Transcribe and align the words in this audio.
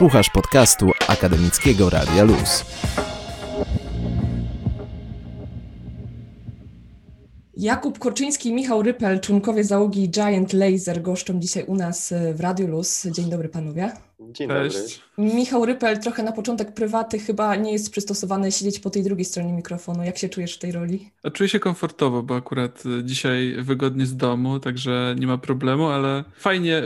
Słuchasz 0.00 0.30
podcastu 0.30 0.90
Akademickiego 1.08 1.90
Radia 1.90 2.24
Luz. 2.24 2.64
Jakub 7.56 7.98
Korczyński 7.98 8.48
i 8.48 8.52
Michał 8.52 8.82
Rypel, 8.82 9.20
członkowie 9.20 9.64
załogi 9.64 10.10
Giant 10.10 10.52
Laser, 10.52 11.02
goszczą 11.02 11.40
dzisiaj 11.40 11.64
u 11.64 11.74
nas 11.74 12.14
w 12.34 12.40
Radiu 12.40 12.66
Luz. 12.66 13.06
Dzień 13.06 13.30
dobry 13.30 13.48
panowie. 13.48 13.92
Dzień 14.32 14.48
Cześć. 14.48 15.00
dobry. 15.18 15.34
Michał 15.34 15.64
Rypel 15.66 15.98
trochę 15.98 16.22
na 16.22 16.32
początek 16.32 16.74
prywaty 16.74 17.18
chyba 17.18 17.56
nie 17.56 17.72
jest 17.72 17.90
przystosowany 17.90 18.52
siedzieć 18.52 18.78
po 18.80 18.90
tej 18.90 19.04
drugiej 19.04 19.24
stronie 19.24 19.52
mikrofonu. 19.52 20.04
Jak 20.04 20.18
się 20.18 20.28
czujesz 20.28 20.54
w 20.56 20.58
tej 20.58 20.72
roli? 20.72 21.10
A 21.22 21.30
Czuję 21.30 21.48
się 21.48 21.58
komfortowo, 21.60 22.22
bo 22.22 22.36
akurat 22.36 22.86
y, 22.86 23.04
dzisiaj 23.04 23.56
wygodnie 23.58 24.06
z 24.06 24.16
domu, 24.16 24.60
także 24.60 25.14
nie 25.18 25.26
ma 25.26 25.38
problemu, 25.38 25.86
ale 25.86 26.24
fajnie, 26.38 26.82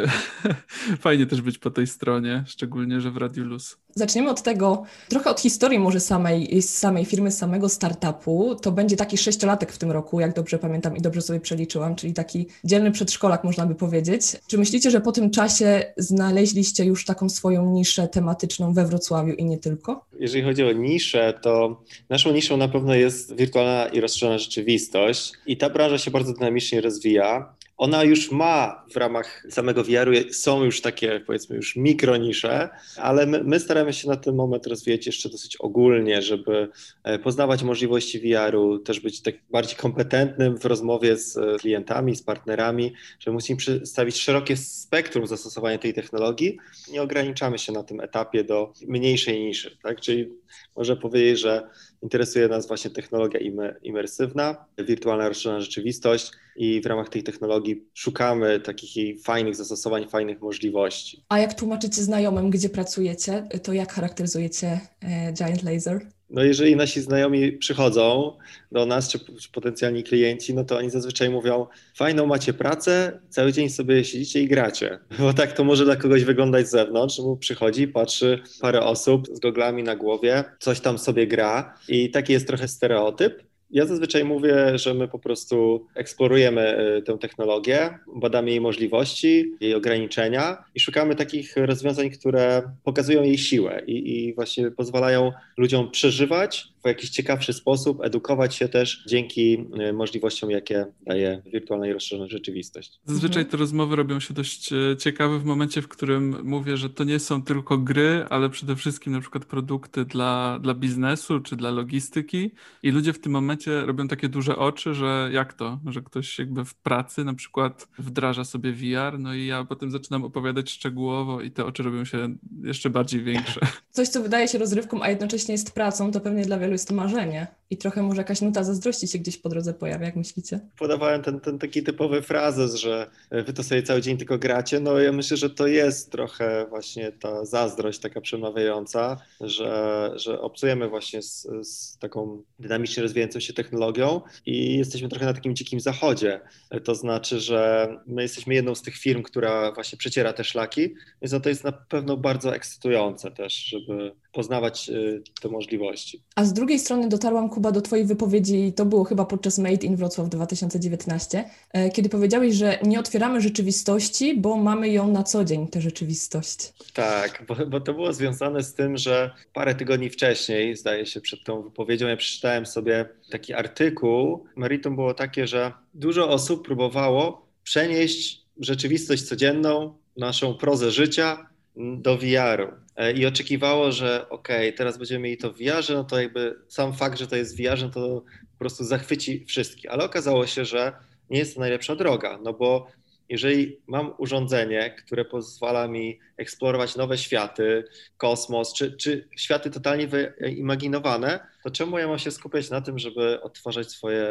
fajnie 1.01 1.27
też 1.27 1.43
być 1.43 1.59
po 1.59 1.71
tej 1.71 1.87
stronie, 1.87 2.45
szczególnie, 2.47 3.01
że 3.01 3.11
w 3.11 3.16
Radiu 3.16 3.45
Luz. 3.45 3.77
Zaczniemy 3.95 4.30
od 4.30 4.43
tego, 4.43 4.83
trochę 5.09 5.30
od 5.30 5.41
historii 5.41 5.79
może 5.79 6.01
samej, 6.01 6.62
samej 6.62 7.05
firmy, 7.05 7.30
samego 7.30 7.69
startupu. 7.69 8.55
To 8.55 8.73
będzie 8.73 8.97
taki 8.97 9.19
sześciolatek 9.19 9.73
w 9.73 9.79
tym 9.79 9.91
roku, 9.91 10.21
jak 10.21 10.35
dobrze 10.35 10.59
pamiętam 10.59 10.97
i 10.97 11.01
dobrze 11.01 11.23
sobie 11.23 11.41
przeliczyłam, 11.41 11.97
czyli 11.97 12.12
taki 12.12 12.47
dzielny 12.65 12.91
przedszkolak, 12.91 13.45
można 13.45 13.66
by 13.66 13.75
powiedzieć. 13.75 14.23
Czy 14.47 14.59
myślicie, 14.59 14.91
że 14.91 15.01
po 15.01 15.12
tym 15.12 15.30
czasie 15.30 15.93
znaleźliście 15.97 16.85
już 16.85 17.05
taką 17.05 17.29
swoją 17.29 17.71
niszę 17.71 18.09
tematyczną 18.09 18.73
we 18.73 18.87
Wrocławiu 18.87 19.33
i 19.35 19.45
nie 19.45 19.59
tylko? 19.59 20.05
Jeżeli 20.21 20.45
chodzi 20.45 20.65
o 20.65 20.73
niszę, 20.73 21.35
to 21.43 21.83
naszą 22.09 22.33
niszą 22.33 22.57
na 22.57 22.69
pewno 22.69 22.95
jest 22.95 23.37
wirtualna 23.37 23.87
i 23.87 24.01
rozszerzona 24.01 24.38
rzeczywistość 24.38 25.33
i 25.47 25.57
ta 25.57 25.71
branża 25.71 25.99
się 25.99 26.11
bardzo 26.11 26.33
dynamicznie 26.33 26.80
rozwija. 26.80 27.55
Ona 27.77 28.05
już 28.05 28.30
ma 28.30 28.84
w 28.92 28.96
ramach 28.96 29.46
samego 29.51 29.84
VR-u, 29.84 30.32
są 30.32 30.65
już 30.65 30.80
takie 30.80 31.20
powiedzmy 31.20 31.56
już 31.56 31.77
mikronisze, 31.77 32.69
ale 32.96 33.27
my, 33.27 33.45
my 33.45 33.60
staramy 33.60 33.92
się 33.92 34.09
na 34.09 34.16
ten 34.16 34.35
moment 34.35 34.66
rozwijać 34.66 35.07
jeszcze 35.07 35.29
dosyć 35.29 35.57
ogólnie, 35.57 36.23
żeby 36.23 36.68
e, 37.04 37.18
poznawać 37.18 37.62
możliwości 37.62 38.21
VR-u, 38.21 38.79
też 38.79 39.01
być 39.01 39.23
tak 39.23 39.34
bardziej 39.51 39.76
kompetentnym 39.76 40.59
w 40.59 40.65
rozmowie 40.65 41.16
z 41.16 41.37
e, 41.37 41.57
klientami, 41.59 42.16
z 42.16 42.23
partnerami, 42.23 42.93
że 43.18 43.30
musimy 43.30 43.57
przedstawić 43.57 44.21
szerokie 44.21 44.56
spektrum 44.56 45.27
zastosowania 45.27 45.79
tej 45.79 45.95
technologii. 45.95 46.59
Nie 46.93 47.02
ograniczamy 47.02 47.59
się 47.59 47.73
na 47.73 47.82
tym 47.82 48.01
etapie 48.01 48.45
do 48.45 48.73
mniejszej 48.87 49.40
niszy, 49.40 49.79
tak? 49.82 50.01
Czyli 50.01 50.29
można 50.77 50.96
powiedzieć, 50.96 51.40
że 51.40 51.68
interesuje 52.02 52.49
nas 52.49 52.68
właśnie 52.68 52.90
technologia 52.90 53.40
imersywna, 53.82 54.65
wirtualna 54.79 55.29
rozszerzona 55.29 55.60
rzeczywistość 55.60 56.30
i 56.57 56.80
w 56.80 56.87
ramach 56.87 57.09
tej 57.09 57.23
technologii 57.23 57.85
szukamy 57.95 58.60
takich 58.60 59.23
fajnych 59.23 59.57
zastosowań, 59.57 60.09
fajnych 60.09 60.41
możliwości. 60.41 61.24
A 61.29 61.38
jak 61.38 61.55
tłumaczycie 61.55 62.02
znajomym, 62.02 62.51
gdzie 62.51 62.69
pracujecie, 62.69 63.49
to 63.63 63.73
jak 63.73 63.93
charakteryzujecie 63.93 64.81
e, 65.03 65.33
Giant 65.33 65.62
Laser? 65.62 66.06
No 66.31 66.44
jeżeli 66.44 66.77
nasi 66.77 67.00
znajomi 67.00 67.53
przychodzą 67.53 68.37
do 68.72 68.87
nas, 68.87 69.09
czy, 69.09 69.19
czy, 69.19 69.53
potencjalni 69.53 70.03
klienci, 70.03 70.55
no 70.55 70.65
to 70.65 70.78
oni 70.78 70.91
zazwyczaj 70.91 71.31
mówią, 71.31 71.66
fajną 71.97 72.27
macie 72.27 72.53
pracę, 72.53 73.21
cały 73.28 73.53
dzień 73.53 73.71
sobie 73.71 74.05
siedzicie 74.05 74.43
i 74.43 74.49
gracie. 74.49 74.99
Bo 75.19 75.34
tak 75.34 75.53
to 75.53 75.65
może 75.65 75.84
dla 75.84 75.97
kogoś 75.97 76.25
wyglądać 76.25 76.69
z 76.69 76.71
zewnątrz, 76.71 77.21
bo 77.21 77.37
przychodzi, 77.37 77.89
patrzy 77.89 78.43
parę 78.61 78.81
osób 78.81 79.28
z 79.33 79.39
goglami 79.39 79.83
na 79.83 79.97
głowie, 79.97 80.44
coś 80.59 80.81
tam 80.81 80.99
sobie 80.99 81.27
gra 81.27 81.75
i 81.89 82.11
taki 82.11 82.33
jest 82.33 82.47
trochę 82.47 82.69
stereotyp. 82.69 83.43
Ja 83.70 83.87
zazwyczaj 83.87 84.25
mówię, 84.25 84.78
że 84.78 84.94
my 84.94 85.09
po 85.09 85.19
prostu 85.19 85.87
eksplorujemy 85.94 86.94
y, 86.98 87.03
tę 87.03 87.19
technologię, 87.19 87.98
badamy 88.16 88.50
jej 88.50 88.60
możliwości, 88.60 89.53
jej 89.60 89.75
ograniczenia 89.75 90.65
i 90.75 90.81
szukamy 90.81 91.15
takich 91.15 91.56
rozwiązań, 91.56 92.10
które 92.10 92.62
pokazują 92.84 93.22
jej 93.22 93.38
siłę 93.38 93.82
i, 93.87 94.26
i 94.28 94.34
właśnie 94.34 94.71
pozwalają 94.71 95.32
ludziom 95.56 95.91
przeżywać 95.91 96.74
w 96.84 96.88
jakiś 96.88 97.10
ciekawszy 97.10 97.53
sposób, 97.53 98.00
edukować 98.04 98.55
się 98.55 98.69
też 98.69 99.05
dzięki 99.09 99.67
y, 99.89 99.93
możliwościom, 99.93 100.50
jakie 100.50 100.87
daje 101.06 101.43
wirtualna 101.53 101.87
i 101.87 101.93
rozszerzona 101.93 102.28
rzeczywistość. 102.28 103.00
Zazwyczaj 103.05 103.43
Mhm. 103.43 103.50
te 103.50 103.56
rozmowy 103.56 103.97
robią 103.97 104.21
się 104.21 104.34
dość 104.34 104.72
e, 104.72 104.97
ciekawe 104.99 105.39
w 105.39 105.45
momencie, 105.45 105.83
w 105.83 105.89
którym 105.89 106.37
mówię, 106.43 106.77
że 106.77 106.91
to 106.91 107.05
nie 107.05 107.19
są 107.19 107.43
tylko 107.43 107.78
gry, 107.78 108.27
ale 108.31 108.50
przede 108.50 108.77
wszystkim 108.77 109.12
na 109.12 109.21
przykład 109.21 109.45
produkty 109.45 110.05
dla, 110.05 110.59
dla 110.62 110.75
biznesu 110.75 111.41
czy 111.41 111.56
dla 111.56 111.71
logistyki 111.71 112.50
i 112.83 112.91
ludzie 112.91 113.12
w 113.12 113.19
tym 113.19 113.33
momencie 113.33 113.87
robią 113.87 114.09
takie 114.09 114.28
duże 114.28 114.56
oczy, 114.56 114.95
że 114.95 115.31
jak 115.33 115.53
to, 115.53 115.78
że 115.87 116.03
ktoś 116.03 116.39
jakby 116.39 116.65
w 116.65 116.75
pracy 116.75 117.25
na 117.25 117.34
przykład 117.34 117.89
wdraża 117.99 118.45
sobie 118.45 118.72
VR, 118.72 119.19
no 119.19 119.34
i 119.34 119.47
ja 119.47 119.65
potem 119.65 119.91
zaczynam 119.91 120.25
opowiadać 120.25 120.71
szczegółowo 120.71 121.41
i 121.41 121.51
te 121.51 121.65
oczy 121.65 121.83
robią 121.83 122.05
się 122.05 122.37
jeszcze 122.62 122.91
bardziej 122.91 123.22
większe. 123.22 123.61
Coś, 123.91 124.09
co 124.09 124.22
wydaje 124.22 124.49
się 124.49 124.59
rozrywką, 124.59 125.03
a 125.03 125.11
jednocześnie 125.11 125.53
jest 125.53 125.75
pracą, 125.75 126.12
to 126.12 126.21
pewnie 126.21 126.43
dla 126.45 126.59
wielu 126.59 126.74
jest 126.75 126.89
to 126.89 126.95
marzenie. 126.95 127.47
I 127.71 127.77
trochę 127.77 128.03
może 128.03 128.21
jakaś 128.21 128.41
nuta 128.41 128.65
zazdrości 128.65 129.09
się 129.09 129.19
gdzieś 129.19 129.37
po 129.37 129.49
drodze 129.49 129.75
pojawia, 129.75 130.07
jak 130.07 130.17
myślicie? 130.17 130.61
Podawałem 130.79 131.23
ten, 131.23 131.41
ten 131.41 131.59
taki 131.59 131.83
typowy 131.83 132.23
frazes, 132.23 132.75
że 132.75 133.11
wy 133.31 133.53
to 133.53 133.62
sobie 133.62 133.83
cały 133.83 134.03
dzień 134.03 134.17
tylko 134.17 134.39
gracie. 134.39 134.81
No 134.81 134.99
ja 134.99 135.13
myślę, 135.13 135.37
że 135.37 135.51
to 135.51 135.67
jest 135.67 136.13
trochę 136.13 136.67
właśnie 136.69 137.13
ta 137.13 137.45
zazdrość 137.45 137.99
taka 137.99 138.21
przemawiająca, 138.21 139.17
że, 139.41 140.13
że 140.17 140.41
obcujemy 140.41 140.89
właśnie 140.89 141.23
z, 141.23 141.47
z 141.63 141.99
taką 141.99 142.43
dynamicznie 142.59 143.03
rozwijającą 143.03 143.41
się 143.41 143.53
technologią 143.53 144.21
i 144.47 144.79
jesteśmy 144.79 145.09
trochę 145.09 145.27
na 145.27 145.34
takim 145.34 145.57
dzikim 145.57 145.81
zachodzie. 145.81 146.41
To 146.84 146.95
znaczy, 146.95 147.41
że 147.41 147.89
my 148.07 148.23
jesteśmy 148.23 148.55
jedną 148.55 148.75
z 148.75 148.83
tych 148.83 148.97
firm, 148.97 149.23
która 149.23 149.73
właśnie 149.73 149.99
przeciera 149.99 150.33
te 150.33 150.45
szlaki, 150.45 150.95
więc 151.23 151.33
no 151.33 151.41
to 151.41 151.49
jest 151.49 151.65
na 151.65 151.73
pewno 151.73 152.17
bardzo 152.17 152.55
ekscytujące 152.55 153.31
też, 153.31 153.55
żeby 153.55 154.13
poznawać 154.33 154.89
y, 154.89 155.23
te 155.43 155.49
możliwości. 155.49 156.23
A 156.37 156.45
z 156.45 156.53
drugiej 156.53 156.64
strony 156.79 157.09
dotarłam, 157.09 157.49
Kuba, 157.49 157.73
do 157.73 157.81
Twojej 157.81 158.05
wypowiedzi, 158.05 158.73
to 158.73 158.85
było 158.85 159.05
chyba 159.05 159.25
podczas 159.25 159.59
Made 159.59 159.87
in 159.87 159.97
Wrocław 159.97 160.29
2019, 160.29 161.45
e, 161.73 161.91
kiedy 161.91 162.09
powiedziałeś, 162.09 162.55
że 162.55 162.79
nie 162.83 163.01
otwieramy 163.01 163.41
rzeczywistości, 163.41 164.37
bo 164.37 164.57
mamy 164.57 164.89
ją 164.89 165.09
na 165.09 165.23
co 165.23 165.45
dzień, 165.45 165.69
tę 165.69 165.81
rzeczywistość. 165.81 166.73
Tak, 166.95 167.45
bo, 167.49 167.67
bo 167.67 167.81
to 167.81 167.95
było 167.95 168.13
związane 168.13 168.63
z 168.63 168.75
tym, 168.75 168.97
że 168.97 169.31
parę 169.53 169.75
tygodni 169.75 170.11
wcześniej, 170.11 170.77
zdaje 170.77 171.07
się, 171.07 171.21
przed 171.21 171.45
tą 171.45 171.63
wypowiedzią, 171.63 172.07
ja 172.07 172.17
przeczytałem 172.17 172.67
sobie 172.67 173.09
taki 173.31 173.55
artykuł. 173.55 174.45
Meritum 174.57 174.95
było 174.95 175.15
takie, 175.15 175.47
że 175.47 175.73
dużo 175.95 176.29
osób 176.29 176.67
próbowało 176.67 177.47
przenieść 177.63 178.45
rzeczywistość 178.61 179.23
codzienną, 179.23 179.95
naszą 180.17 180.55
prozę 180.55 180.91
życia 180.91 181.53
do 181.77 182.17
VR-u 182.17 182.73
e, 182.97 183.12
i 183.12 183.27
oczekiwało, 183.27 183.93
że 183.93 184.29
okej, 184.29 184.69
okay, 184.69 184.73
teraz 184.73 184.99
będziemy 184.99 185.21
mieli 185.21 185.37
to 185.37 185.53
w 185.53 185.59
VR-ze, 185.59 185.95
no 185.95 186.05
to 186.05 186.21
jakby 186.21 186.59
sam 186.69 186.93
fakt, 186.93 187.19
że 187.19 187.27
to 187.27 187.37
jest 187.37 187.57
VR-ze, 187.57 187.91
to 187.91 188.23
po 188.53 188.59
prostu 188.59 188.85
zachwyci 188.85 189.45
wszystkich. 189.45 189.91
Ale 189.91 190.05
okazało 190.05 190.47
się, 190.47 190.65
że 190.65 190.93
nie 191.31 191.39
jest 191.39 191.55
to 191.55 191.61
najlepsza 191.61 191.97
droga, 191.97 192.39
no 192.43 192.53
bo 192.53 192.87
jeżeli 193.29 193.81
mam 193.87 194.15
urządzenie, 194.19 194.95
które 194.99 195.25
pozwala 195.25 195.89
mi 195.89 196.19
eksplorować 196.37 196.97
nowe 196.97 197.19
światy, 197.19 197.84
kosmos, 198.17 198.75
czy, 198.75 198.93
czy 198.93 199.29
światy 199.37 199.71
totalnie 199.71 200.09
wyimaginowane, 200.09 201.47
to 201.63 201.71
czemu 201.71 201.99
ja 201.99 202.09
mam 202.09 202.19
się 202.19 202.31
skupiać 202.31 202.71
na 202.71 202.81
tym, 202.81 202.99
żeby 202.99 203.43
odtwarzać 203.43 203.91
swoje 203.91 204.27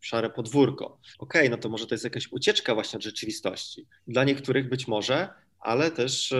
szare 0.00 0.30
podwórko? 0.30 1.00
Okej, 1.18 1.40
okay, 1.42 1.50
no 1.50 1.56
to 1.56 1.68
może 1.68 1.86
to 1.86 1.94
jest 1.94 2.04
jakaś 2.04 2.32
ucieczka 2.32 2.74
właśnie 2.74 2.96
od 2.96 3.02
rzeczywistości. 3.02 3.86
Dla 4.06 4.24
niektórych 4.24 4.68
być 4.68 4.88
może, 4.88 5.28
ale 5.60 5.90
też 5.90 6.34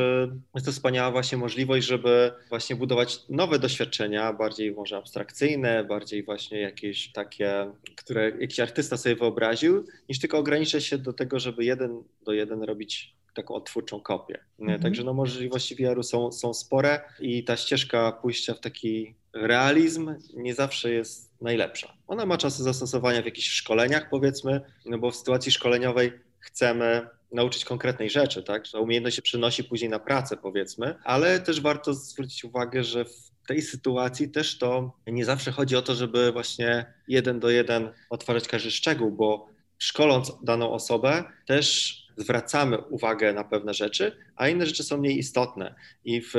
jest 0.54 0.66
to 0.66 0.72
wspaniała 0.72 1.10
właśnie 1.10 1.38
możliwość, 1.38 1.86
żeby 1.86 2.32
właśnie 2.48 2.76
budować 2.76 3.20
nowe 3.28 3.58
doświadczenia, 3.58 4.32
bardziej 4.32 4.72
może 4.72 4.96
abstrakcyjne, 4.96 5.84
bardziej 5.84 6.24
właśnie 6.24 6.60
jakieś 6.60 7.12
takie, 7.12 7.70
które 7.96 8.30
jakiś 8.40 8.60
artysta 8.60 8.96
sobie 8.96 9.16
wyobraził, 9.16 9.84
niż 10.08 10.18
tylko 10.18 10.38
ograniczać 10.38 10.84
się 10.84 10.98
do 10.98 11.12
tego, 11.12 11.38
żeby 11.38 11.64
jeden 11.64 12.02
do 12.24 12.32
jeden 12.32 12.62
robić 12.62 13.18
taką 13.34 13.54
odtwórczą 13.54 14.00
kopię. 14.00 14.38
Mhm. 14.58 14.80
Także 14.82 15.04
no, 15.04 15.14
możliwości 15.14 15.74
VR-u 15.74 16.02
są, 16.02 16.32
są 16.32 16.54
spore 16.54 17.00
i 17.20 17.44
ta 17.44 17.56
ścieżka 17.56 18.12
pójścia 18.12 18.54
w 18.54 18.60
taki 18.60 19.14
realizm 19.32 20.14
nie 20.34 20.54
zawsze 20.54 20.90
jest 20.92 21.40
najlepsza. 21.40 21.96
Ona 22.06 22.26
ma 22.26 22.38
czasy 22.38 22.62
zastosowania 22.62 23.22
w 23.22 23.24
jakichś 23.24 23.48
szkoleniach 23.48 24.10
powiedzmy, 24.10 24.60
no 24.86 24.98
bo 24.98 25.10
w 25.10 25.16
sytuacji 25.16 25.52
szkoleniowej 25.52 26.12
chcemy 26.38 27.06
nauczyć 27.32 27.64
konkretnej 27.64 28.10
rzeczy, 28.10 28.42
tak? 28.42 28.66
Że 28.66 28.80
umiejętność 28.80 29.16
się 29.16 29.22
przynosi 29.22 29.64
później 29.64 29.90
na 29.90 29.98
pracę, 29.98 30.36
powiedzmy, 30.36 30.94
ale 31.04 31.40
też 31.40 31.60
warto 31.60 31.94
zwrócić 31.94 32.44
uwagę, 32.44 32.84
że 32.84 33.04
w 33.04 33.30
tej 33.46 33.62
sytuacji 33.62 34.30
też 34.30 34.58
to 34.58 34.92
nie 35.06 35.24
zawsze 35.24 35.52
chodzi 35.52 35.76
o 35.76 35.82
to, 35.82 35.94
żeby 35.94 36.32
właśnie 36.32 36.94
jeden 37.08 37.40
do 37.40 37.50
jeden 37.50 37.92
otwarzać 38.10 38.48
każdy 38.48 38.70
szczegół, 38.70 39.10
bo 39.10 39.48
szkoląc 39.78 40.32
daną 40.42 40.72
osobę 40.72 41.24
też 41.46 41.96
zwracamy 42.16 42.78
uwagę 42.78 43.32
na 43.32 43.44
pewne 43.44 43.74
rzeczy, 43.74 44.12
a 44.36 44.48
inne 44.48 44.66
rzeczy 44.66 44.82
są 44.82 44.98
mniej 44.98 45.18
istotne. 45.18 45.74
I 46.04 46.22
w 46.22 46.34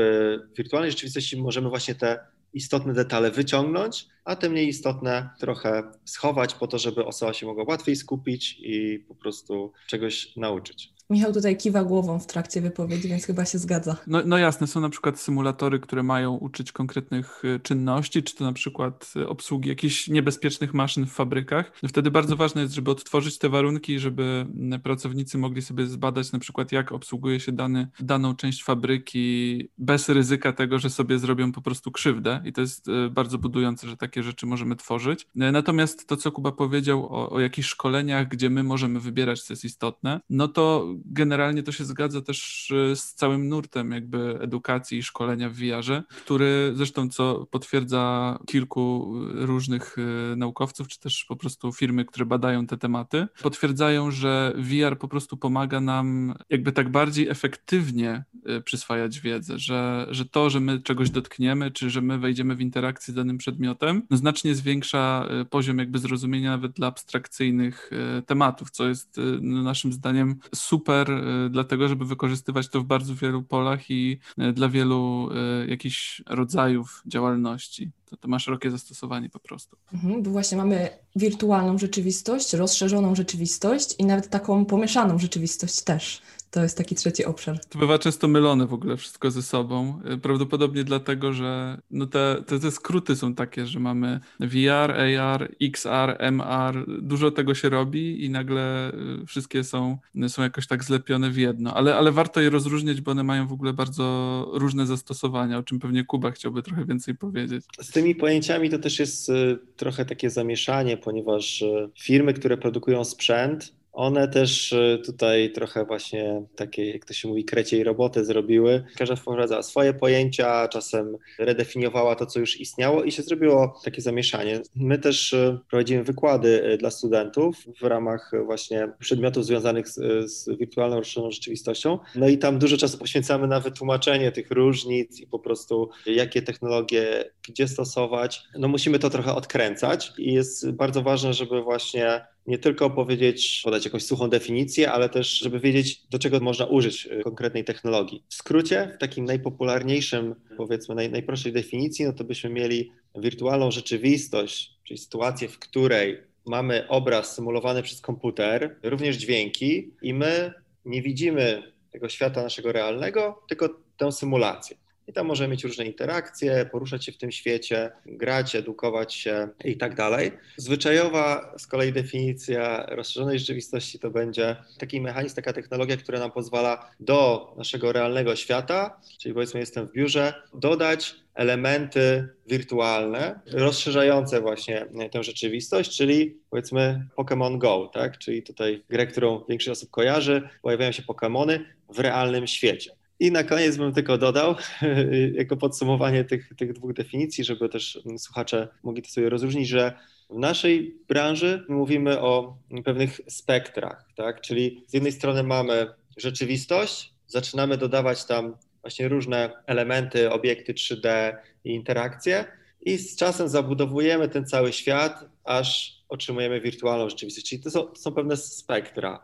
wirtualnej 0.57 0.91
rzeczywistości 0.91 1.37
możemy 1.37 1.69
właśnie 1.69 1.95
te 1.95 2.19
istotne 2.53 2.93
detale 2.93 3.31
wyciągnąć, 3.31 4.07
a 4.23 4.35
te 4.35 4.49
mniej 4.49 4.67
istotne 4.67 5.29
trochę 5.39 5.83
schować 6.05 6.53
po 6.53 6.67
to, 6.67 6.77
żeby 6.77 7.05
osoba 7.05 7.33
się 7.33 7.45
mogła 7.45 7.63
łatwiej 7.67 7.95
skupić 7.95 8.57
i 8.59 8.99
po 9.07 9.15
prostu 9.15 9.71
czegoś 9.87 10.35
nauczyć. 10.35 10.93
Michał 11.11 11.33
tutaj 11.33 11.57
kiwa 11.57 11.83
głową 11.83 12.19
w 12.19 12.25
trakcie 12.25 12.61
wypowiedzi, 12.61 13.07
więc 13.07 13.25
chyba 13.25 13.45
się 13.45 13.57
zgadza. 13.57 13.95
No, 14.07 14.21
no 14.25 14.37
jasne, 14.37 14.67
są 14.67 14.79
na 14.79 14.89
przykład 14.89 15.19
symulatory, 15.19 15.79
które 15.79 16.03
mają 16.03 16.33
uczyć 16.35 16.71
konkretnych 16.71 17.45
y, 17.45 17.59
czynności, 17.59 18.23
czy 18.23 18.35
to 18.35 18.43
na 18.43 18.53
przykład 18.53 19.13
y, 19.15 19.27
obsługi 19.27 19.69
jakichś 19.69 20.07
niebezpiecznych 20.07 20.73
maszyn 20.73 21.05
w 21.05 21.11
fabrykach. 21.11 21.71
No 21.83 21.89
wtedy 21.89 22.11
bardzo 22.11 22.35
ważne 22.35 22.61
jest, 22.61 22.73
żeby 22.73 22.91
odtworzyć 22.91 23.37
te 23.37 23.49
warunki, 23.49 23.99
żeby 23.99 24.45
pracownicy 24.83 25.37
mogli 25.37 25.61
sobie 25.61 25.87
zbadać 25.87 26.31
na 26.31 26.39
przykład, 26.39 26.71
jak 26.71 26.91
obsługuje 26.91 27.39
się 27.39 27.51
dany, 27.51 27.87
daną 27.99 28.35
część 28.35 28.63
fabryki 28.63 29.69
bez 29.77 30.09
ryzyka 30.09 30.53
tego, 30.53 30.79
że 30.79 30.89
sobie 30.89 31.19
zrobią 31.19 31.51
po 31.51 31.61
prostu 31.61 31.91
krzywdę. 31.91 32.41
I 32.45 32.53
to 32.53 32.61
jest 32.61 32.87
y, 32.87 33.09
bardzo 33.09 33.37
budujące, 33.37 33.87
że 33.87 33.97
takie 33.97 34.23
rzeczy 34.23 34.45
możemy 34.45 34.75
tworzyć. 34.75 35.27
Natomiast 35.35 36.07
to, 36.07 36.17
co 36.17 36.31
Kuba 36.31 36.51
powiedział 36.51 37.05
o, 37.05 37.29
o 37.29 37.39
jakichś 37.39 37.67
szkoleniach, 37.67 38.27
gdzie 38.27 38.49
my 38.49 38.63
możemy 38.63 38.99
wybierać, 38.99 39.41
co 39.41 39.53
jest 39.53 39.65
istotne, 39.65 40.21
no 40.29 40.47
to 40.47 40.98
generalnie 41.05 41.63
to 41.63 41.71
się 41.71 41.85
zgadza 41.85 42.21
też 42.21 42.71
e, 42.71 42.95
z 42.95 43.13
całym 43.13 43.49
nurtem 43.49 43.91
jakby 43.91 44.39
edukacji 44.41 44.97
i 44.97 45.03
szkolenia 45.03 45.49
w 45.49 45.53
VR-ze, 45.53 46.03
który 46.23 46.71
zresztą 46.75 47.09
co 47.09 47.47
potwierdza 47.51 48.39
kilku 48.47 49.13
różnych 49.33 49.95
e, 49.97 50.35
naukowców, 50.35 50.87
czy 50.87 50.99
też 50.99 51.25
po 51.25 51.35
prostu 51.35 51.71
firmy, 51.73 52.05
które 52.05 52.25
badają 52.25 52.67
te 52.67 52.77
tematy, 52.77 53.27
potwierdzają, 53.41 54.11
że 54.11 54.53
VR 54.57 54.97
po 54.97 55.07
prostu 55.07 55.37
pomaga 55.37 55.81
nam 55.81 56.33
jakby 56.49 56.71
tak 56.71 56.91
bardziej 56.91 57.29
efektywnie 57.29 58.23
e, 58.45 58.61
przyswajać 58.61 59.19
wiedzę, 59.19 59.59
że, 59.59 60.07
że 60.09 60.25
to, 60.25 60.49
że 60.49 60.59
my 60.59 60.81
czegoś 60.81 61.09
dotkniemy, 61.09 61.71
czy 61.71 61.89
że 61.89 62.01
my 62.01 62.19
wejdziemy 62.19 62.55
w 62.55 62.61
interakcję 62.61 63.11
z 63.11 63.15
danym 63.15 63.37
przedmiotem, 63.37 64.01
no 64.09 64.17
znacznie 64.17 64.55
zwiększa 64.55 65.29
poziom 65.49 65.77
jakby 65.77 65.99
zrozumienia 65.99 66.51
nawet 66.51 66.71
dla 66.71 66.87
abstrakcyjnych 66.87 67.91
tematów, 68.25 68.71
co 68.71 68.87
jest 68.87 69.19
no, 69.41 69.63
naszym 69.63 69.93
zdaniem 69.93 70.35
super 70.55 70.88
super, 70.89 71.11
y, 71.11 71.49
dlatego 71.49 71.87
żeby 71.87 72.05
wykorzystywać 72.05 72.69
to 72.69 72.81
w 72.81 72.83
bardzo 72.83 73.15
wielu 73.15 73.43
polach 73.43 73.89
i 73.89 74.19
y, 74.39 74.53
dla 74.53 74.69
wielu 74.69 75.29
y, 75.63 75.67
jakichś 75.67 76.21
rodzajów 76.27 77.01
działalności. 77.05 77.91
To, 78.05 78.17
to 78.17 78.27
ma 78.27 78.39
szerokie 78.39 78.71
zastosowanie 78.71 79.29
po 79.29 79.39
prostu. 79.39 79.77
Mhm, 79.93 80.23
bo 80.23 80.31
właśnie 80.31 80.57
mamy 80.57 80.89
wirtualną 81.15 81.77
rzeczywistość, 81.77 82.53
rozszerzoną 82.53 83.15
rzeczywistość 83.15 83.95
i 83.97 84.05
nawet 84.05 84.29
taką 84.29 84.65
pomieszaną 84.65 85.19
rzeczywistość 85.19 85.81
też. 85.81 86.21
To 86.51 86.63
jest 86.63 86.77
taki 86.77 86.95
trzeci 86.95 87.25
obszar. 87.25 87.59
To 87.65 87.79
bywa 87.79 87.99
często 87.99 88.27
mylone 88.27 88.67
w 88.67 88.73
ogóle 88.73 88.97
wszystko 88.97 89.31
ze 89.31 89.41
sobą. 89.41 90.01
Prawdopodobnie 90.21 90.83
dlatego, 90.83 91.33
że 91.33 91.81
no 91.91 92.07
te, 92.07 92.43
te, 92.47 92.59
te 92.59 92.71
skróty 92.71 93.15
są 93.15 93.35
takie, 93.35 93.65
że 93.65 93.79
mamy 93.79 94.19
VR, 94.39 94.91
AR, 94.91 95.55
XR, 95.61 96.15
MR, 96.19 96.85
dużo 97.01 97.31
tego 97.31 97.55
się 97.55 97.69
robi 97.69 98.25
i 98.25 98.29
nagle 98.29 98.93
y, 98.93 99.25
wszystkie 99.25 99.63
są, 99.63 99.97
są 100.27 100.41
jakoś 100.41 100.67
tak 100.67 100.83
zlepione 100.83 101.29
w 101.29 101.37
jedno. 101.37 101.73
Ale, 101.73 101.95
ale 101.95 102.11
warto 102.11 102.41
je 102.41 102.49
rozróżniać, 102.49 103.01
bo 103.01 103.11
one 103.11 103.23
mają 103.23 103.47
w 103.47 103.53
ogóle 103.53 103.73
bardzo 103.73 104.47
różne 104.53 104.85
zastosowania, 104.85 105.57
o 105.57 105.63
czym 105.63 105.79
pewnie 105.79 106.03
Kuba 106.03 106.31
chciałby 106.31 106.63
trochę 106.63 106.85
więcej 106.85 107.15
powiedzieć. 107.15 107.65
Z 107.81 107.91
tymi 107.91 108.15
pojęciami 108.15 108.69
to 108.69 108.79
też 108.79 108.99
jest 108.99 109.29
y, 109.29 109.59
trochę 109.75 110.05
takie 110.05 110.29
zamieszanie, 110.29 110.97
ponieważ 110.97 111.61
y, 111.61 111.89
firmy, 111.99 112.33
które 112.33 112.57
produkują 112.57 113.03
sprzęt, 113.03 113.78
one 113.99 114.27
też 114.27 114.73
e, 114.73 114.97
tutaj 115.05 115.51
trochę 115.51 115.85
właśnie 115.85 116.43
takie, 116.55 116.91
jak 116.91 117.05
to 117.05 117.13
się 117.13 117.27
mówi, 117.27 117.45
kreciej 117.45 117.83
roboty 117.83 118.25
zrobiły. 118.25 118.83
Każda 118.97 119.15
wprowadzała 119.15 119.63
swoje 119.63 119.93
pojęcia, 119.93 120.67
czasem 120.67 121.17
redefiniowała 121.39 122.15
to, 122.15 122.25
co 122.25 122.39
już 122.39 122.59
istniało 122.59 123.03
i 123.03 123.11
się 123.11 123.23
zrobiło 123.23 123.79
takie 123.83 124.01
zamieszanie. 124.01 124.61
My 124.75 124.97
też 124.97 125.33
e, 125.33 125.59
prowadzimy 125.69 126.03
wykłady 126.03 126.63
e, 126.63 126.77
dla 126.77 126.91
studentów 126.91 127.55
w 127.81 127.83
ramach 127.83 128.31
właśnie 128.45 128.89
przedmiotów 128.99 129.45
związanych 129.45 129.87
z, 129.87 129.95
z 130.31 130.57
wirtualną 130.57 130.97
rozszerzoną 130.97 131.31
rzeczywistością. 131.31 131.99
No 132.15 132.27
i 132.27 132.37
tam 132.37 132.59
dużo 132.59 132.77
czasu 132.77 132.97
poświęcamy 132.97 133.47
na 133.47 133.59
wytłumaczenie 133.59 134.31
tych 134.31 134.51
różnic 134.51 135.19
i 135.19 135.27
po 135.27 135.39
prostu 135.39 135.89
jakie 136.05 136.41
technologie 136.41 137.31
gdzie 137.49 137.67
stosować. 137.67 138.43
No 138.59 138.67
musimy 138.67 138.99
to 138.99 139.09
trochę 139.09 139.35
odkręcać 139.35 140.13
i 140.17 140.33
jest 140.33 140.71
bardzo 140.71 141.01
ważne, 141.01 141.33
żeby 141.33 141.61
właśnie 141.61 142.21
nie 142.49 142.57
tylko 142.57 142.89
powiedzieć, 142.89 143.61
podać 143.63 143.85
jakąś 143.85 144.03
suchą 144.03 144.29
definicję, 144.29 144.91
ale 144.91 145.09
też, 145.09 145.39
żeby 145.39 145.59
wiedzieć, 145.59 146.01
do 146.09 146.19
czego 146.19 146.39
można 146.39 146.65
użyć 146.65 147.05
y, 147.05 147.23
konkretnej 147.23 147.63
technologii. 147.63 148.23
W 148.29 148.33
skrócie, 148.33 148.91
w 148.95 148.97
takim 148.97 149.25
najpopularniejszym, 149.25 150.35
powiedzmy, 150.57 150.95
naj, 150.95 151.09
najprostszej 151.09 151.53
definicji, 151.53 152.05
no 152.05 152.13
to 152.13 152.23
byśmy 152.23 152.49
mieli 152.49 152.91
wirtualną 153.15 153.71
rzeczywistość, 153.71 154.71
czyli 154.83 154.97
sytuację, 154.97 155.47
w 155.47 155.59
której 155.59 156.17
mamy 156.45 156.87
obraz 156.87 157.35
symulowany 157.35 157.83
przez 157.83 158.01
komputer, 158.01 158.75
również 158.83 159.17
dźwięki, 159.17 159.91
i 160.01 160.13
my 160.13 160.53
nie 160.85 161.01
widzimy 161.01 161.73
tego 161.91 162.09
świata 162.09 162.43
naszego 162.43 162.71
realnego, 162.71 163.41
tylko 163.49 163.69
tę 163.97 164.11
symulację 164.11 164.77
i 165.09 165.13
tam 165.13 165.27
możemy 165.27 165.51
mieć 165.51 165.63
różne 165.63 165.85
interakcje, 165.85 166.69
poruszać 166.71 167.05
się 167.05 167.11
w 167.11 167.17
tym 167.17 167.31
świecie, 167.31 167.91
grać, 168.05 168.55
edukować 168.55 169.13
się 169.13 169.47
i 169.65 169.77
tak 169.77 169.95
dalej. 169.95 170.31
Zwyczajowa 170.57 171.53
z 171.57 171.67
kolei 171.67 171.93
definicja 171.93 172.85
rozszerzonej 172.85 173.39
rzeczywistości 173.39 173.99
to 173.99 174.11
będzie 174.11 174.55
taki 174.79 175.01
mechanizm, 175.01 175.35
taka 175.35 175.53
technologia, 175.53 175.97
która 175.97 176.19
nam 176.19 176.31
pozwala 176.31 176.91
do 176.99 177.53
naszego 177.57 177.91
realnego 177.91 178.35
świata, 178.35 178.99
czyli 179.19 179.33
powiedzmy 179.33 179.59
jestem 179.59 179.87
w 179.87 179.91
biurze, 179.91 180.33
dodać 180.53 181.15
elementy 181.35 182.27
wirtualne, 182.47 183.39
rozszerzające 183.51 184.41
właśnie 184.41 184.85
tę 185.11 185.23
rzeczywistość, 185.23 185.97
czyli 185.97 186.37
powiedzmy 186.49 187.05
Pokémon 187.17 187.57
Go, 187.57 187.91
tak? 187.93 188.17
czyli 188.17 188.43
tutaj 188.43 188.83
grę, 188.89 189.07
którą 189.07 189.43
większość 189.49 189.69
osób 189.69 189.89
kojarzy, 189.91 190.49
pojawiają 190.61 190.91
się 190.91 191.03
Pokémony 191.03 191.59
w 191.89 191.99
realnym 191.99 192.47
świecie. 192.47 192.98
I 193.19 193.31
na 193.31 193.43
koniec 193.43 193.77
bym 193.77 193.93
tylko 193.93 194.17
dodał, 194.17 194.55
jako 195.33 195.57
podsumowanie 195.57 196.25
tych, 196.25 196.49
tych 196.57 196.73
dwóch 196.73 196.93
definicji, 196.93 197.43
żeby 197.43 197.69
też 197.69 197.99
słuchacze 198.17 198.67
mogli 198.83 199.01
to 199.01 199.09
sobie 199.09 199.29
rozróżnić, 199.29 199.67
że 199.67 199.93
w 200.29 200.37
naszej 200.39 200.95
branży 201.07 201.65
mówimy 201.69 202.21
o 202.21 202.57
pewnych 202.85 203.21
spektrach, 203.27 204.05
tak? 204.15 204.41
czyli 204.41 204.83
z 204.87 204.93
jednej 204.93 205.11
strony 205.11 205.43
mamy 205.43 205.87
rzeczywistość, 206.17 207.13
zaczynamy 207.27 207.77
dodawać 207.77 208.25
tam 208.25 208.55
właśnie 208.81 209.07
różne 209.07 209.51
elementy, 209.65 210.31
obiekty 210.31 210.73
3D 210.73 211.35
i 211.63 211.69
interakcje 211.69 212.45
i 212.81 212.97
z 212.97 213.15
czasem 213.15 213.49
zabudowujemy 213.49 214.29
ten 214.29 214.45
cały 214.45 214.73
świat, 214.73 215.25
aż 215.43 215.99
otrzymujemy 216.09 216.61
wirtualną 216.61 217.09
rzeczywistość, 217.09 217.49
czyli 217.49 217.63
to 217.63 217.71
są, 217.71 217.83
to 217.83 217.95
są 217.95 218.11
pewne 218.11 218.37
spektra 218.37 219.19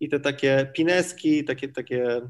i 0.00 0.08
te 0.08 0.20
takie 0.20 0.70
pineski, 0.74 1.44
takie, 1.44 1.68
takie 1.68 2.20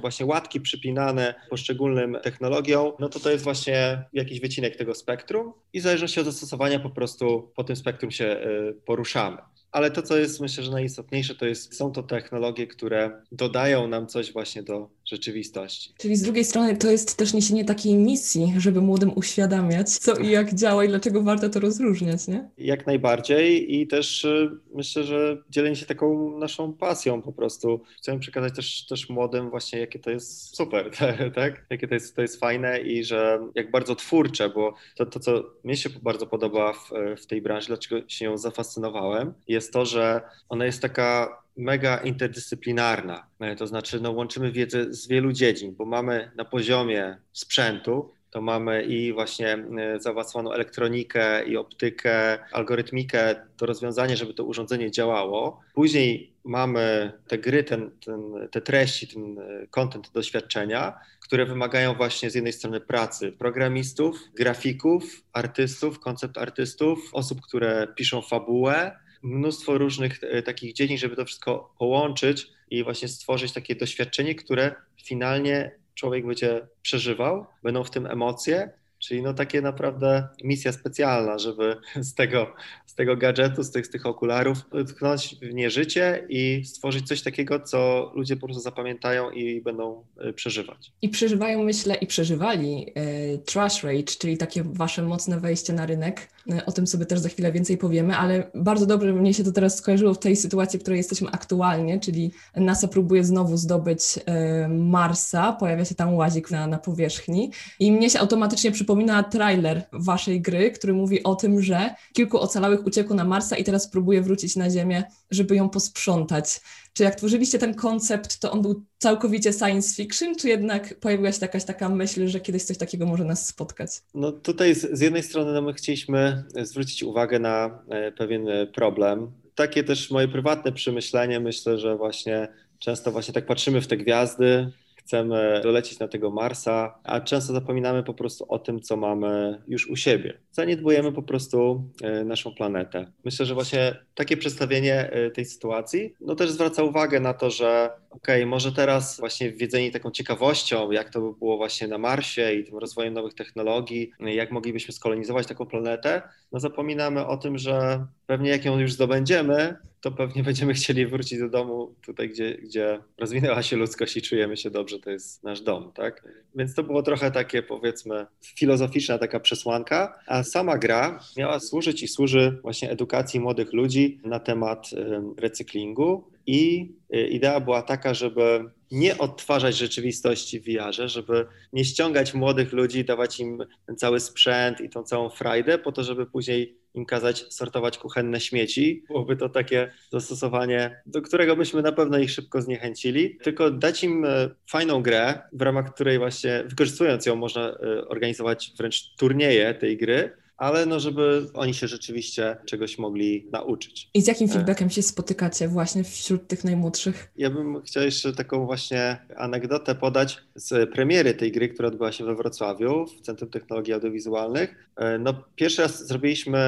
właśnie 0.00 0.26
łatki 0.26 0.60
przypinane 0.60 1.34
poszczególnym 1.50 2.18
technologiom, 2.22 2.92
no 2.98 3.08
to 3.08 3.20
to 3.20 3.30
jest 3.30 3.44
właśnie 3.44 4.04
jakiś 4.12 4.40
wycinek 4.40 4.76
tego 4.76 4.94
spektrum 4.94 5.52
i 5.72 5.80
w 5.80 5.82
zależności 5.82 6.20
od 6.20 6.26
zastosowania 6.26 6.78
po 6.78 6.90
prostu 6.90 7.52
po 7.56 7.64
tym 7.64 7.76
spektrum 7.76 8.10
się 8.10 8.24
y, 8.24 8.74
poruszamy. 8.86 9.38
Ale 9.72 9.90
to, 9.90 10.02
co 10.02 10.16
jest 10.16 10.40
myślę, 10.40 10.64
że 10.64 10.70
najistotniejsze, 10.70 11.34
to 11.34 11.46
jest, 11.46 11.76
są 11.76 11.92
to 11.92 12.02
technologie, 12.02 12.66
które 12.66 13.22
dodają 13.32 13.88
nam 13.88 14.06
coś 14.06 14.32
właśnie 14.32 14.62
do 14.62 14.88
rzeczywistości. 15.08 15.92
Czyli 15.98 16.16
z 16.16 16.22
drugiej 16.22 16.44
strony 16.44 16.76
to 16.76 16.90
jest 16.90 17.16
też 17.16 17.34
niesienie 17.34 17.64
takiej 17.64 17.94
misji, 17.94 18.54
żeby 18.58 18.80
młodym 18.80 19.12
uświadamiać, 19.16 19.90
co 19.90 20.16
i 20.16 20.30
jak 20.30 20.54
działa 20.54 20.84
i 20.84 20.88
dlaczego 20.88 21.22
warto 21.22 21.48
to 21.48 21.60
rozróżniać, 21.60 22.28
nie? 22.28 22.48
Jak 22.58 22.86
najbardziej 22.86 23.74
i 23.74 23.86
też 23.86 24.24
y, 24.24 24.50
myślę, 24.74 25.04
że 25.04 25.42
dzielenie 25.50 25.76
się 25.76 25.86
taką 25.86 26.38
naszą 26.38 26.72
pasją 26.72 27.22
po 27.22 27.32
prostu. 27.32 27.80
Chcemy 27.98 28.20
przekazać 28.20 28.54
też, 28.56 28.86
też 28.86 29.08
młodym 29.08 29.50
właśnie, 29.50 29.78
jakie 29.78 29.98
to 29.98 30.10
jest 30.10 30.56
super, 30.56 30.90
tak? 31.34 31.66
Jakie 31.70 31.88
to 31.88 31.94
jest, 31.94 32.16
to 32.16 32.22
jest 32.22 32.40
fajne 32.40 32.80
i 32.80 33.04
że 33.04 33.38
jak 33.54 33.70
bardzo 33.70 33.94
twórcze, 33.94 34.48
bo 34.48 34.74
to, 34.96 35.06
to 35.06 35.20
co 35.20 35.44
mnie 35.64 35.76
się 35.76 35.90
bardzo 36.02 36.26
podoba 36.26 36.72
w, 36.72 36.90
w 37.22 37.26
tej 37.26 37.42
branży, 37.42 37.66
dlaczego 37.66 38.08
się 38.08 38.24
ją 38.24 38.38
zafascynowałem, 38.38 39.34
jest 39.48 39.72
to, 39.72 39.84
że 39.86 40.20
ona 40.48 40.64
jest 40.64 40.82
taka 40.82 41.38
mega 41.58 41.96
interdyscyplinarna. 41.96 43.26
E, 43.40 43.56
to 43.56 43.66
znaczy, 43.66 44.00
no, 44.00 44.12
łączymy 44.12 44.52
wiedzę 44.52 44.94
z 44.94 45.08
wielu 45.08 45.32
dziedzin, 45.32 45.74
bo 45.74 45.84
mamy 45.84 46.30
na 46.36 46.44
poziomie 46.44 47.16
sprzętu, 47.32 48.12
to 48.30 48.40
mamy 48.40 48.82
i 48.82 49.12
właśnie 49.12 49.52
e, 49.54 50.00
zaawansowaną 50.00 50.52
elektronikę, 50.52 51.44
i 51.44 51.56
optykę, 51.56 52.38
algorytmikę, 52.52 53.34
to 53.56 53.66
rozwiązanie, 53.66 54.16
żeby 54.16 54.34
to 54.34 54.44
urządzenie 54.44 54.90
działało. 54.90 55.60
Później 55.74 56.32
mamy 56.44 57.12
te 57.28 57.38
gry, 57.38 57.64
ten, 57.64 57.90
ten, 58.04 58.48
te 58.50 58.60
treści, 58.60 59.08
ten 59.08 59.38
e, 59.38 59.66
content 59.66 60.10
doświadczenia, 60.12 60.98
które 61.20 61.46
wymagają 61.46 61.94
właśnie 61.94 62.30
z 62.30 62.34
jednej 62.34 62.52
strony 62.52 62.80
pracy 62.80 63.32
programistów, 63.32 64.18
grafików, 64.34 65.22
artystów, 65.32 66.00
koncept 66.00 66.38
artystów, 66.38 67.10
osób, 67.12 67.40
które 67.40 67.88
piszą 67.96 68.22
fabułę, 68.22 68.96
mnóstwo 69.22 69.78
różnych 69.78 70.24
e, 70.24 70.42
takich 70.42 70.72
dziedzin, 70.72 70.98
żeby 70.98 71.16
to 71.16 71.24
wszystko 71.24 71.74
połączyć 71.78 72.46
i 72.70 72.84
właśnie 72.84 73.08
stworzyć 73.08 73.52
takie 73.52 73.74
doświadczenie, 73.74 74.34
które 74.34 74.74
finalnie 75.04 75.70
człowiek 75.94 76.26
będzie 76.26 76.66
przeżywał, 76.82 77.46
będą 77.62 77.84
w 77.84 77.90
tym 77.90 78.06
emocje 78.06 78.70
Czyli 78.98 79.22
no 79.22 79.34
takie 79.34 79.60
naprawdę 79.60 80.28
misja 80.44 80.72
specjalna, 80.72 81.38
żeby 81.38 81.76
z 82.00 82.14
tego, 82.14 82.54
z 82.86 82.94
tego 82.94 83.16
gadżetu, 83.16 83.62
z 83.62 83.70
tych, 83.70 83.86
z 83.86 83.90
tych 83.90 84.06
okularów 84.06 84.58
tknąć 84.88 85.36
w 85.42 85.54
nie 85.54 85.70
życie 85.70 86.26
i 86.28 86.64
stworzyć 86.64 87.08
coś 87.08 87.22
takiego, 87.22 87.60
co 87.60 88.12
ludzie 88.14 88.36
po 88.36 88.46
prostu 88.46 88.62
zapamiętają 88.62 89.30
i 89.30 89.60
będą 89.60 90.04
e, 90.18 90.32
przeżywać. 90.32 90.92
I 91.02 91.08
przeżywają, 91.08 91.64
myślę, 91.64 91.94
i 91.94 92.06
przeżywali 92.06 92.92
e, 92.94 93.38
trash 93.38 93.84
rage, 93.84 94.02
czyli 94.18 94.36
takie 94.36 94.62
wasze 94.64 95.02
mocne 95.02 95.40
wejście 95.40 95.72
na 95.72 95.86
rynek. 95.86 96.28
E, 96.52 96.66
o 96.66 96.72
tym 96.72 96.86
sobie 96.86 97.06
też 97.06 97.20
za 97.20 97.28
chwilę 97.28 97.52
więcej 97.52 97.78
powiemy, 97.78 98.16
ale 98.16 98.50
bardzo 98.54 98.86
dobrze 98.86 99.12
mnie 99.12 99.34
się 99.34 99.44
to 99.44 99.52
teraz 99.52 99.76
skojarzyło 99.76 100.14
w 100.14 100.18
tej 100.18 100.36
sytuacji, 100.36 100.78
w 100.78 100.82
której 100.82 100.98
jesteśmy 100.98 101.30
aktualnie, 101.30 102.00
czyli 102.00 102.32
NASA 102.56 102.88
próbuje 102.88 103.24
znowu 103.24 103.56
zdobyć 103.56 104.00
e, 104.26 104.68
Marsa, 104.68 105.52
pojawia 105.52 105.84
się 105.84 105.94
tam 105.94 106.14
łazik 106.14 106.50
na, 106.50 106.66
na 106.66 106.78
powierzchni 106.78 107.50
i 107.78 107.92
mnie 107.92 108.10
się 108.10 108.18
automatycznie 108.18 108.72
przypomina 108.72 108.87
trailer 109.30 109.82
waszej 109.92 110.40
gry, 110.40 110.70
który 110.70 110.92
mówi 110.92 111.22
o 111.22 111.34
tym, 111.34 111.62
że 111.62 111.94
kilku 112.12 112.38
ocalałych 112.38 112.86
uciekło 112.86 113.16
na 113.16 113.24
Marsa 113.24 113.56
i 113.56 113.64
teraz 113.64 113.90
próbuje 113.90 114.22
wrócić 114.22 114.56
na 114.56 114.70
Ziemię, 114.70 115.04
żeby 115.30 115.56
ją 115.56 115.68
posprzątać. 115.68 116.60
Czy 116.92 117.02
jak 117.02 117.14
tworzyliście 117.14 117.58
ten 117.58 117.74
koncept, 117.74 118.40
to 118.40 118.52
on 118.52 118.62
był 118.62 118.82
całkowicie 118.98 119.52
science 119.52 119.94
fiction, 119.94 120.36
czy 120.36 120.48
jednak 120.48 121.00
pojawiła 121.00 121.32
się 121.32 121.38
jakaś 121.42 121.64
taka 121.64 121.88
myśl, 121.88 122.28
że 122.28 122.40
kiedyś 122.40 122.64
coś 122.64 122.78
takiego 122.78 123.06
może 123.06 123.24
nas 123.24 123.46
spotkać? 123.46 123.90
No 124.14 124.32
tutaj 124.32 124.74
z, 124.74 124.98
z 124.98 125.00
jednej 125.00 125.22
strony 125.22 125.52
no 125.52 125.62
my 125.62 125.74
chcieliśmy 125.74 126.44
zwrócić 126.62 127.02
uwagę 127.02 127.38
na 127.38 127.82
e, 127.88 128.12
pewien 128.12 128.48
e, 128.48 128.66
problem. 128.66 129.30
Takie 129.54 129.84
też 129.84 130.10
moje 130.10 130.28
prywatne 130.28 130.72
przemyślenie, 130.72 131.40
myślę, 131.40 131.78
że 131.78 131.96
właśnie 131.96 132.48
często 132.78 133.12
właśnie 133.12 133.34
tak 133.34 133.46
patrzymy 133.46 133.80
w 133.80 133.86
te 133.86 133.96
gwiazdy, 133.96 134.72
chcemy 135.08 135.60
dolecieć 135.62 135.98
na 135.98 136.08
tego 136.08 136.30
Marsa, 136.30 136.98
a 137.04 137.20
często 137.20 137.52
zapominamy 137.52 138.02
po 138.02 138.14
prostu 138.14 138.44
o 138.48 138.58
tym, 138.58 138.80
co 138.80 138.96
mamy 138.96 139.62
już 139.68 139.90
u 139.90 139.96
siebie. 139.96 140.38
Zaniedbujemy 140.52 141.12
po 141.12 141.22
prostu 141.22 141.84
e, 142.02 142.24
naszą 142.24 142.54
planetę. 142.54 143.12
Myślę, 143.24 143.46
że 143.46 143.54
właśnie 143.54 143.96
takie 144.14 144.36
przedstawienie 144.36 145.10
e, 145.10 145.30
tej 145.30 145.44
sytuacji, 145.44 146.14
no 146.20 146.34
też 146.34 146.50
zwraca 146.50 146.82
uwagę 146.82 147.20
na 147.20 147.34
to, 147.34 147.50
że 147.50 147.90
okej, 148.10 148.42
okay, 148.42 148.46
może 148.46 148.72
teraz 148.72 149.20
właśnie 149.20 149.52
wiedzeni 149.52 149.90
taką 149.90 150.10
ciekawością, 150.10 150.90
jak 150.90 151.10
to 151.10 151.20
by 151.20 151.38
było 151.38 151.56
właśnie 151.56 151.88
na 151.88 151.98
Marsie 151.98 152.52
i 152.52 152.64
tym 152.64 152.78
rozwojem 152.78 153.14
nowych 153.14 153.34
technologii, 153.34 154.10
jak 154.20 154.52
moglibyśmy 154.52 154.94
skolonizować 154.94 155.46
taką 155.46 155.66
planetę, 155.66 156.22
no 156.52 156.60
zapominamy 156.60 157.26
o 157.26 157.36
tym, 157.36 157.58
że 157.58 158.06
pewnie 158.26 158.50
jak 158.50 158.64
ją 158.64 158.78
już 158.78 158.92
zdobędziemy, 158.92 159.76
to 160.00 160.12
pewnie 160.12 160.42
będziemy 160.42 160.74
chcieli 160.74 161.06
wrócić 161.06 161.38
do 161.38 161.48
domu 161.48 161.94
tutaj, 162.02 162.28
gdzie, 162.28 162.54
gdzie 162.54 162.98
rozwinęła 163.18 163.62
się 163.62 163.76
ludzkość 163.76 164.16
i 164.16 164.22
czujemy 164.22 164.56
się 164.56 164.70
dobrze, 164.70 164.98
to 164.98 165.10
jest 165.10 165.44
nasz 165.44 165.60
dom, 165.60 165.92
tak? 165.92 166.24
Więc 166.54 166.74
to 166.74 166.82
było 166.82 167.02
trochę 167.02 167.30
takie 167.30 167.62
powiedzmy 167.62 168.26
filozoficzna 168.40 169.18
taka 169.18 169.40
przesłanka, 169.40 170.18
a 170.26 170.42
sama 170.42 170.78
gra 170.78 171.20
miała 171.36 171.60
służyć 171.60 172.02
i 172.02 172.08
służy 172.08 172.58
właśnie 172.62 172.90
edukacji 172.90 173.40
młodych 173.40 173.72
ludzi 173.72 174.20
na 174.24 174.40
temat 174.40 174.90
recyklingu 175.38 176.24
i 176.46 176.92
y, 177.14 177.26
idea 177.26 177.60
była 177.60 177.82
taka, 177.82 178.14
żeby 178.14 178.70
nie 178.90 179.18
odtwarzać 179.18 179.76
rzeczywistości 179.76 180.60
w 180.60 180.64
VR-ze, 180.64 181.08
żeby 181.08 181.46
nie 181.72 181.84
ściągać 181.84 182.34
młodych 182.34 182.72
ludzi, 182.72 183.04
dawać 183.04 183.40
im 183.40 183.64
ten 183.86 183.96
cały 183.96 184.20
sprzęt 184.20 184.80
i 184.80 184.88
tą 184.88 185.02
całą 185.02 185.30
frajdę 185.30 185.78
po 185.78 185.92
to, 185.92 186.04
żeby 186.04 186.26
później 186.26 186.77
im 186.94 187.06
kazać 187.06 187.54
sortować 187.54 187.98
kuchenne 187.98 188.40
śmieci. 188.40 189.04
Byłoby 189.08 189.36
to 189.36 189.48
takie 189.48 189.90
zastosowanie, 190.12 191.02
do 191.06 191.22
którego 191.22 191.56
byśmy 191.56 191.82
na 191.82 191.92
pewno 191.92 192.18
ich 192.18 192.30
szybko 192.30 192.62
zniechęcili, 192.62 193.38
tylko 193.42 193.70
dać 193.70 194.04
im 194.04 194.24
e, 194.24 194.50
fajną 194.70 195.02
grę, 195.02 195.38
w 195.52 195.62
ramach 195.62 195.94
której 195.94 196.18
właśnie 196.18 196.64
wykorzystując 196.66 197.26
ją 197.26 197.36
można 197.36 197.68
e, 197.68 198.08
organizować 198.08 198.72
wręcz 198.78 199.14
turnieje 199.14 199.74
tej 199.74 199.96
gry, 199.96 200.36
ale 200.58 200.86
no, 200.86 201.00
żeby 201.00 201.46
oni 201.54 201.74
się 201.74 201.88
rzeczywiście 201.88 202.56
czegoś 202.66 202.98
mogli 202.98 203.46
nauczyć. 203.52 204.10
I 204.14 204.22
z 204.22 204.26
jakim 204.26 204.50
e. 204.50 204.52
feedbackiem 204.52 204.90
się 204.90 205.02
spotykacie 205.02 205.68
właśnie 205.68 206.04
wśród 206.04 206.46
tych 206.46 206.64
najmłodszych? 206.64 207.32
Ja 207.36 207.50
bym 207.50 207.82
chciał 207.82 208.02
jeszcze 208.02 208.32
taką 208.32 208.66
właśnie 208.66 209.16
anegdotę 209.36 209.94
podać 209.94 210.38
z 210.54 210.92
premiery 210.92 211.34
tej 211.34 211.52
gry, 211.52 211.68
która 211.68 211.88
odbyła 211.88 212.12
się 212.12 212.24
we 212.24 212.34
Wrocławiu 212.34 213.06
w 213.06 213.20
Centrum 213.20 213.50
Technologii 213.50 213.92
Audiowizualnych. 213.92 214.90
E, 214.96 215.18
no, 215.18 215.34
pierwszy 215.56 215.82
raz 215.82 216.06
zrobiliśmy 216.06 216.58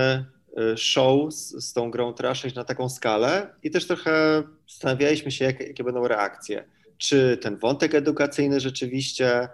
e, 0.56 0.76
show 0.76 1.34
z, 1.34 1.64
z 1.64 1.72
tą 1.72 1.90
grą 1.90 2.12
Trash 2.12 2.54
na 2.54 2.64
taką 2.64 2.88
skalę 2.88 3.54
i 3.62 3.70
też 3.70 3.86
trochę 3.86 4.42
zastanawialiśmy 4.68 5.30
się, 5.30 5.44
jak, 5.44 5.60
jakie 5.60 5.84
będą 5.84 6.08
reakcje. 6.08 6.64
Czy 6.98 7.38
ten 7.42 7.56
wątek 7.56 7.94
edukacyjny 7.94 8.60
rzeczywiście 8.60 9.48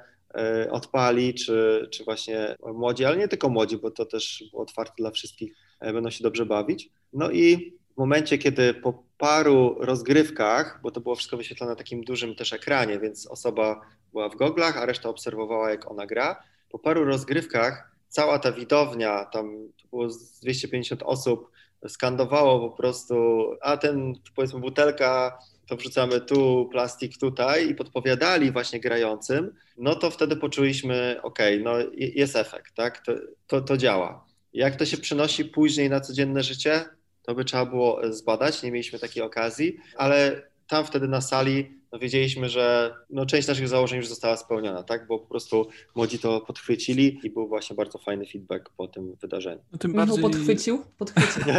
odpali, 0.71 1.35
czy, 1.35 1.89
czy 1.93 2.05
właśnie 2.05 2.57
młodzi, 2.75 3.05
ale 3.05 3.17
nie 3.17 3.29
tylko 3.29 3.49
młodzi, 3.49 3.77
bo 3.77 3.91
to 3.91 4.07
też 4.07 4.45
było 4.51 4.63
otwarte 4.63 4.95
dla 4.99 5.11
wszystkich, 5.11 5.53
e, 5.81 5.93
będą 5.93 6.11
się 6.11 6.23
dobrze 6.23 6.47
bawić. 6.47 6.91
No 7.13 7.31
i 7.31 7.73
w 7.95 7.99
momencie, 7.99 8.39
kiedy 8.39 8.75
po 8.75 9.03
paru 9.19 9.77
rozgrywkach, 9.79 10.81
bo 10.83 10.91
to 10.91 11.01
było 11.01 11.15
wszystko 11.15 11.37
wyświetlone 11.37 11.73
na 11.73 11.77
takim 11.77 12.05
dużym 12.05 12.35
też 12.35 12.53
ekranie, 12.53 12.99
więc 12.99 13.27
osoba 13.27 13.81
była 14.13 14.29
w 14.29 14.37
goglach, 14.37 14.77
a 14.77 14.87
reszta 14.87 15.09
obserwowała, 15.09 15.71
jak 15.71 15.91
ona 15.91 16.07
gra. 16.07 16.43
Po 16.71 16.79
paru 16.79 17.05
rozgrywkach 17.05 17.91
cała 18.09 18.39
ta 18.39 18.53
widownia, 18.53 19.25
tam 19.25 19.69
było 19.91 20.09
250 20.43 21.03
osób, 21.03 21.51
skandowało 21.89 22.71
po 22.71 22.77
prostu, 22.77 23.15
a 23.61 23.77
ten 23.77 24.15
powiedzmy 24.35 24.61
butelka 24.61 25.39
to 25.67 25.77
wrzucamy 25.77 26.21
tu, 26.21 26.69
plastik 26.73 27.19
tutaj 27.19 27.71
i 27.71 27.75
podpowiadali 27.75 28.53
właśnie 28.53 28.81
grającym, 28.81 29.55
no 29.79 29.95
to 29.95 30.11
wtedy 30.11 30.37
poczuliśmy, 30.37 31.17
ok, 31.23 31.39
no 31.65 31.73
jest 31.97 32.37
efekt, 32.37 32.75
tak, 32.75 32.99
to, 33.07 33.13
to, 33.47 33.61
to 33.61 33.77
działa. 33.77 34.27
Jak 34.53 34.77
to 34.77 34.87
się 34.87 34.97
przenosi 34.97 35.45
później 35.45 35.91
na 35.91 36.01
codzienne 36.01 36.43
życie, 36.43 36.85
to 37.23 37.35
by 37.35 37.45
trzeba 37.45 37.67
było 37.67 38.13
zbadać, 38.13 38.63
nie 38.63 38.73
mieliśmy 38.73 38.99
takiej 38.99 39.23
okazji, 39.23 39.77
ale 39.97 40.43
tam 40.69 40.85
wtedy 40.85 41.09
na 41.09 41.21
sali 41.21 41.81
no 41.97 42.01
wiedzieliśmy, 42.01 42.49
że 42.49 42.95
no 43.11 43.27
część 43.27 43.49
naszych 43.49 43.69
założeń 43.69 43.97
już 43.97 44.09
została 44.09 44.37
spełniona, 44.37 44.83
tak? 44.83 45.07
Bo 45.07 45.19
po 45.19 45.27
prostu 45.27 45.69
młodzi 45.95 46.19
to 46.19 46.41
podchwycili 46.41 47.21
i 47.23 47.31
był 47.31 47.49
właśnie 47.49 47.77
bardzo 47.77 47.99
fajny 47.99 48.27
feedback 48.27 48.71
po 48.77 48.89
tym 48.89 49.15
wydarzeniu. 49.23 49.61
No, 49.73 49.79
tym 49.79 49.93
bardziej... 49.93 50.23
podchwycił? 50.23 50.85
Podchwycił. 50.99 51.53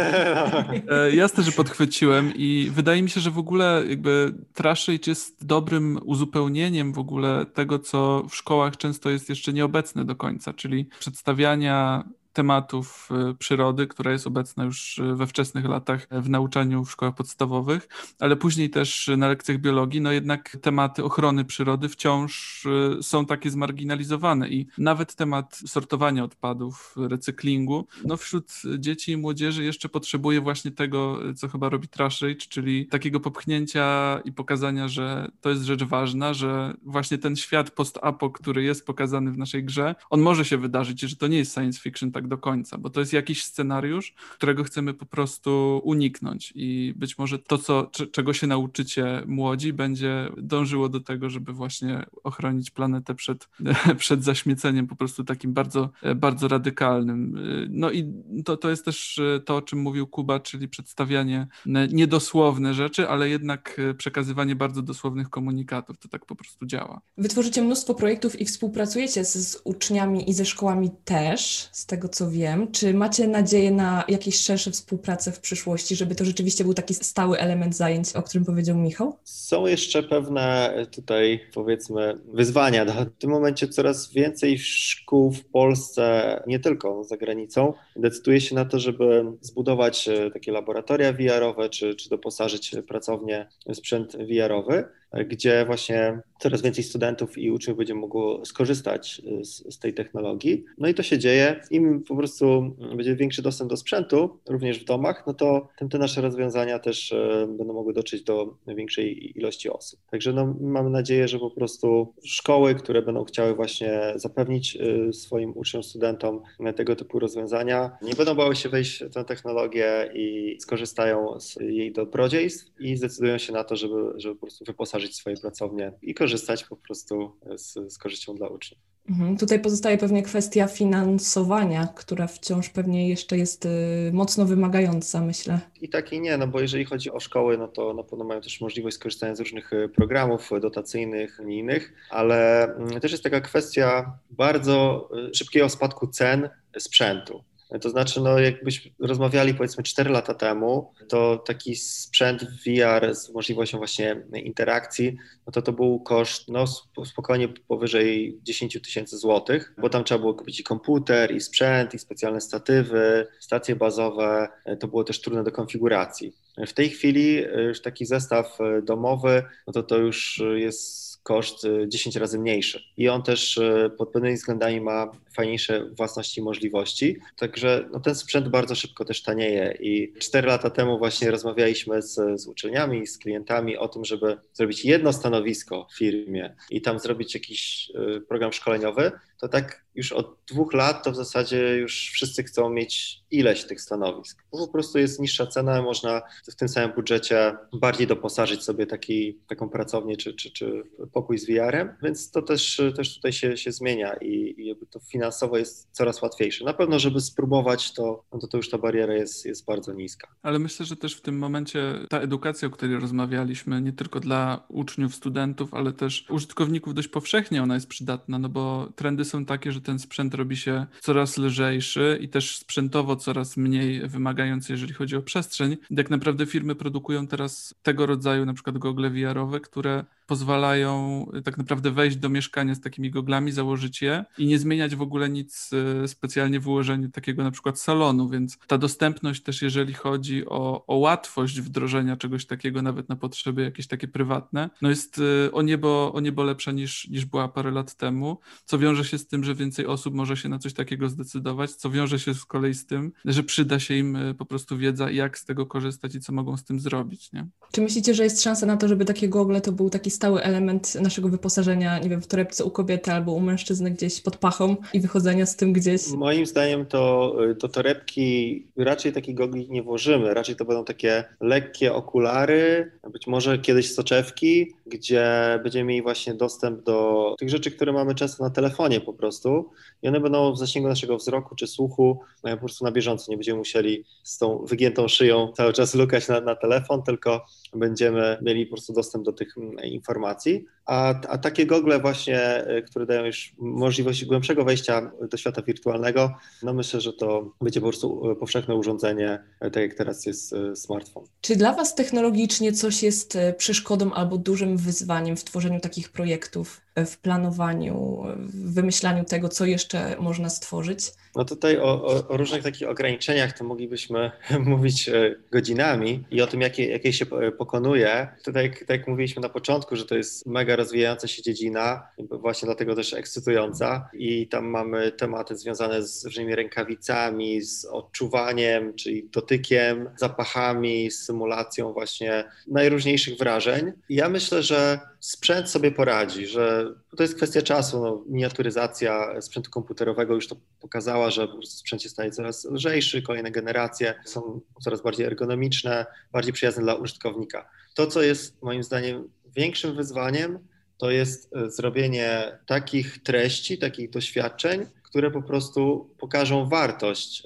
E, 0.90 1.14
jasne, 1.14 1.42
że 1.44 1.52
podchwyciłem 1.52 2.32
i 2.36 2.70
wydaje 2.72 3.02
mi 3.02 3.10
się, 3.10 3.20
że 3.20 3.30
w 3.30 3.38
ogóle 3.38 3.84
jakby 3.88 4.34
Trashage 4.54 4.98
jest 5.06 5.46
dobrym 5.46 6.00
uzupełnieniem 6.04 6.92
w 6.92 6.98
ogóle 6.98 7.46
tego, 7.54 7.78
co 7.78 8.24
w 8.30 8.36
szkołach 8.36 8.76
często 8.76 9.10
jest 9.10 9.28
jeszcze 9.28 9.52
nieobecne 9.52 10.04
do 10.04 10.16
końca, 10.16 10.52
czyli 10.52 10.88
przedstawiania 10.98 12.04
tematów 12.32 13.08
y, 13.30 13.34
przyrody, 13.34 13.86
która 13.86 14.12
jest 14.12 14.26
obecna 14.26 14.64
już 14.64 14.98
y, 14.98 15.14
we 15.14 15.26
wczesnych 15.26 15.64
latach 15.64 16.06
w 16.10 16.28
nauczaniu 16.28 16.84
w 16.84 16.90
szkołach 16.90 17.14
podstawowych, 17.14 17.88
ale 18.20 18.36
później 18.36 18.70
też 18.70 19.10
na 19.16 19.28
lekcjach 19.28 19.58
biologii, 19.58 20.00
no 20.00 20.12
jednak 20.12 20.56
tematy 20.62 21.04
ochrony 21.04 21.44
przyrody 21.44 21.88
wciąż 21.88 22.64
y, 22.66 23.02
są 23.02 23.26
takie 23.26 23.50
zmarginalizowane 23.50 24.48
i 24.48 24.66
nawet 24.78 25.14
temat 25.14 25.60
sortowania 25.66 26.24
odpadów, 26.24 26.94
recyklingu, 26.96 27.86
no 28.04 28.16
wśród 28.16 28.52
dzieci 28.78 29.12
i 29.12 29.16
młodzieży 29.16 29.64
jeszcze 29.64 29.88
potrzebuje 29.88 30.40
właśnie 30.40 30.70
tego, 30.70 31.18
co 31.36 31.48
chyba 31.48 31.68
robi 31.68 31.88
Trash 31.88 32.22
Rage, 32.22 32.46
czyli 32.48 32.86
takiego 32.86 33.20
popchnięcia 33.20 34.20
i 34.24 34.32
pokazania, 34.32 34.88
że 34.88 35.30
to 35.40 35.50
jest 35.50 35.62
rzecz 35.62 35.84
ważna, 35.84 36.34
że 36.34 36.74
właśnie 36.82 37.18
ten 37.18 37.36
świat 37.36 37.70
post-apo, 37.70 38.30
który 38.30 38.62
jest 38.62 38.86
pokazany 38.86 39.32
w 39.32 39.38
naszej 39.38 39.64
grze, 39.64 39.94
on 40.10 40.20
może 40.20 40.44
się 40.44 40.58
wydarzyć, 40.58 41.00
że 41.00 41.16
to 41.16 41.26
nie 41.26 41.38
jest 41.38 41.54
science 41.54 41.80
fiction 41.80 42.12
tak 42.18 42.28
do 42.28 42.38
końca, 42.38 42.78
bo 42.78 42.90
to 42.90 43.00
jest 43.00 43.12
jakiś 43.12 43.44
scenariusz, 43.44 44.14
którego 44.32 44.64
chcemy 44.64 44.94
po 44.94 45.06
prostu 45.06 45.80
uniknąć 45.84 46.52
i 46.54 46.94
być 46.96 47.18
może 47.18 47.38
to, 47.38 47.58
co, 47.58 47.90
czego 48.12 48.32
się 48.32 48.46
nauczycie 48.46 49.22
młodzi, 49.26 49.72
będzie 49.72 50.28
dążyło 50.36 50.88
do 50.88 51.00
tego, 51.00 51.30
żeby 51.30 51.52
właśnie 51.52 52.06
ochronić 52.24 52.70
planetę 52.70 53.14
przed, 53.14 53.48
przed 53.98 54.24
zaśmieceniem 54.24 54.86
po 54.86 54.96
prostu 54.96 55.24
takim 55.24 55.52
bardzo, 55.52 55.90
bardzo 56.16 56.48
radykalnym. 56.48 57.38
No 57.70 57.90
i 57.90 58.12
to, 58.44 58.56
to 58.56 58.70
jest 58.70 58.84
też 58.84 59.20
to, 59.44 59.56
o 59.56 59.62
czym 59.62 59.78
mówił 59.78 60.06
Kuba, 60.06 60.40
czyli 60.40 60.68
przedstawianie 60.68 61.46
niedosłowne 61.92 62.74
rzeczy, 62.74 63.08
ale 63.08 63.28
jednak 63.28 63.80
przekazywanie 63.98 64.56
bardzo 64.56 64.82
dosłownych 64.82 65.30
komunikatów. 65.30 65.98
To 65.98 66.08
tak 66.08 66.26
po 66.26 66.36
prostu 66.36 66.66
działa. 66.66 67.00
Wytworzycie 67.18 67.62
mnóstwo 67.62 67.94
projektów 67.94 68.40
i 68.40 68.44
współpracujecie 68.44 69.24
z, 69.24 69.48
z 69.48 69.60
uczniami 69.64 70.30
i 70.30 70.34
ze 70.34 70.44
szkołami 70.44 70.90
też, 71.04 71.68
z 71.72 71.86
tego 71.86 72.07
co 72.08 72.30
wiem. 72.30 72.72
Czy 72.72 72.94
macie 72.94 73.28
nadzieję 73.28 73.70
na 73.70 74.04
jakieś 74.08 74.38
szersze 74.38 74.70
współpracę 74.70 75.32
w 75.32 75.40
przyszłości, 75.40 75.96
żeby 75.96 76.14
to 76.14 76.24
rzeczywiście 76.24 76.64
był 76.64 76.74
taki 76.74 76.94
stały 76.94 77.38
element 77.38 77.76
zajęć, 77.76 78.16
o 78.16 78.22
którym 78.22 78.44
powiedział 78.44 78.76
Michał? 78.76 79.16
Są 79.24 79.66
jeszcze 79.66 80.02
pewne 80.02 80.74
tutaj, 80.90 81.40
powiedzmy, 81.54 82.18
wyzwania. 82.32 82.84
W 82.84 83.18
tym 83.18 83.30
momencie 83.30 83.68
coraz 83.68 84.12
więcej 84.12 84.58
szkół 84.58 85.32
w 85.32 85.44
Polsce, 85.44 86.42
nie 86.46 86.60
tylko 86.60 87.04
za 87.04 87.16
granicą, 87.16 87.72
decyduje 87.96 88.40
się 88.40 88.54
na 88.54 88.64
to, 88.64 88.78
żeby 88.78 89.24
zbudować 89.40 90.08
e, 90.08 90.30
takie 90.30 90.52
laboratoria 90.52 91.12
VR-owe, 91.12 91.68
czy, 91.68 91.94
czy 91.94 92.10
doposażyć 92.10 92.74
pracownie 92.88 93.48
w 93.66 93.74
sprzęt 93.76 94.16
VR-owy. 94.16 94.84
Gdzie 95.12 95.64
właśnie 95.66 96.20
coraz 96.40 96.62
więcej 96.62 96.84
studentów 96.84 97.38
i 97.38 97.50
uczniów 97.50 97.78
będzie 97.78 97.94
mogło 97.94 98.44
skorzystać 98.44 99.22
z, 99.42 99.74
z, 99.74 99.78
tej 99.78 99.94
technologii. 99.94 100.64
No 100.78 100.88
i 100.88 100.94
to 100.94 101.02
się 101.02 101.18
dzieje. 101.18 101.60
Im 101.70 102.02
po 102.02 102.16
prostu 102.16 102.76
będzie 102.96 103.16
większy 103.16 103.42
dostęp 103.42 103.70
do 103.70 103.76
sprzętu, 103.76 104.38
również 104.48 104.80
w 104.80 104.84
domach, 104.84 105.24
no 105.26 105.34
to 105.34 105.68
tym 105.78 105.88
te 105.88 105.98
nasze 105.98 106.20
rozwiązania 106.20 106.78
też 106.78 107.12
e, 107.12 107.46
będą 107.58 107.74
mogły 107.74 107.92
dotrzeć 107.92 108.22
do 108.22 108.54
większej 108.66 109.38
ilości 109.38 109.70
osób. 109.70 110.00
Także 110.10 110.32
no, 110.32 110.54
mamy 110.60 110.90
nadzieję, 110.90 111.28
że 111.28 111.38
po 111.38 111.50
prostu 111.50 112.12
szkoły, 112.24 112.74
które 112.74 113.02
będą 113.02 113.24
chciały 113.24 113.54
właśnie 113.54 114.12
zapewnić 114.16 114.76
e, 114.76 115.12
swoim 115.12 115.52
uczniom, 115.56 115.82
studentom 115.82 116.40
tego 116.76 116.96
typu 116.96 117.18
rozwiązania, 117.18 117.98
nie 118.02 118.14
będą 118.14 118.34
bały 118.34 118.56
się 118.56 118.68
wejść 118.68 119.04
w 119.04 119.14
tę 119.14 119.24
technologię 119.24 120.10
i 120.14 120.56
skorzystają 120.60 121.40
z 121.40 121.56
jej 121.60 121.92
dobrodziejstw 121.92 122.80
i 122.80 122.96
zdecydują 122.96 123.38
się 123.38 123.52
na 123.52 123.64
to, 123.64 123.76
żeby, 123.76 123.94
żeby 124.16 124.34
po 124.34 124.40
prostu 124.40 124.64
wyposażyć 124.64 124.97
swoje 125.06 125.36
pracownie 125.36 125.92
i 126.02 126.14
korzystać 126.14 126.64
po 126.64 126.76
prostu 126.76 127.32
z, 127.56 127.92
z 127.92 127.98
korzyścią 127.98 128.34
dla 128.34 128.48
uczniów. 128.48 128.88
Mhm. 129.10 129.36
Tutaj 129.36 129.60
pozostaje 129.60 129.98
pewnie 129.98 130.22
kwestia 130.22 130.66
finansowania, 130.66 131.88
która 131.96 132.26
wciąż 132.26 132.68
pewnie 132.68 133.08
jeszcze 133.08 133.38
jest 133.38 133.66
y, 133.66 133.68
mocno 134.12 134.44
wymagająca, 134.44 135.20
myślę. 135.20 135.60
I 135.80 135.88
tak 135.88 136.12
i 136.12 136.20
nie, 136.20 136.36
no 136.36 136.46
bo 136.46 136.60
jeżeli 136.60 136.84
chodzi 136.84 137.10
o 137.10 137.20
szkoły, 137.20 137.58
no 137.58 137.68
to 137.68 137.94
na 137.94 138.02
pewno 138.02 138.24
mają 138.24 138.40
też 138.40 138.60
możliwość 138.60 138.96
skorzystania 138.96 139.34
z 139.34 139.40
różnych 139.40 139.72
y, 139.72 139.88
programów 139.88 140.50
dotacyjnych, 140.60 141.38
unijnych, 141.42 141.92
ale 142.10 142.64
mm, 142.74 143.00
też 143.00 143.12
jest 143.12 143.24
taka 143.24 143.40
kwestia 143.40 144.18
bardzo 144.30 145.08
y, 145.30 145.34
szybkiego 145.34 145.68
spadku 145.68 146.06
cen 146.06 146.48
sprzętu. 146.78 147.44
To 147.80 147.90
znaczy, 147.90 148.20
no 148.20 148.38
jakbyśmy 148.38 148.90
rozmawiali 148.98 149.54
powiedzmy 149.54 149.82
4 149.82 150.10
lata 150.10 150.34
temu, 150.34 150.92
to 151.08 151.36
taki 151.36 151.76
sprzęt 151.76 152.44
VR 152.44 153.14
z 153.14 153.30
możliwością 153.30 153.78
właśnie 153.78 154.22
interakcji, 154.34 155.16
no 155.46 155.52
to 155.52 155.62
to 155.62 155.72
był 155.72 156.00
koszt 156.00 156.48
no 156.48 156.64
spokojnie 157.04 157.48
powyżej 157.48 158.38
10 158.42 158.78
tysięcy 158.82 159.18
złotych, 159.18 159.74
bo 159.78 159.88
tam 159.88 160.04
trzeba 160.04 160.18
było 160.18 160.34
kupić 160.34 160.60
i 160.60 160.64
komputer, 160.64 161.34
i 161.34 161.40
sprzęt, 161.40 161.94
i 161.94 161.98
specjalne 161.98 162.40
statywy, 162.40 163.26
stacje 163.40 163.76
bazowe, 163.76 164.48
to 164.80 164.88
było 164.88 165.04
też 165.04 165.20
trudne 165.20 165.44
do 165.44 165.52
konfiguracji. 165.52 166.32
W 166.66 166.72
tej 166.72 166.90
chwili 166.90 167.44
już 167.66 167.82
taki 167.82 168.06
zestaw 168.06 168.58
domowy, 168.82 169.42
no 169.66 169.72
to 169.72 169.82
to 169.82 169.98
już 169.98 170.42
jest 170.54 171.07
koszt 171.28 171.66
10 171.88 172.16
y, 172.16 172.20
razy 172.20 172.38
mniejszy. 172.38 172.82
I 172.96 173.08
on 173.08 173.22
też 173.22 173.56
y, 173.56 173.90
pod 173.98 174.12
pewnymi 174.12 174.36
względami 174.36 174.80
ma 174.80 175.10
fajniejsze 175.32 175.90
własności 175.90 176.40
i 176.40 176.44
możliwości. 176.44 177.16
Także 177.36 177.88
no, 177.92 178.00
ten 178.00 178.14
sprzęt 178.14 178.48
bardzo 178.48 178.74
szybko 178.74 179.04
też 179.04 179.22
tanieje. 179.22 179.76
I 179.80 180.12
4 180.18 180.48
lata 180.48 180.70
temu 180.70 180.98
właśnie 180.98 181.30
rozmawialiśmy 181.30 182.02
z, 182.02 182.40
z 182.40 182.46
uczelniami, 182.46 183.06
z 183.06 183.18
klientami 183.18 183.76
o 183.76 183.88
tym, 183.88 184.04
żeby 184.04 184.36
zrobić 184.52 184.84
jedno 184.84 185.12
stanowisko 185.12 185.86
w 185.90 185.98
firmie 185.98 186.54
i 186.70 186.82
tam 186.82 186.98
zrobić 186.98 187.34
jakiś 187.34 187.90
y, 188.16 188.20
program 188.20 188.52
szkoleniowy. 188.52 189.12
To 189.40 189.48
tak 189.48 189.84
już 189.94 190.12
od 190.12 190.36
dwóch 190.46 190.72
lat 190.72 191.04
to 191.04 191.12
w 191.12 191.16
zasadzie 191.16 191.76
już 191.76 192.10
wszyscy 192.12 192.42
chcą 192.42 192.70
mieć 192.70 193.20
ileś 193.30 193.64
tych 193.64 193.80
stanowisk. 193.80 194.44
Po 194.50 194.68
prostu 194.68 194.98
jest 194.98 195.20
niższa 195.20 195.46
cena, 195.46 195.82
można 195.82 196.22
w 196.50 196.54
tym 196.54 196.68
samym 196.68 196.92
budżecie 196.92 197.56
bardziej 197.72 198.06
doposażyć 198.06 198.62
sobie 198.62 198.86
taki, 198.86 199.38
taką 199.48 199.68
pracownię 199.68 200.16
czy, 200.16 200.34
czy, 200.34 200.50
czy 200.50 200.82
pokój 201.18 201.38
z 201.38 201.46
VR-em, 201.46 201.88
więc 202.02 202.30
to 202.30 202.42
też, 202.42 202.80
też 202.96 203.14
tutaj 203.14 203.32
się, 203.32 203.56
się 203.56 203.72
zmienia 203.72 204.14
i, 204.14 204.54
i 204.58 204.66
jakby 204.66 204.86
to 204.86 205.00
finansowo 205.00 205.58
jest 205.58 205.88
coraz 205.92 206.22
łatwiejsze. 206.22 206.64
Na 206.64 206.72
pewno, 206.72 206.98
żeby 206.98 207.20
spróbować, 207.20 207.92
to, 207.92 208.24
no 208.32 208.38
to, 208.38 208.56
już 208.56 208.70
ta 208.70 208.78
bariera 208.78 209.14
jest, 209.14 209.46
jest 209.46 209.64
bardzo 209.66 209.92
niska. 209.92 210.28
Ale 210.42 210.58
myślę, 210.58 210.86
że 210.86 210.96
też 210.96 211.16
w 211.16 211.20
tym 211.20 211.38
momencie 211.38 211.94
ta 212.08 212.20
edukacja, 212.20 212.68
o 212.68 212.70
której 212.70 213.00
rozmawialiśmy, 213.00 213.80
nie 213.80 213.92
tylko 213.92 214.20
dla 214.20 214.66
uczniów, 214.68 215.14
studentów, 215.14 215.74
ale 215.74 215.92
też 215.92 216.26
użytkowników 216.30 216.94
dość 216.94 217.08
powszechnie 217.08 217.62
ona 217.62 217.74
jest 217.74 217.88
przydatna, 217.88 218.38
no 218.38 218.48
bo 218.48 218.92
trendy 218.96 219.24
są 219.24 219.44
takie, 219.44 219.72
że 219.72 219.80
ten 219.80 219.98
sprzęt 219.98 220.34
robi 220.34 220.56
się 220.56 220.86
coraz 221.00 221.38
lżejszy 221.38 222.18
i 222.20 222.28
też 222.28 222.56
sprzętowo 222.56 223.16
coraz 223.16 223.56
mniej 223.56 224.08
wymagający, 224.08 224.72
jeżeli 224.72 224.92
chodzi 224.94 225.16
o 225.16 225.22
przestrzeń. 225.22 225.76
Tak 225.96 226.10
naprawdę 226.10 226.46
firmy 226.46 226.74
produkują 226.74 227.26
teraz 227.26 227.74
tego 227.82 228.06
rodzaju 228.06 228.44
na 228.46 228.54
przykład 228.54 228.78
gogle 228.78 229.10
VR-owe, 229.10 229.60
które 229.60 230.04
pozwalają 230.28 231.26
tak 231.44 231.58
naprawdę 231.58 231.90
wejść 231.90 232.16
do 232.16 232.28
mieszkania 232.28 232.74
z 232.74 232.80
takimi 232.80 233.10
goglami, 233.10 233.52
założyć 233.52 234.02
je 234.02 234.24
i 234.38 234.46
nie 234.46 234.58
zmieniać 234.58 234.96
w 234.96 235.02
ogóle 235.02 235.28
nic 235.28 235.70
e, 236.04 236.08
specjalnie 236.08 236.60
w 236.60 236.68
ułożeniu 236.68 237.10
takiego 237.10 237.44
na 237.44 237.50
przykład 237.50 237.80
salonu, 237.80 238.28
więc 238.28 238.58
ta 238.66 238.78
dostępność 238.78 239.42
też 239.42 239.62
jeżeli 239.62 239.94
chodzi 239.94 240.46
o, 240.46 240.86
o 240.86 240.96
łatwość 240.96 241.60
wdrożenia 241.60 242.16
czegoś 242.16 242.46
takiego 242.46 242.82
nawet 242.82 243.08
na 243.08 243.16
potrzeby 243.16 243.62
jakieś 243.62 243.86
takie 243.86 244.08
prywatne, 244.08 244.70
no 244.82 244.88
jest 244.88 245.20
e, 245.46 245.52
o 245.52 245.62
niebo, 245.62 246.12
o 246.12 246.20
niebo 246.20 246.42
lepsza 246.42 246.72
niż, 246.72 247.08
niż 247.08 247.24
była 247.24 247.48
parę 247.48 247.70
lat 247.70 247.94
temu, 247.94 248.38
co 248.64 248.78
wiąże 248.78 249.04
się 249.04 249.18
z 249.18 249.26
tym, 249.26 249.44
że 249.44 249.54
więcej 249.54 249.86
osób 249.86 250.14
może 250.14 250.36
się 250.36 250.48
na 250.48 250.58
coś 250.58 250.72
takiego 250.72 251.08
zdecydować, 251.08 251.70
co 251.70 251.90
wiąże 251.90 252.18
się 252.18 252.34
z 252.34 252.44
kolei 252.44 252.74
z 252.74 252.86
tym, 252.86 253.12
że 253.24 253.42
przyda 253.42 253.78
się 253.78 253.94
im 253.94 254.18
po 254.38 254.44
prostu 254.44 254.78
wiedza, 254.78 255.10
jak 255.10 255.38
z 255.38 255.44
tego 255.44 255.66
korzystać 255.66 256.14
i 256.14 256.20
co 256.20 256.32
mogą 256.32 256.56
z 256.56 256.64
tym 256.64 256.80
zrobić. 256.80 257.32
Nie? 257.32 257.46
Czy 257.72 257.80
myślicie, 257.80 258.14
że 258.14 258.24
jest 258.24 258.42
szansa 258.42 258.66
na 258.66 258.76
to, 258.76 258.88
żeby 258.88 259.04
takie 259.04 259.28
gogle 259.28 259.60
to 259.60 259.72
był 259.72 259.90
taki 259.90 260.10
stały 260.18 260.42
element 260.42 260.94
naszego 260.94 261.28
wyposażenia, 261.28 261.98
nie 261.98 262.08
wiem, 262.08 262.22
w 262.22 262.26
torebce 262.26 262.64
u 262.64 262.70
kobiety 262.70 263.12
albo 263.12 263.32
u 263.32 263.40
mężczyzny 263.40 263.90
gdzieś 263.90 264.20
pod 264.20 264.36
pachą 264.36 264.76
i 264.92 265.00
wychodzenia 265.00 265.46
z 265.46 265.56
tym 265.56 265.72
gdzieś? 265.72 266.08
Moim 266.08 266.46
zdaniem 266.46 266.86
to 266.86 267.34
do 267.60 267.68
torebki 267.68 268.66
raczej 268.76 269.12
takich 269.12 269.34
gogli 269.34 269.70
nie 269.70 269.82
włożymy, 269.82 270.34
raczej 270.34 270.56
to 270.56 270.64
będą 270.64 270.84
takie 270.84 271.24
lekkie 271.40 271.94
okulary, 271.94 272.92
być 273.12 273.26
może 273.26 273.58
kiedyś 273.58 273.94
soczewki, 273.94 274.72
gdzie 274.86 275.24
będziemy 275.62 275.84
mieli 275.84 276.02
właśnie 276.02 276.34
dostęp 276.34 276.82
do 276.82 277.34
tych 277.38 277.48
rzeczy, 277.48 277.70
które 277.70 277.92
mamy 277.92 278.14
często 278.14 278.44
na 278.44 278.50
telefonie 278.50 279.00
po 279.00 279.12
prostu. 279.12 279.70
I 280.02 280.08
one 280.08 280.20
będą 280.20 280.52
w 280.52 280.58
zasięgu 280.58 280.88
naszego 280.88 281.16
wzroku 281.16 281.54
czy 281.56 281.66
słuchu 281.66 282.20
no, 282.44 282.50
po 282.50 282.58
prostu 282.58 282.84
na 282.84 282.92
bieżąco, 282.92 283.30
nie 283.30 283.36
będziemy 283.36 283.58
musieli 283.58 284.04
z 284.22 284.38
tą 284.38 284.64
wygiętą 284.64 285.08
szyją 285.08 285.52
cały 285.56 285.72
czas 285.72 285.94
lukać 285.94 286.28
na, 286.28 286.40
na 286.40 286.54
telefon, 286.54 287.02
tylko 287.02 287.44
będziemy 287.74 288.38
mieli 288.42 288.66
po 288.66 288.76
prostu 288.76 288.92
dostęp 288.92 289.24
do 289.24 289.32
tych 289.32 289.58
mm, 289.58 289.76
informacji. 290.08 290.64
A, 290.86 291.14
a 291.28 291.38
takie 291.38 291.66
gogle 291.66 292.00
właśnie, 292.00 292.64
y, 292.78 292.82
które 292.82 293.06
dają 293.06 293.24
już 293.24 293.52
możliwość 293.58 294.24
głębszego 294.24 294.64
wejścia 294.64 295.10
do 295.30 295.36
świata 295.36 295.62
wirtualnego, 295.62 296.34
no 296.62 296.74
myślę, 296.74 297.00
że 297.00 297.12
to 297.12 297.54
będzie 297.60 297.80
po 297.80 297.86
prostu 297.86 298.30
y, 298.30 298.36
powszechne 298.36 298.74
urządzenie, 298.74 299.38
y, 299.64 299.70
tak 299.70 299.82
jak 299.82 299.94
teraz 299.94 300.26
jest 300.26 300.54
smartfon. 300.74 301.24
Czy 301.40 301.56
dla 301.56 301.72
Was 301.72 301.94
technologicznie 301.94 302.72
coś 302.72 303.02
jest 303.02 303.38
przeszkodą 303.56 304.12
albo 304.12 304.38
dużym 304.38 304.76
wyzwaniem 304.76 305.36
w 305.36 305.44
tworzeniu 305.44 305.80
takich 305.80 306.08
projektów, 306.12 306.80
w 307.06 307.18
planowaniu, 307.18 308.24
w 308.36 308.74
wymyślaniu 308.74 309.24
tego, 309.24 309.48
co 309.48 309.64
jeszcze 309.64 310.16
można 310.20 310.50
stworzyć? 310.50 311.00
No 311.36 311.44
tutaj 311.44 311.78
o, 311.78 312.04
o, 312.04 312.28
o 312.28 312.36
różnych 312.36 312.62
takich 312.62 312.88
ograniczeniach 312.88 313.58
to 313.58 313.64
moglibyśmy 313.64 314.30
mówić 314.64 315.10
godzinami 315.52 316.24
i 316.30 316.42
o 316.42 316.46
tym, 316.46 316.60
jakie, 316.60 316.86
jakie 316.86 317.12
się 317.12 317.26
pokonuje. 317.58 318.28
Tutaj, 318.44 318.70
tak 318.70 318.88
jak 318.88 319.08
mówiliśmy 319.08 319.42
na 319.42 319.48
początku, 319.48 319.96
że 319.96 320.04
to 320.04 320.14
jest 320.14 320.46
mega 320.46 320.76
rozwijająca 320.76 321.28
się 321.28 321.42
dziedzina, 321.42 322.08
właśnie 322.18 322.66
dlatego 322.66 322.94
też 322.94 323.14
ekscytująca 323.14 324.10
i 324.12 324.48
tam 324.48 324.66
mamy 324.66 325.12
tematy 325.12 325.56
związane 325.56 326.02
z 326.02 326.24
różnymi 326.24 326.54
rękawicami, 326.54 327.62
z 327.62 327.84
odczuwaniem, 327.84 328.94
czyli 328.94 329.28
dotykiem, 329.32 330.10
zapachami, 330.16 331.10
symulacją 331.10 331.92
właśnie 331.92 332.44
najróżniejszych 332.66 333.38
wrażeń. 333.38 333.92
Ja 334.08 334.28
myślę, 334.28 334.62
że 334.62 335.00
sprzęt 335.20 335.70
sobie 335.70 335.90
poradzi, 335.90 336.46
że 336.46 336.94
to 337.16 337.22
jest 337.22 337.36
kwestia 337.36 337.62
czasu. 337.62 338.00
No, 338.00 338.24
miniaturyzacja 338.28 339.40
sprzętu 339.40 339.70
komputerowego 339.70 340.34
już 340.34 340.48
to 340.48 340.56
pokazała, 340.80 341.30
że 341.30 341.48
sprzęt 341.64 342.02
się 342.02 342.08
staje 342.08 342.30
coraz 342.30 342.64
lżejszy, 342.64 343.22
kolejne 343.22 343.50
generacje 343.50 344.14
są 344.24 344.60
coraz 344.80 345.02
bardziej 345.02 345.26
ergonomiczne, 345.26 346.06
bardziej 346.32 346.52
przyjazne 346.52 346.82
dla 346.82 346.94
użytkownika. 346.94 347.70
To, 347.94 348.06
co 348.06 348.22
jest 348.22 348.62
moim 348.62 348.82
zdaniem 348.82 349.28
większym 349.56 349.96
wyzwaniem, 349.96 350.58
to 350.98 351.10
jest 351.10 351.56
e, 351.56 351.70
zrobienie 351.70 352.58
takich 352.66 353.22
treści, 353.22 353.78
takich 353.78 354.10
doświadczeń, 354.10 354.86
które 355.02 355.30
po 355.30 355.42
prostu 355.42 356.10
pokażą 356.18 356.68
wartość 356.68 357.42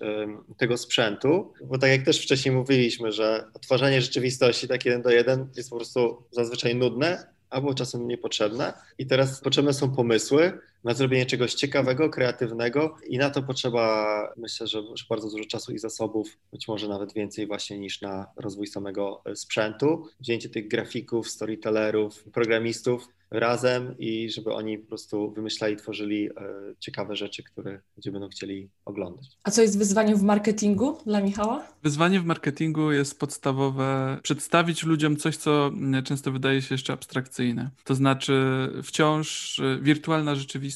tego 0.56 0.76
sprzętu, 0.76 1.52
bo 1.64 1.78
tak 1.78 1.90
jak 1.90 2.02
też 2.02 2.22
wcześniej 2.22 2.54
mówiliśmy, 2.54 3.12
że 3.12 3.44
odtwarzanie 3.54 4.02
rzeczywistości 4.02 4.68
tak 4.68 4.84
jeden 4.84 5.02
do 5.02 5.10
jeden 5.10 5.48
jest 5.56 5.70
po 5.70 5.76
prostu 5.76 6.22
zazwyczaj 6.30 6.76
nudne, 6.76 7.26
albo 7.52 7.74
czasem 7.74 8.08
niepotrzebne. 8.08 8.72
I 8.98 9.06
teraz 9.06 9.40
potrzebne 9.40 9.72
są 9.72 9.94
pomysły, 9.94 10.58
na 10.84 10.94
zrobienie 10.94 11.26
czegoś 11.26 11.54
ciekawego, 11.54 12.10
kreatywnego 12.10 12.94
i 13.06 13.18
na 13.18 13.30
to 13.30 13.42
potrzeba, 13.42 14.34
myślę, 14.36 14.66
że, 14.66 14.82
że 14.82 15.04
bardzo 15.08 15.30
dużo 15.30 15.44
czasu 15.44 15.72
i 15.72 15.78
zasobów, 15.78 16.38
być 16.52 16.68
może 16.68 16.88
nawet 16.88 17.12
więcej 17.12 17.46
właśnie 17.46 17.78
niż 17.78 18.00
na 18.00 18.26
rozwój 18.36 18.66
samego 18.66 19.22
sprzętu. 19.34 20.06
Wzięcie 20.20 20.48
tych 20.48 20.68
grafików, 20.68 21.30
storytellerów, 21.30 22.24
programistów 22.24 23.08
razem 23.32 23.94
i 23.98 24.30
żeby 24.30 24.52
oni 24.54 24.78
po 24.78 24.88
prostu 24.88 25.30
wymyślali, 25.30 25.76
tworzyli 25.76 26.26
e, 26.26 26.30
ciekawe 26.80 27.16
rzeczy, 27.16 27.42
które 27.42 27.80
ludzie 27.96 28.12
będą 28.12 28.28
chcieli 28.28 28.68
oglądać. 28.84 29.26
A 29.44 29.50
co 29.50 29.62
jest 29.62 29.78
wyzwaniem 29.78 30.18
w 30.18 30.22
marketingu 30.22 30.98
dla 31.06 31.20
Michała? 31.20 31.66
Wyzwanie 31.82 32.20
w 32.20 32.24
marketingu 32.24 32.92
jest 32.92 33.18
podstawowe 33.18 34.18
przedstawić 34.22 34.82
ludziom 34.82 35.16
coś, 35.16 35.36
co 35.36 35.70
często 36.04 36.32
wydaje 36.32 36.62
się 36.62 36.74
jeszcze 36.74 36.92
abstrakcyjne. 36.92 37.70
To 37.84 37.94
znaczy 37.94 38.34
wciąż 38.82 39.58
e, 39.58 39.78
wirtualna 39.82 40.34
rzeczywistość 40.34 40.71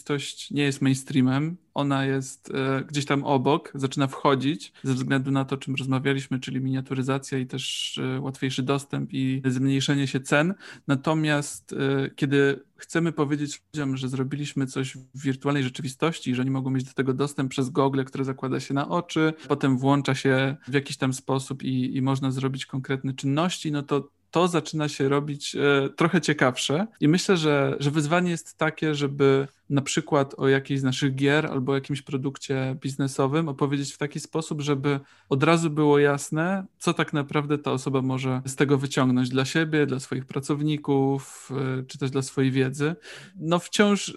nie 0.51 0.63
jest 0.63 0.83
mainstreamem, 0.83 1.57
ona 1.75 2.05
jest 2.05 2.51
e, 2.55 2.85
gdzieś 2.89 3.05
tam 3.05 3.25
obok, 3.25 3.73
zaczyna 3.75 4.07
wchodzić 4.07 4.73
ze 4.83 4.95
względu 4.95 5.31
na 5.31 5.45
to, 5.45 5.55
o 5.55 5.59
czym 5.59 5.75
rozmawialiśmy, 5.75 6.41
czyli 6.41 6.61
miniaturyzacja 6.61 7.39
i 7.39 7.47
też 7.47 7.99
e, 7.99 8.21
łatwiejszy 8.21 8.63
dostęp 8.63 9.13
i 9.13 9.43
zmniejszenie 9.45 10.07
się 10.07 10.21
cen. 10.21 10.55
Natomiast 10.87 11.73
e, 11.73 12.11
kiedy 12.11 12.61
chcemy 12.77 13.13
powiedzieć 13.13 13.63
ludziom, 13.75 13.97
że 13.97 14.09
zrobiliśmy 14.09 14.67
coś 14.67 14.97
w 14.97 15.23
wirtualnej 15.23 15.63
rzeczywistości, 15.63 16.35
że 16.35 16.43
oni 16.43 16.51
mogą 16.51 16.71
mieć 16.71 16.85
do 16.85 16.93
tego 16.93 17.15
dostęp 17.15 17.51
przez 17.51 17.71
gogle, 17.71 18.05
które 18.05 18.25
zakłada 18.25 18.61
się 18.61 18.75
na 18.75 18.89
oczy, 18.89 19.33
potem 19.49 19.79
włącza 19.79 20.15
się 20.15 20.57
w 20.69 20.75
jakiś 20.75 20.97
tam 20.97 21.13
sposób 21.13 21.63
i, 21.63 21.97
i 21.97 22.03
można 22.03 22.31
zrobić 22.31 22.67
konkretne 22.67 23.15
czynności, 23.15 23.73
no 23.73 23.83
to 23.83 24.09
to 24.31 24.49
zaczyna 24.49 24.89
się 24.89 25.09
robić 25.09 25.57
e, 25.57 25.89
trochę 25.97 26.21
ciekawsze. 26.21 26.87
I 27.01 27.09
myślę, 27.09 27.37
że, 27.37 27.77
że 27.81 27.91
wyzwanie 27.91 28.31
jest 28.31 28.59
takie, 28.59 28.95
żeby 28.95 29.49
na 29.71 29.83
przykład 29.83 30.35
o 30.37 30.49
jakiejś 30.49 30.81
z 30.81 30.83
naszych 30.83 31.15
gier 31.15 31.47
albo 31.47 31.75
jakimś 31.75 32.03
produkcie 32.03 32.77
biznesowym 32.81 33.49
opowiedzieć 33.49 33.93
w 33.93 33.99
taki 33.99 34.21
sposób, 34.21 34.61
żeby 34.61 35.01
od 35.29 35.43
razu 35.43 35.71
było 35.71 35.99
jasne, 35.99 36.65
co 36.79 36.95
tak 36.95 37.13
naprawdę 37.13 37.59
ta 37.59 37.73
osoba 37.73 38.03
może 38.03 38.43
z 38.45 38.57
tego 38.57 38.79
wyciągnąć 38.79 39.29
dla 39.29 39.45
siebie, 39.45 39.87
dla 39.87 40.01
swoich 40.01 40.25
pracowników, 40.25 41.51
e, 41.81 41.83
czy 41.83 41.99
też 41.99 42.11
dla 42.11 42.23
swojej 42.23 42.51
wiedzy. 42.51 42.97
No 43.37 43.59
wciąż 43.59 44.09
e, 44.09 44.13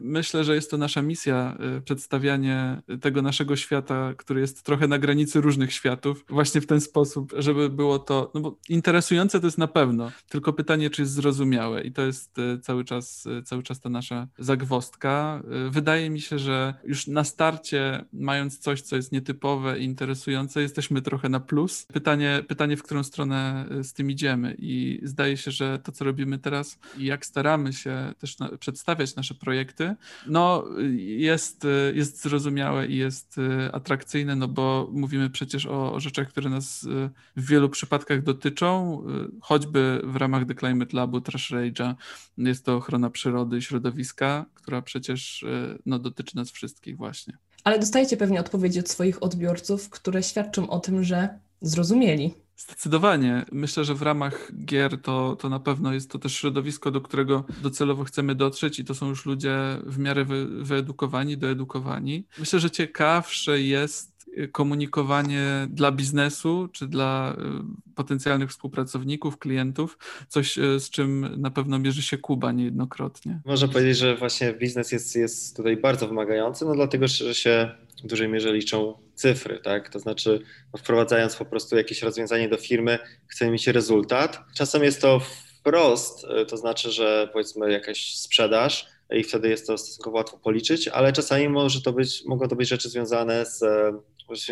myślę, 0.00 0.44
że 0.44 0.54
jest 0.54 0.70
to 0.70 0.78
nasza 0.78 1.02
misja, 1.02 1.58
przedstawianie 1.84 2.82
tego 3.00 3.22
naszego 3.22 3.56
świata, 3.56 4.14
który 4.16 4.40
jest 4.40 4.62
trochę 4.62 4.88
na 4.88 4.98
granicy 4.98 5.40
różnych 5.40 5.72
światów, 5.72 6.24
właśnie 6.28 6.60
w 6.60 6.66
ten 6.66 6.80
sposób, 6.80 7.32
żeby 7.36 7.70
było 7.70 7.98
to, 7.98 8.30
no 8.34 8.40
bo 8.40 8.58
interesujące 8.68 9.40
to 9.40 9.46
jest 9.46 9.58
na 9.58 9.68
pewno, 9.68 10.10
tylko 10.28 10.52
pytanie, 10.52 10.90
czy 10.90 11.02
jest 11.02 11.12
zrozumiałe 11.12 11.82
i 11.82 11.92
to 11.92 12.02
jest 12.02 12.38
e, 12.38 12.58
cały 12.58 12.84
czas, 12.84 13.26
e, 13.26 13.42
cały 13.42 13.62
czas 13.62 13.80
ta 13.80 13.88
nasza 13.88 14.28
zagwostka. 14.38 14.67
E, 14.72 15.40
wydaje 15.70 16.10
mi 16.10 16.20
się, 16.20 16.38
że 16.38 16.74
już 16.84 17.06
na 17.06 17.24
starcie, 17.24 18.04
mając 18.12 18.58
coś, 18.58 18.82
co 18.82 18.96
jest 18.96 19.12
nietypowe 19.12 19.78
i 19.78 19.84
interesujące, 19.84 20.62
jesteśmy 20.62 21.02
trochę 21.02 21.28
na 21.28 21.40
plus. 21.40 21.86
Pytanie, 21.92 22.44
pytanie 22.48 22.76
w 22.76 22.82
którą 22.82 23.02
stronę 23.02 23.66
z 23.82 23.92
tym 23.92 24.10
idziemy. 24.10 24.56
I 24.58 25.00
zdaje 25.02 25.36
się, 25.36 25.50
że 25.50 25.78
to, 25.78 25.92
co 25.92 26.04
robimy 26.04 26.38
teraz 26.38 26.78
i 26.98 27.04
jak 27.04 27.26
staramy 27.26 27.72
się 27.72 28.14
też 28.18 28.38
na, 28.38 28.48
przedstawiać 28.48 29.16
nasze 29.16 29.34
projekty, 29.34 29.94
no 30.26 30.64
jest, 30.96 31.66
jest 31.94 32.22
zrozumiałe 32.22 32.86
i 32.86 32.96
jest 32.96 33.36
atrakcyjne, 33.72 34.36
no 34.36 34.48
bo 34.48 34.88
mówimy 34.92 35.30
przecież 35.30 35.66
o, 35.66 35.92
o 35.92 36.00
rzeczach, 36.00 36.28
które 36.28 36.50
nas 36.50 36.88
w 37.36 37.46
wielu 37.46 37.68
przypadkach 37.68 38.22
dotyczą, 38.22 39.02
choćby 39.40 40.00
w 40.04 40.16
ramach 40.16 40.46
The 40.46 40.54
Climate 40.54 40.96
Labu 40.96 41.20
Trash 41.20 41.50
Rage'a. 41.50 41.94
Jest 42.38 42.64
to 42.64 42.76
ochrona 42.76 43.10
przyrody 43.10 43.58
i 43.58 43.62
środowiska, 43.62 44.46
która 44.68 44.82
przecież 44.82 45.42
e, 45.42 45.78
no, 45.86 45.98
dotyczy 45.98 46.36
nas 46.36 46.50
wszystkich 46.50 46.96
właśnie. 46.96 47.38
Ale 47.64 47.78
dostajecie 47.78 48.16
pewnie 48.16 48.40
odpowiedzi 48.40 48.80
od 48.80 48.88
swoich 48.88 49.22
odbiorców, 49.22 49.90
które 49.90 50.22
świadczą 50.22 50.70
o 50.70 50.80
tym, 50.80 51.04
że 51.04 51.28
zrozumieli. 51.60 52.34
Zdecydowanie. 52.56 53.44
Myślę, 53.52 53.84
że 53.84 53.94
w 53.94 54.02
ramach 54.02 54.52
gier 54.64 55.02
to, 55.02 55.36
to 55.36 55.48
na 55.48 55.60
pewno 55.60 55.92
jest 55.92 56.10
to 56.10 56.18
też 56.18 56.34
środowisko, 56.34 56.90
do 56.90 57.00
którego 57.00 57.44
docelowo 57.62 58.04
chcemy 58.04 58.34
dotrzeć 58.34 58.78
i 58.78 58.84
to 58.84 58.94
są 58.94 59.08
już 59.08 59.26
ludzie 59.26 59.56
w 59.86 59.98
miarę 59.98 60.24
wy, 60.24 60.46
wyedukowani, 60.64 61.36
doedukowani. 61.36 62.24
Myślę, 62.38 62.60
że 62.60 62.70
ciekawsze 62.70 63.60
jest 63.60 64.17
komunikowanie 64.52 65.68
dla 65.70 65.92
biznesu 65.92 66.68
czy 66.72 66.86
dla 66.86 67.36
y, 67.38 67.94
potencjalnych 67.94 68.50
współpracowników, 68.50 69.38
klientów, 69.38 69.98
coś 70.28 70.58
y, 70.58 70.80
z 70.80 70.90
czym 70.90 71.40
na 71.40 71.50
pewno 71.50 71.78
mierzy 71.78 72.02
się 72.02 72.18
Kuba 72.18 72.52
niejednokrotnie. 72.52 73.40
Można 73.44 73.68
powiedzieć, 73.68 73.98
że 73.98 74.16
właśnie 74.16 74.52
biznes 74.52 74.92
jest, 74.92 75.16
jest 75.16 75.56
tutaj 75.56 75.76
bardzo 75.76 76.08
wymagający, 76.08 76.64
no 76.64 76.74
dlatego, 76.74 77.08
że 77.08 77.34
się 77.34 77.70
w 78.04 78.06
dużej 78.06 78.28
mierze 78.28 78.52
liczą 78.52 78.94
cyfry, 79.14 79.60
tak? 79.64 79.88
To 79.88 79.98
znaczy, 79.98 80.40
no 80.72 80.78
wprowadzając 80.78 81.36
po 81.36 81.44
prostu 81.44 81.76
jakieś 81.76 82.02
rozwiązanie 82.02 82.48
do 82.48 82.56
firmy, 82.56 82.98
chcemy 83.26 83.50
mieć 83.50 83.66
rezultat. 83.66 84.40
Czasem 84.54 84.82
jest 84.84 85.00
to 85.00 85.20
wprost, 85.60 86.24
y, 86.42 86.46
to 86.46 86.56
znaczy, 86.56 86.90
że 86.90 87.28
powiedzmy 87.32 87.72
jakaś 87.72 88.14
sprzedaż, 88.14 88.86
i 89.10 89.24
wtedy 89.24 89.48
jest 89.48 89.66
to 89.66 89.78
stosunkowo 89.78 90.16
łatwo 90.16 90.38
policzyć, 90.38 90.88
ale 90.88 91.12
czasami 91.12 91.48
może 91.48 91.82
to 91.82 91.92
być, 91.92 92.24
mogą 92.24 92.48
to 92.48 92.56
być 92.56 92.68
rzeczy 92.68 92.88
związane 92.88 93.46
z 93.46 93.64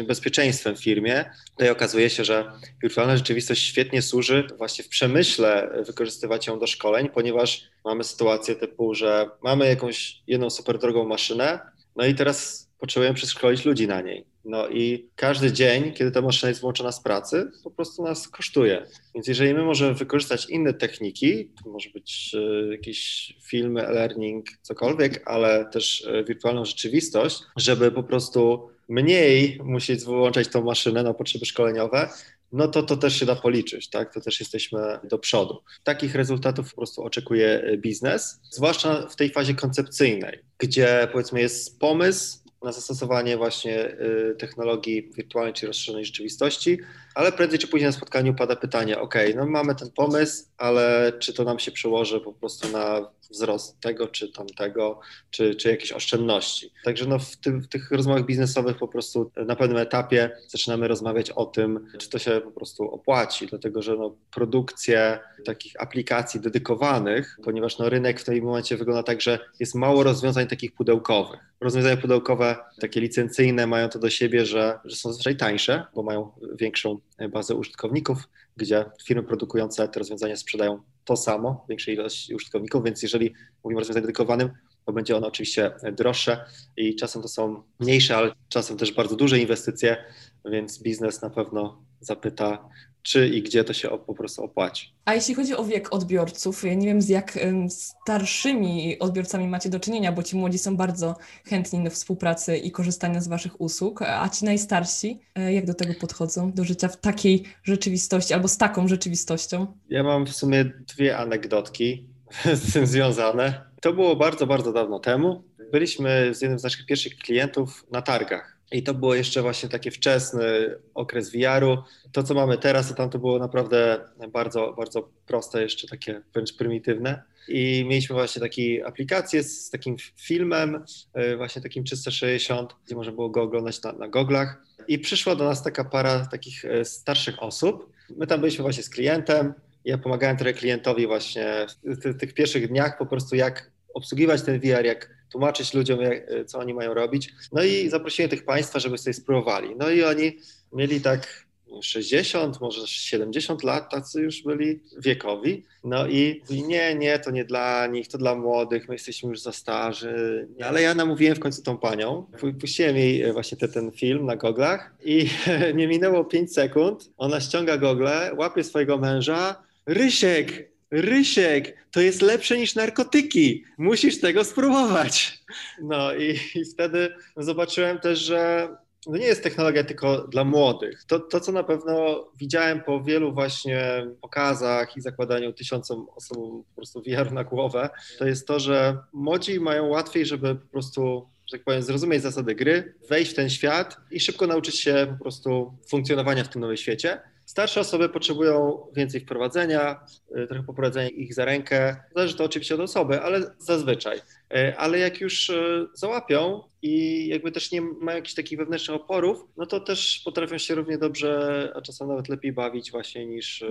bezpieczeństwem 0.06 0.76
w 0.76 0.82
firmie. 0.82 1.24
Tutaj 1.50 1.70
okazuje 1.70 2.10
się, 2.10 2.24
że 2.24 2.52
wirtualna 2.82 3.16
rzeczywistość 3.16 3.62
świetnie 3.62 4.02
służy 4.02 4.46
właśnie 4.58 4.84
w 4.84 4.88
przemyśle 4.88 5.70
wykorzystywać 5.86 6.46
ją 6.46 6.58
do 6.58 6.66
szkoleń, 6.66 7.08
ponieważ 7.14 7.64
mamy 7.84 8.04
sytuację 8.04 8.54
typu, 8.54 8.94
że 8.94 9.30
mamy 9.42 9.68
jakąś 9.68 10.22
jedną 10.26 10.50
super 10.50 10.78
drogą 10.78 11.08
maszynę, 11.08 11.60
no 11.96 12.06
i 12.06 12.14
teraz 12.14 12.68
potrzebujemy 12.78 13.14
przeszkolić 13.14 13.64
ludzi 13.64 13.86
na 13.86 14.00
niej. 14.00 14.24
No 14.44 14.68
i 14.68 15.10
każdy 15.16 15.52
dzień, 15.52 15.92
kiedy 15.92 16.10
ta 16.10 16.20
maszyna 16.22 16.48
jest 16.48 16.60
włączona 16.60 16.92
z 16.92 17.02
pracy, 17.02 17.50
po 17.64 17.70
prostu 17.70 18.02
nas 18.02 18.28
kosztuje. 18.28 18.86
Więc 19.14 19.28
jeżeli 19.28 19.54
my 19.54 19.62
możemy 19.62 19.94
wykorzystać 19.94 20.50
inne 20.50 20.74
techniki, 20.74 21.50
to 21.64 21.70
może 21.70 21.90
być 21.90 22.34
e, 22.34 22.72
jakieś 22.72 23.32
filmy, 23.42 23.82
learning, 23.82 24.46
cokolwiek, 24.62 25.22
ale 25.24 25.64
też 25.72 26.06
e, 26.06 26.24
wirtualną 26.24 26.64
rzeczywistość, 26.64 27.42
żeby 27.56 27.92
po 27.92 28.02
prostu 28.02 28.70
mniej 28.88 29.61
musieć 29.64 30.05
wyłączać 30.05 30.49
tą 30.49 30.62
maszynę 30.62 31.03
na 31.03 31.14
potrzeby 31.14 31.46
szkoleniowe, 31.46 32.09
no 32.53 32.68
to 32.68 32.83
to 32.83 32.96
też 32.96 33.18
się 33.18 33.27
da 33.27 33.37
policzyć, 33.37 33.90
tak? 33.90 34.14
To 34.14 34.20
też 34.20 34.40
jesteśmy 34.40 34.79
do 35.05 35.18
przodu. 35.18 35.62
Takich 35.85 36.14
rezultatów 36.14 36.70
po 36.70 36.77
prostu 36.77 37.03
oczekuje 37.03 37.77
biznes, 37.79 38.40
zwłaszcza 38.51 39.07
w 39.07 39.16
tej 39.16 39.31
fazie 39.31 39.55
koncepcyjnej, 39.55 40.38
gdzie 40.59 41.09
powiedzmy 41.12 41.40
jest 41.40 41.79
pomysł, 41.79 42.38
na 42.62 42.72
zastosowanie 42.72 43.37
właśnie 43.37 43.90
y, 43.90 44.37
technologii 44.38 45.11
wirtualnej 45.16 45.55
czy 45.55 45.66
rozszerzonej 45.66 46.05
rzeczywistości, 46.05 46.79
ale 47.14 47.33
prędzej 47.33 47.59
czy 47.59 47.68
później 47.68 47.87
na 47.87 47.92
spotkaniu 47.92 48.35
pada 48.35 48.57
pytanie, 48.57 48.99
ok, 48.99 49.14
no 49.37 49.46
mamy 49.46 49.75
ten 49.75 49.90
pomysł, 49.90 50.44
ale 50.57 51.12
czy 51.18 51.33
to 51.33 51.44
nam 51.44 51.59
się 51.59 51.72
przełoży 51.72 52.20
po 52.20 52.33
prostu 52.33 52.68
na 52.68 53.11
wzrost 53.30 53.80
tego 53.80 54.08
czy 54.08 54.32
tamtego, 54.32 55.00
czy, 55.30 55.54
czy 55.54 55.68
jakieś 55.68 55.92
oszczędności. 55.92 56.70
Także 56.84 57.06
no 57.06 57.18
w, 57.18 57.36
tym, 57.36 57.62
w 57.62 57.68
tych 57.68 57.90
rozmowach 57.90 58.26
biznesowych 58.26 58.78
po 58.78 58.88
prostu 58.88 59.30
na 59.46 59.56
pewnym 59.56 59.78
etapie 59.78 60.30
zaczynamy 60.48 60.88
rozmawiać 60.88 61.30
o 61.30 61.46
tym, 61.46 61.86
czy 61.98 62.10
to 62.10 62.18
się 62.18 62.40
po 62.44 62.50
prostu 62.50 62.90
opłaci, 62.90 63.46
dlatego 63.46 63.82
że 63.82 63.96
no, 63.96 64.16
produkcje 64.34 65.18
takich 65.44 65.72
aplikacji 65.78 66.40
dedykowanych, 66.40 67.38
ponieważ 67.44 67.78
no, 67.78 67.88
rynek 67.88 68.20
w 68.20 68.24
tym 68.24 68.44
momencie 68.44 68.76
wygląda 68.76 69.02
tak, 69.02 69.20
że 69.20 69.38
jest 69.60 69.74
mało 69.74 70.02
rozwiązań 70.02 70.46
takich 70.46 70.72
pudełkowych. 70.72 71.40
Rozwiązania 71.60 71.96
pudełkowe, 71.96 72.56
takie 72.80 73.00
licencyjne, 73.00 73.66
mają 73.66 73.88
to 73.88 73.98
do 73.98 74.10
siebie, 74.10 74.46
że, 74.46 74.78
że 74.84 74.96
są 74.96 75.08
zazwyczaj 75.08 75.36
tańsze, 75.36 75.84
bo 75.94 76.02
mają 76.02 76.32
większą 76.58 76.98
bazę 77.32 77.54
użytkowników, 77.54 78.18
gdzie 78.56 78.84
firmy 79.04 79.22
produkujące 79.22 79.88
te 79.88 79.98
rozwiązania 79.98 80.36
sprzedają 80.36 80.82
to 81.04 81.16
samo, 81.16 81.66
większej 81.68 81.94
ilości 81.94 82.34
użytkowników, 82.34 82.84
więc 82.84 83.02
jeżeli 83.02 83.34
mówimy 83.64 83.78
o 83.78 83.80
rozwiązaniu 83.80 84.06
dedykowanym, 84.06 84.50
to 84.86 84.92
będzie 84.92 85.16
ono 85.16 85.26
oczywiście 85.26 85.70
droższe 85.92 86.44
i 86.76 86.96
czasem 86.96 87.22
to 87.22 87.28
są 87.28 87.62
mniejsze, 87.80 88.16
ale 88.16 88.32
czasem 88.48 88.76
też 88.76 88.92
bardzo 88.92 89.16
duże 89.16 89.38
inwestycje, 89.38 90.04
więc 90.44 90.82
biznes 90.82 91.22
na 91.22 91.30
pewno 91.30 91.82
zapyta, 92.00 92.68
czy 93.06 93.28
i 93.28 93.42
gdzie 93.42 93.64
to 93.64 93.72
się 93.72 93.88
po 94.06 94.14
prostu 94.14 94.44
opłaci. 94.44 94.92
A 95.04 95.14
jeśli 95.14 95.34
chodzi 95.34 95.54
o 95.54 95.64
wiek 95.64 95.94
odbiorców, 95.94 96.64
ja 96.64 96.74
nie 96.74 96.86
wiem 96.86 97.02
z 97.02 97.08
jak 97.08 97.38
starszymi 97.68 98.98
odbiorcami 98.98 99.48
macie 99.48 99.68
do 99.68 99.80
czynienia, 99.80 100.12
bo 100.12 100.22
ci 100.22 100.36
młodzi 100.36 100.58
są 100.58 100.76
bardzo 100.76 101.16
chętni 101.44 101.84
do 101.84 101.90
współpracy 101.90 102.56
i 102.56 102.70
korzystania 102.70 103.20
z 103.20 103.28
waszych 103.28 103.60
usług, 103.60 104.02
a 104.02 104.28
ci 104.28 104.44
najstarsi 104.44 105.20
e, 105.34 105.52
jak 105.52 105.66
do 105.66 105.74
tego 105.74 105.94
podchodzą, 105.94 106.52
do 106.52 106.64
życia 106.64 106.88
w 106.88 106.96
takiej 106.96 107.44
rzeczywistości 107.62 108.34
albo 108.34 108.48
z 108.48 108.58
taką 108.58 108.88
rzeczywistością? 108.88 109.66
Ja 109.90 110.02
mam 110.02 110.26
w 110.26 110.36
sumie 110.36 110.64
dwie 110.64 111.18
anegdotki 111.18 112.06
z 112.62 112.72
tym 112.72 112.86
związane. 112.86 113.64
To 113.80 113.92
było 113.92 114.16
bardzo, 114.16 114.46
bardzo 114.46 114.72
dawno 114.72 114.98
temu. 114.98 115.44
Byliśmy 115.72 116.34
z 116.34 116.42
jednym 116.42 116.58
z 116.58 116.62
naszych 116.62 116.86
pierwszych 116.86 117.16
klientów 117.16 117.86
na 117.90 118.02
targach 118.02 118.55
I 118.72 118.83
to 118.83 118.94
było 118.94 119.14
jeszcze 119.14 119.42
właśnie 119.42 119.68
taki 119.68 119.90
wczesny 119.90 120.76
okres 120.94 121.33
VR-u. 121.33 121.79
To, 122.12 122.22
co 122.22 122.35
mamy 122.35 122.59
teraz, 122.59 122.88
to 122.88 122.94
tam 122.94 123.11
to 123.11 123.18
było 123.18 123.38
naprawdę 123.38 124.00
bardzo, 124.33 124.72
bardzo 124.76 125.09
proste, 125.26 125.62
jeszcze 125.62 125.88
takie 125.88 126.22
wręcz 126.35 126.57
prymitywne. 126.57 127.22
I 127.48 127.85
mieliśmy 127.88 128.14
właśnie 128.14 128.40
taką 128.40 128.62
aplikację 128.87 129.42
z, 129.42 129.70
takim 129.70 129.96
filmem, 130.16 130.85
y, 131.33 131.37
właśnie 131.37 131.62
takim 131.62 131.85
360, 131.85 132.74
gdzie 132.87 132.96
można 132.96 133.12
było 133.12 133.31
go 133.31 133.42
oglądać 133.42 133.83
na, 133.83 133.92
na 133.92 134.09
goglach. 134.09 134.62
I 134.88 134.98
przyszła 134.98 135.35
do 135.35 135.44
nas 135.44 135.62
taka 135.62 135.85
para 135.85 136.26
takich 136.26 136.64
y, 136.64 136.85
starszych 136.85 137.42
osób. 137.42 137.92
My 138.16 138.26
tam 138.26 138.40
byliśmy 138.40 138.62
właśnie 138.62 138.83
z 138.83 138.90
klientem. 138.90 139.55
Ja 139.85 139.98
pomagałem 139.98 140.37
trochę 140.37 140.52
klientowi 140.52 141.07
właśnie 141.07 141.66
w 141.85 142.18
tych 142.18 142.35
pierwszych 142.35 142.68
dniach 142.68 142.98
po 142.98 143.07
prostu 143.07 143.37
jak 143.37 143.70
obsługiwać 143.94 144.42
ten 144.42 144.61
VR, 144.61 144.85
jak 144.85 145.15
tłumaczyć 145.32 145.74
ludziom, 145.74 146.00
jak, 146.00 146.22
co 146.46 146.58
oni 146.58 146.74
mają 146.74 146.94
robić. 146.94 147.32
No 147.52 147.64
i 147.64 147.88
zaprosiłem 147.88 148.30
tych 148.30 148.44
państwa, 148.44 148.78
żeby 148.78 148.98
sobie 148.98 149.14
spróbowali. 149.14 149.76
No 149.76 149.90
i 149.90 150.04
oni 150.04 150.38
mieli 150.72 151.00
tak 151.00 151.46
60, 151.82 152.60
może 152.60 152.86
70 152.86 153.62
lat, 153.62 153.90
tacy 153.90 154.20
już 154.20 154.42
byli 154.42 154.80
wiekowi. 154.98 155.64
No 155.84 156.06
i 156.06 156.42
nie, 156.50 156.94
nie, 156.94 157.18
to 157.18 157.30
nie 157.30 157.44
dla 157.44 157.86
nich, 157.86 158.08
to 158.08 158.18
dla 158.18 158.34
młodych, 158.34 158.88
my 158.88 158.94
jesteśmy 158.94 159.28
już 159.28 159.40
za 159.40 159.52
starzy. 159.52 160.48
Ale 160.64 160.82
ja 160.82 160.94
namówiłem 160.94 161.36
w 161.36 161.40
końcu 161.40 161.62
tą 161.62 161.78
panią, 161.78 162.26
puściłem 162.60 162.96
jej 162.96 163.32
właśnie 163.32 163.58
te, 163.58 163.68
ten 163.68 163.92
film 163.92 164.26
na 164.26 164.36
goglach 164.36 164.94
i 165.04 165.28
nie 165.74 165.88
minęło 165.88 166.24
5 166.24 166.52
sekund, 166.52 167.10
ona 167.16 167.40
ściąga 167.40 167.76
gogle, 167.76 168.30
łapie 168.36 168.64
swojego 168.64 168.98
męża, 168.98 169.66
Rysiek, 169.86 170.70
Rysiek, 170.90 171.87
to 171.90 172.01
jest 172.01 172.22
lepsze 172.22 172.59
niż 172.59 172.75
narkotyki. 172.75 173.64
Musisz 173.79 174.20
tego 174.20 174.44
spróbować. 174.44 175.38
No 175.83 176.14
i, 176.14 176.38
i 176.55 176.64
wtedy 176.64 177.14
zobaczyłem 177.37 177.99
też, 177.99 178.18
że 178.18 178.68
nie 179.07 179.27
jest 179.27 179.42
technologia 179.42 179.85
tylko 179.85 180.29
dla 180.29 180.44
młodych. 180.44 181.05
To, 181.05 181.20
to, 181.20 181.40
co 181.40 181.53
na 181.53 181.62
pewno 181.62 182.27
widziałem 182.38 182.81
po 182.81 183.01
wielu 183.01 183.33
właśnie 183.33 184.07
pokazach 184.20 184.96
i 184.96 185.01
zakładaniu 185.01 185.53
tysiącom 185.53 186.07
osób 186.16 186.66
po 186.68 186.75
prostu 186.77 187.03
VR 187.03 187.33
na 187.33 187.44
głowę, 187.44 187.90
to 188.18 188.27
jest 188.27 188.46
to, 188.46 188.61
że 188.61 188.99
młodzi 189.12 189.61
mają 189.61 189.87
łatwiej, 189.87 190.27
żeby 190.27 190.55
po 190.55 190.66
prostu 190.66 191.29
że 191.46 191.59
tak 191.59 191.64
powiem, 191.64 191.83
zrozumieć 191.83 192.22
zasady 192.22 192.55
gry, 192.55 192.94
wejść 193.09 193.33
w 193.33 193.35
ten 193.35 193.51
świat 193.51 193.96
i 194.11 194.20
szybko 194.20 194.46
nauczyć 194.46 194.81
się 194.81 195.07
po 195.18 195.22
prostu 195.22 195.75
funkcjonowania 195.88 196.44
w 196.44 196.49
tym 196.49 196.61
nowym 196.61 196.77
świecie. 196.77 197.20
Starsze 197.46 197.80
osoby 197.80 198.09
potrzebują 198.09 198.87
więcej 198.96 199.20
wprowadzenia, 199.20 200.00
y, 200.38 200.46
trochę 200.46 200.62
poprowadzenia 200.62 201.09
ich 201.09 201.35
za 201.35 201.44
rękę. 201.44 201.96
Zależy 202.14 202.37
to 202.37 202.44
oczywiście 202.44 202.74
od 202.74 202.80
osoby, 202.80 203.20
ale 203.22 203.54
zazwyczaj. 203.59 204.18
Y, 204.18 204.76
ale 204.76 204.98
jak 204.98 205.20
już 205.20 205.48
y, 205.48 205.87
załapią 205.94 206.62
i 206.82 207.26
jakby 207.28 207.52
też 207.52 207.72
nie 207.72 207.80
mają 207.80 208.16
jakichś 208.16 208.35
takich 208.35 208.59
wewnętrznych 208.59 208.96
oporów, 208.96 209.44
no 209.56 209.66
to 209.66 209.80
też 209.80 210.22
potrafią 210.24 210.59
się 210.59 210.74
równie 210.74 210.98
dobrze, 210.98 211.72
a 211.76 211.80
czasem 211.80 212.09
nawet 212.09 212.28
lepiej 212.28 212.52
bawić 212.52 212.90
właśnie 212.90 213.26
niż 213.26 213.64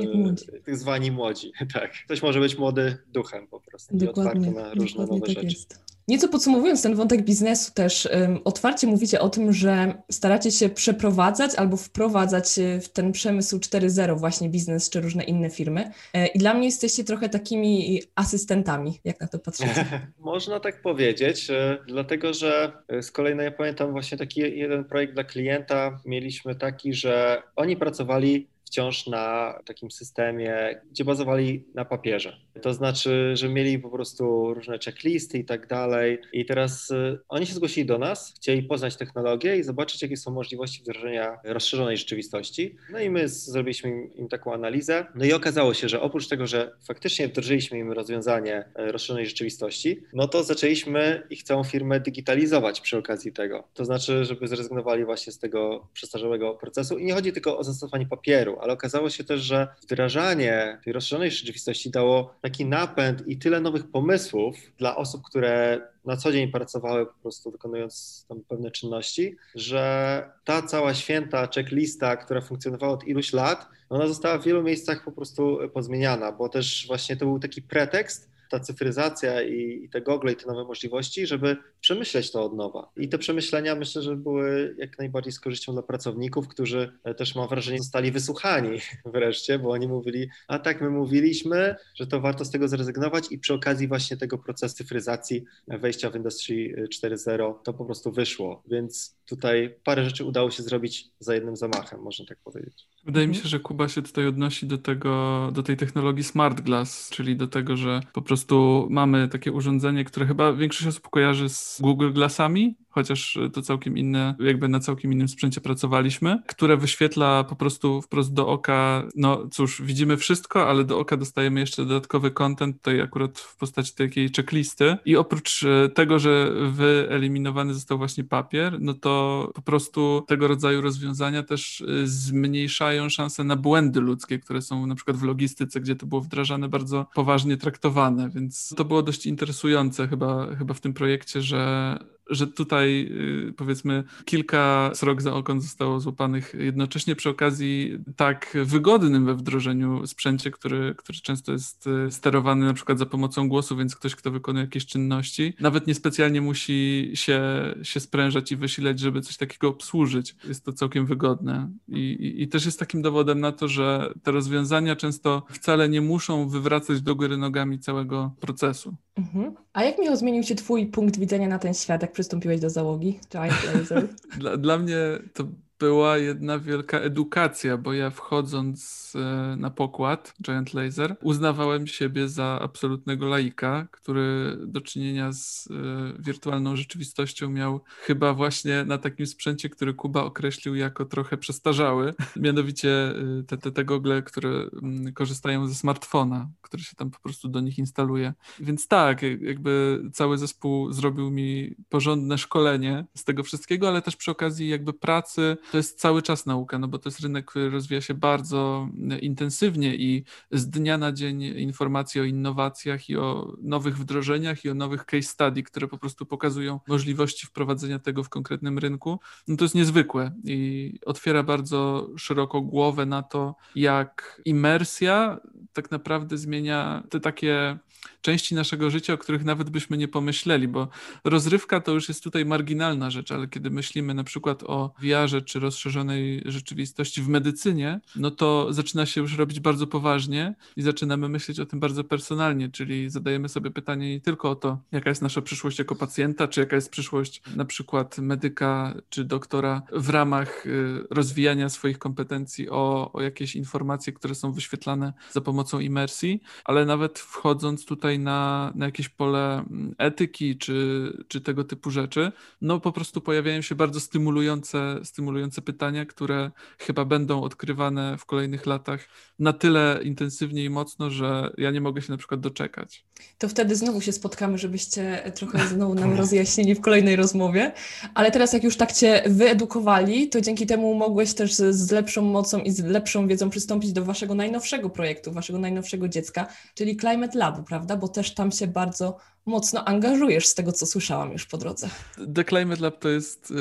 tych 0.64 0.78
zwani 0.78 1.12
młodzi. 1.12 1.52
Tak. 1.74 1.94
Ktoś 2.06 2.22
może 2.22 2.40
być 2.40 2.58
młody 2.58 2.98
duchem 3.08 3.48
po 3.48 3.60
prostu 3.60 3.98
dokładnie, 3.98 4.48
i 4.48 4.50
otwarty 4.50 4.62
na 4.62 4.74
różne 4.74 5.06
nowe 5.06 5.20
tak 5.20 5.30
rzeczy. 5.30 5.46
Jest. 5.46 5.85
Nieco 6.08 6.28
podsumowując 6.28 6.84
ten 6.84 6.96
wątek 6.96 7.22
biznesu 7.22 7.72
też, 7.74 8.10
um, 8.14 8.40
otwarcie 8.44 8.88
mówicie 8.88 9.20
o 9.20 9.30
tym, 9.30 9.54
że 9.54 9.94
staracie 10.12 10.52
się 10.52 10.70
przeprowadzać 10.70 11.56
albo 11.56 11.78
wprowadzać 11.78 12.60
w 12.84 12.90
ten 12.90 13.12
przemysł 13.12 13.58
4.0 13.58 14.20
właśnie 14.20 14.50
biznes 14.50 14.90
czy 14.90 15.02
różne 15.02 15.24
inne 15.24 15.50
firmy. 15.50 15.92
E, 16.14 16.28
I 16.28 16.40
dla 16.40 16.54
mnie 16.54 16.66
jesteście 16.66 17.04
trochę 17.04 17.30
takimi 17.30 18.02
asystentami, 18.16 19.00
jak 19.04 19.22
na 19.22 19.28
to 19.28 19.40
patrzycie. 19.40 19.86
Można 20.20 20.60
tak 20.60 20.82
powiedzieć, 20.82 21.50
e, 21.50 21.78
dlatego 21.88 22.34
że 22.34 22.72
e, 22.88 23.04
z 23.04 23.12
kolei 23.12 23.36
no 23.36 23.44
ja 23.44 23.52
pamiętam 23.52 23.92
właśnie 23.92 24.18
taki 24.18 24.40
jeden 24.40 24.84
projekt 24.84 25.14
dla 25.14 25.24
klienta. 25.24 26.00
Mieliśmy 26.06 26.56
taki, 26.56 26.94
że 26.94 27.44
oni 27.56 27.78
pracowali 27.78 28.48
wciąż 28.76 29.08
na 29.08 29.60
takim 29.66 29.92
systemie, 29.92 30.82
gdzie 30.92 31.06
bazowali 31.06 31.66
na 31.76 31.86
papierze. 31.86 32.38
To 32.62 32.74
znaczy, 32.74 33.32
że 33.34 33.50
mieli 33.50 33.80
po 33.80 33.90
prostu 33.90 34.54
różne 34.54 34.80
checklisty 34.80 35.38
i 35.38 35.46
tak 35.46 35.68
dalej. 35.68 36.18
I 36.34 36.46
teraz 36.46 36.92
y, 36.92 37.20
oni 37.30 37.46
się 37.46 37.54
zgłosili 37.54 37.86
do 37.86 37.98
nas, 37.98 38.34
chcieli 38.36 38.64
poznać 38.64 38.96
technologię 38.96 39.58
i 39.58 39.64
zobaczyć, 39.64 40.02
jakie 40.02 40.18
są 40.18 40.32
możliwości 40.32 40.82
wdrożenia 40.82 41.38
rozszerzonej 41.44 41.98
rzeczywistości. 41.98 42.76
No 42.92 43.00
i 43.00 43.10
my 43.10 43.30
zrobiliśmy 43.30 43.90
im, 43.90 44.14
im 44.14 44.28
taką 44.28 44.54
analizę. 44.54 45.06
No 45.16 45.26
i 45.26 45.34
okazało 45.34 45.74
się, 45.74 45.90
że 45.90 46.02
oprócz 46.02 46.28
tego, 46.28 46.48
że 46.48 46.72
faktycznie 46.88 47.28
wdrożyliśmy 47.28 47.78
im 47.78 47.92
rozwiązanie 47.92 48.66
y, 48.80 48.92
rozszerzonej 48.92 49.26
rzeczywistości, 49.26 50.04
no 50.14 50.28
to 50.28 50.44
zaczęliśmy 50.44 51.28
ich 51.30 51.44
całą 51.44 51.64
firmę 51.64 52.00
digitalizować 52.00 52.82
przy 52.82 52.98
okazji 52.98 53.34
tego. 53.34 53.64
To 53.74 53.86
znaczy, 53.86 54.26
żeby 54.26 54.48
zrezygnowali 54.48 55.06
właśnie 55.06 55.34
z 55.34 55.40
tego 55.40 55.88
przestarzałego 55.94 56.54
procesu. 56.54 56.98
I 56.98 57.06
nie 57.06 57.14
chodzi 57.14 57.34
tylko 57.34 57.58
o 57.58 57.64
zastosowanie 57.64 58.06
papieru, 58.06 58.58
ale 58.66 58.74
okazało 58.74 59.10
się 59.10 59.24
też, 59.24 59.42
że 59.42 59.68
wdrażanie 59.82 60.80
tej 60.84 60.94
rozszerzonej 60.94 61.32
rzeczywistości 61.32 61.90
dało 61.92 62.36
taki 62.42 62.66
napęd 62.66 63.28
i 63.28 63.38
tyle 63.38 63.60
nowych 63.60 63.92
pomysłów 63.92 64.56
dla 64.78 64.96
osób, 64.96 65.22
które 65.24 65.82
na 66.06 66.18
co 66.18 66.32
dzień 66.32 66.52
pracowały 66.52 67.06
po 67.06 67.14
prostu 67.22 67.52
wykonując 67.52 68.26
tam 68.30 68.42
pewne 68.48 68.72
czynności, 68.72 69.38
że 69.56 70.24
ta 70.44 70.62
cała 70.62 70.94
święta 70.94 71.48
checklista, 71.56 72.18
która 72.18 72.42
funkcjonowała 72.42 72.94
od 72.94 73.08
iluś 73.08 73.34
lat, 73.34 73.68
ona 73.90 74.08
została 74.08 74.38
w 74.38 74.44
wielu 74.44 74.64
miejscach 74.64 75.04
po 75.04 75.12
prostu 75.12 75.58
pozmieniana, 75.74 76.32
bo 76.32 76.50
też 76.50 76.86
właśnie 76.88 77.18
to 77.18 77.26
był 77.26 77.40
taki 77.40 77.62
pretekst, 77.62 78.35
ta 78.50 78.60
cyfryzacja 78.60 79.42
i, 79.44 79.84
i 79.84 79.90
te 79.90 80.02
gogle 80.02 80.32
i 80.32 80.36
te 80.36 80.48
nowe 80.48 80.64
możliwości, 80.64 81.28
żeby 81.28 81.58
przemyśleć 81.82 82.32
to 82.32 82.44
od 82.44 82.56
nowa. 82.56 82.92
I 82.98 83.10
te 83.10 83.18
przemyślenia 83.18 83.76
myślę, 83.76 84.02
że 84.02 84.16
były 84.16 84.76
jak 84.78 85.00
najbardziej 85.00 85.32
z 85.32 85.40
korzyścią 85.40 85.74
dla 85.74 85.82
pracowników, 85.82 86.48
którzy 86.48 86.92
e, 87.04 87.14
też 87.14 87.36
mam 87.36 87.50
wrażenie 87.50 87.78
zostali 87.78 88.12
wysłuchani 88.12 88.80
wreszcie, 89.06 89.60
bo 89.60 89.70
oni 89.70 89.88
mówili, 89.88 90.28
a 90.48 90.60
tak 90.60 90.82
my 90.82 90.90
mówiliśmy, 90.90 91.76
że 91.96 92.08
to 92.08 92.22
warto 92.22 92.46
z 92.46 92.52
tego 92.52 92.68
zrezygnować 92.68 93.32
i 93.32 93.40
przy 93.40 93.54
okazji 93.54 93.88
właśnie 93.88 94.18
tego 94.18 94.38
procesu 94.38 94.76
cyfryzacji 94.76 95.46
e, 95.68 95.78
wejścia 95.78 96.10
w 96.10 96.16
Industry 96.16 96.88
4.0 97.04 97.54
to 97.64 97.74
po 97.74 97.86
prostu 97.86 98.12
wyszło, 98.12 98.64
więc 98.68 99.16
tutaj 99.26 99.76
parę 99.84 100.06
rzeczy 100.06 100.26
udało 100.26 100.52
się 100.52 100.64
zrobić 100.64 101.10
za 101.20 101.36
jednym 101.36 101.56
zamachem, 101.56 102.02
można 102.02 102.26
tak 102.26 102.38
powiedzieć. 102.44 102.88
Wydaje 103.06 103.28
mi 103.28 103.36
się, 103.36 103.50
że 103.50 103.60
Kuba 103.60 103.88
się 103.88 104.02
tutaj 104.02 104.28
odnosi 104.28 104.68
do 104.68 104.78
tego, 104.78 105.50
do 105.54 105.64
tej 105.64 105.78
technologii 105.78 106.24
smart 106.24 106.62
glass, 106.62 107.10
czyli 107.10 107.36
do 107.36 107.48
tego, 107.48 107.78
że 107.78 108.02
po 108.14 108.22
prostu 108.22 108.88
mamy 108.90 109.28
takie 109.28 109.52
urządzenie, 109.52 110.06
które 110.06 110.26
chyba 110.26 110.54
większość 110.54 110.88
osób 110.88 111.10
kojarzy 111.10 111.50
z 111.50 111.80
Google 111.82 112.14
Glassami, 112.14 112.76
chociaż 112.96 113.38
to 113.54 113.62
całkiem 113.62 113.98
inne, 113.98 114.36
jakby 114.40 114.68
na 114.68 114.80
całkiem 114.80 115.14
innym 115.14 115.28
sprzęcie 115.28 115.62
pracowaliśmy, 115.62 116.42
które 116.48 116.78
wyświetla 116.78 117.44
po 117.44 117.56
prostu 117.56 118.02
wprost 118.02 118.34
do 118.34 118.48
oka, 118.48 119.04
no 119.16 119.48
cóż, 119.52 119.82
widzimy 119.82 120.18
wszystko, 120.18 120.70
ale 120.70 120.84
do 120.84 121.00
oka 121.00 121.18
dostajemy 121.18 121.60
jeszcze 121.60 121.86
dodatkowy 121.86 122.32
content, 122.32 122.78
tutaj 122.78 123.02
akurat 123.02 123.40
w 123.40 123.58
postaci 123.58 123.94
takiej 123.94 124.30
checklisty. 124.36 124.98
I 125.06 125.16
oprócz 125.16 125.64
e, 125.64 125.90
tego, 125.90 126.20
że 126.20 126.52
wyeliminowany 126.72 127.74
został 127.74 127.98
właśnie 127.98 128.24
papier, 128.24 128.78
no 128.80 128.94
to 128.94 129.50
po 129.56 129.62
prostu 129.62 130.24
tego 130.28 130.48
rodzaju 130.48 130.82
rozwiązania 130.82 131.44
też 131.44 131.82
e, 131.82 132.08
zmniejszają 132.08 133.10
szanse 133.10 133.44
na 133.44 133.56
błędy 133.56 134.00
ludzkie, 134.00 134.40
które 134.40 134.62
są 134.62 134.88
na 134.88 134.96
przykład 134.96 135.18
w 135.18 135.24
logistyce, 135.24 135.82
gdzie 135.82 135.96
to 135.96 136.06
było 136.06 136.22
wdrażane 136.22 136.70
bardzo 136.70 137.06
poważnie 137.16 137.58
traktowane, 137.58 138.30
więc 138.30 138.74
to 138.78 138.86
było 138.86 139.04
dość 139.04 139.26
interesujące 139.26 140.08
chyba, 140.08 140.56
chyba 140.56 140.74
w 140.74 140.82
tym 140.82 140.94
projekcie, 140.94 141.42
że 141.42 141.98
że 142.30 142.48
tutaj 142.48 143.12
y, 143.50 143.54
powiedzmy 143.54 144.04
kilka 144.26 144.92
srok 144.94 145.22
za 145.22 145.34
okon 145.34 145.62
zostało 145.62 146.00
złapanych 146.00 146.56
jednocześnie 146.60 147.16
przy 147.16 147.30
okazji 147.30 147.98
tak 148.16 148.58
wygodnym 148.64 149.26
we 149.26 149.36
wdrożeniu 149.36 150.08
sprzęcie, 150.08 150.52
który, 150.52 150.96
który 150.98 151.20
często 151.20 151.52
jest 151.52 151.88
y, 151.88 152.12
sterowany 152.12 152.66
na 152.66 152.74
przykład 152.74 153.00
za 153.00 153.06
pomocą 153.06 153.50
głosu, 153.50 153.78
więc 153.78 153.96
ktoś, 153.96 154.16
kto 154.16 154.32
wykonuje 154.32 154.66
jakieś 154.66 154.86
czynności, 154.86 155.54
nawet 155.60 155.88
niespecjalnie 155.88 156.42
musi 156.42 157.12
się, 157.14 157.42
się 157.84 158.00
sprężać 158.00 158.52
i 158.52 158.56
wysilać, 158.56 159.00
żeby 159.00 159.22
coś 159.22 159.38
takiego 159.38 159.68
obsłużyć. 159.68 160.36
Jest 160.48 160.66
to 160.66 160.74
całkiem 160.74 161.06
wygodne 161.06 161.70
I, 161.88 162.00
i, 162.00 162.44
i 162.44 162.48
też 162.48 162.66
jest 162.66 162.80
takim 162.80 163.02
dowodem 163.02 163.40
na 163.40 163.52
to, 163.52 163.68
że 163.68 164.14
te 164.24 164.32
rozwiązania 164.32 164.96
często 164.96 165.44
wcale 165.50 165.90
nie 165.90 166.02
muszą 166.02 166.50
wywracać 166.50 167.02
do 167.02 167.16
góry 167.16 167.38
nogami 167.38 167.80
całego 167.80 168.36
procesu. 168.40 168.96
Mhm. 169.16 169.65
A 169.76 169.84
jak 169.84 170.00
Michał 170.00 170.16
zmienił 170.16 170.44
się 170.44 170.56
twój 170.56 170.86
punkt 170.86 171.20
widzenia 171.20 171.48
na 171.48 171.60
ten 171.60 171.74
świat, 171.74 172.02
jak 172.02 172.12
przystąpiłeś 172.12 172.60
do 172.60 172.70
załogi 172.70 173.20
Giant 173.32 173.74
Laser? 173.74 174.08
dla, 174.40 174.58
dla 174.58 174.78
mnie 174.78 174.98
to 175.34 175.44
była 175.80 176.18
jedna 176.18 176.60
wielka 176.60 177.00
edukacja, 177.00 177.78
bo 177.78 177.94
ja 177.94 178.10
wchodząc 178.10 179.14
e, 179.16 179.56
na 179.56 179.70
pokład 179.70 180.34
Giant 180.42 180.74
Laser 180.74 181.16
uznawałem 181.22 181.88
siebie 181.88 182.30
za 182.30 182.60
absolutnego 182.62 183.28
laika, 183.28 183.88
który 183.92 184.58
do 184.68 184.82
czynienia 184.82 185.34
z 185.34 185.68
e, 185.72 185.74
wirtualną 186.22 186.76
rzeczywistością 186.76 187.50
miał 187.50 187.82
chyba 187.88 188.34
właśnie 188.34 188.84
na 188.84 188.98
takim 188.98 189.28
sprzęcie, 189.28 189.70
który 189.70 189.94
Kuba 189.94 190.24
określił 190.24 190.76
jako 190.76 191.06
trochę 191.06 191.38
przestarzały, 191.38 192.14
mianowicie 192.36 192.90
e, 192.90 193.44
te, 193.48 193.58
te, 193.58 193.72
te 193.72 193.86
gogle, 193.86 194.22
które 194.22 194.50
mm, 194.50 195.14
korzystają 195.14 195.68
ze 195.68 195.76
smartfona, 195.76 196.50
który 196.62 196.84
się 196.84 196.96
tam 196.96 197.12
po 197.12 197.20
prostu 197.20 197.48
do 197.48 197.60
nich 197.60 197.78
instaluje. 197.78 198.34
Więc 198.60 198.88
tak, 198.88 199.22
jakby 199.22 200.04
cały 200.14 200.38
zespół 200.38 200.92
zrobił 200.94 201.32
mi 201.32 201.76
porządne 201.90 202.38
szkolenie 202.38 203.06
z 203.16 203.24
tego 203.24 203.44
wszystkiego, 203.44 203.88
ale 203.88 204.02
też 204.02 204.16
przy 204.16 204.32
okazji 204.32 204.70
jakby 204.70 204.94
pracy 204.94 205.58
to 205.72 205.78
jest 205.78 206.00
cały 206.00 206.22
czas 206.22 206.46
nauka, 206.46 206.80
no 206.80 206.88
bo 206.88 207.00
to 207.00 207.10
jest 207.10 207.20
rynek, 207.20 207.46
który 207.46 207.70
rozwija 207.70 208.02
się 208.02 208.14
bardzo 208.14 208.90
intensywnie 209.22 209.96
i 209.96 210.24
z 210.52 210.70
dnia 210.70 210.98
na 210.98 211.12
dzień 211.12 211.44
informacje 211.44 212.22
o 212.22 212.26
innowacjach 212.26 213.10
i 213.10 213.18
o 213.18 213.54
nowych 213.62 213.98
wdrożeniach 213.98 214.66
i 214.66 214.70
o 214.70 214.74
nowych 214.74 215.06
case 215.06 215.28
study, 215.28 215.64
które 215.64 215.88
po 215.88 215.98
prostu 215.98 216.26
pokazują 216.26 216.80
możliwości 216.88 217.48
wprowadzenia 217.48 218.00
tego 218.00 218.24
w 218.24 218.30
konkretnym 218.30 218.80
rynku, 218.80 219.20
no 219.48 219.58
to 219.58 219.66
jest 219.66 219.76
niezwykłe 219.76 220.32
i 220.44 221.00
otwiera 221.06 221.44
bardzo 221.44 222.10
szeroko 222.18 222.62
głowę 222.62 223.06
na 223.06 223.24
to, 223.24 223.56
jak 223.76 224.42
imersja 224.46 225.40
tak 225.74 225.92
naprawdę 225.92 226.38
zmienia 226.38 227.04
te 227.10 227.20
takie 227.20 227.78
części 228.26 228.56
naszego 228.56 228.90
życia, 228.90 229.14
o 229.14 229.18
których 229.18 229.46
nawet 229.46 229.70
byśmy 229.70 229.98
nie 229.98 230.08
pomyśleli, 230.08 230.68
bo 230.68 230.88
rozrywka 231.24 231.82
to 231.82 231.92
już 231.92 232.08
jest 232.08 232.24
tutaj 232.24 232.46
marginalna 232.46 233.10
rzecz, 233.10 233.32
ale 233.32 233.48
kiedy 233.48 233.70
myślimy 233.70 234.14
na 234.14 234.24
przykład 234.24 234.64
o 234.64 234.94
VR-ze 235.02 235.42
czy 235.42 235.60
rozszerzonej 235.60 236.42
rzeczywistości 236.46 237.22
w 237.22 237.28
medycynie, 237.28 238.00
no 238.16 238.32
to 238.32 238.74
zaczyna 238.74 239.06
się 239.06 239.22
już 239.22 239.38
robić 239.38 239.60
bardzo 239.60 239.88
poważnie 239.88 240.56
i 240.76 240.82
zaczynamy 240.82 241.30
myśleć 241.30 241.60
o 241.60 241.66
tym 241.66 241.80
bardzo 241.80 242.04
personalnie, 242.04 242.70
czyli 242.70 243.10
zadajemy 243.10 243.50
sobie 243.50 243.72
pytanie 243.72 244.10
nie 244.10 244.22
tylko 244.22 244.50
o 244.50 244.56
to, 244.56 244.80
jaka 244.92 245.10
jest 245.10 245.22
nasza 245.22 245.42
przyszłość 245.42 245.80
jako 245.80 245.96
pacjenta, 245.96 246.48
czy 246.48 246.60
jaka 246.60 246.76
jest 246.76 246.90
przyszłość 246.90 247.42
na 247.56 247.66
przykład 247.66 248.18
medyka 248.18 248.96
czy 249.10 249.24
doktora 249.24 249.82
w 249.92 250.10
ramach 250.10 250.66
y, 250.66 251.08
rozwijania 251.10 251.70
swoich 251.70 252.00
kompetencji 252.00 252.70
o, 252.70 253.12
o 253.14 253.22
jakieś 253.22 253.56
informacje, 253.56 254.14
które 254.14 254.36
są 254.36 254.52
wyświetlane 254.52 255.14
za 255.32 255.42
pomocą 255.42 255.80
imersji, 255.80 256.42
ale 256.64 256.86
nawet 256.86 257.20
wchodząc 257.20 257.86
tutaj 257.86 258.15
na, 258.20 258.72
na 258.76 258.86
jakieś 258.86 259.10
pole 259.10 259.54
mm, 259.58 259.96
etyki 259.98 260.58
czy, 260.58 261.10
czy 261.28 261.42
tego 261.42 261.64
typu 261.64 261.92
rzeczy, 261.92 262.32
no 262.62 262.80
po 262.80 262.92
prostu 262.92 263.22
pojawiają 263.22 263.62
się 263.62 263.76
bardzo 263.76 264.00
stymulujące, 264.00 265.00
stymulujące 265.04 265.62
pytania, 265.62 266.06
które 266.06 266.52
chyba 266.80 267.06
będą 267.06 267.42
odkrywane 267.42 268.18
w 268.18 268.26
kolejnych 268.26 268.66
latach 268.66 269.08
na 269.40 269.54
tyle 269.54 270.00
intensywnie 270.04 270.64
i 270.64 270.70
mocno, 270.70 271.10
że 271.10 271.54
ja 271.58 271.72
nie 271.72 271.82
mogę 271.82 272.02
się 272.02 272.12
na 272.12 272.18
przykład 272.18 272.40
doczekać. 272.40 273.06
To 273.38 273.50
wtedy 273.50 273.76
znowu 273.76 274.02
się 274.02 274.12
spotkamy, 274.12 274.58
żebyście 274.58 275.32
trochę 275.36 275.68
znowu 275.68 275.94
nam 275.94 276.18
rozjaśnili 276.18 276.76
w 276.76 276.82
kolejnej 276.82 277.16
rozmowie, 277.16 277.72
ale 278.14 278.32
teraz 278.32 278.54
jak 278.54 278.64
już 278.64 278.78
tak 278.78 278.94
Cię 278.94 279.24
wyedukowali, 279.28 280.30
to 280.30 280.42
dzięki 280.42 280.66
temu 280.66 280.96
mogłeś 280.96 281.34
też 281.34 281.54
z, 281.54 281.76
z 281.76 281.92
lepszą 281.92 282.22
mocą 282.22 282.60
i 282.60 282.72
z 282.72 282.80
lepszą 282.80 283.28
wiedzą 283.28 283.50
przystąpić 283.50 283.92
do 283.92 284.06
Waszego 284.06 284.36
najnowszego 284.36 284.90
projektu, 284.90 285.32
Waszego 285.32 285.60
najnowszego 285.60 286.08
dziecka, 286.08 286.48
czyli 286.74 286.98
Climate 286.98 287.40
Labu, 287.40 287.64
prawda? 287.64 287.98
Bo 287.98 288.05
też 288.08 288.34
tam 288.34 288.52
się 288.52 288.68
bardzo 288.68 289.18
mocno 289.46 289.86
angażujesz 289.86 290.48
z 290.48 290.56
tego, 290.56 290.72
co 290.72 290.86
słyszałam 290.86 291.32
już 291.32 291.46
po 291.46 291.58
drodze. 291.58 291.90
The 292.36 292.44
Climate 292.44 292.82
Lab 292.82 293.00
to 293.00 293.10
jest 293.10 293.52
y, 293.52 293.56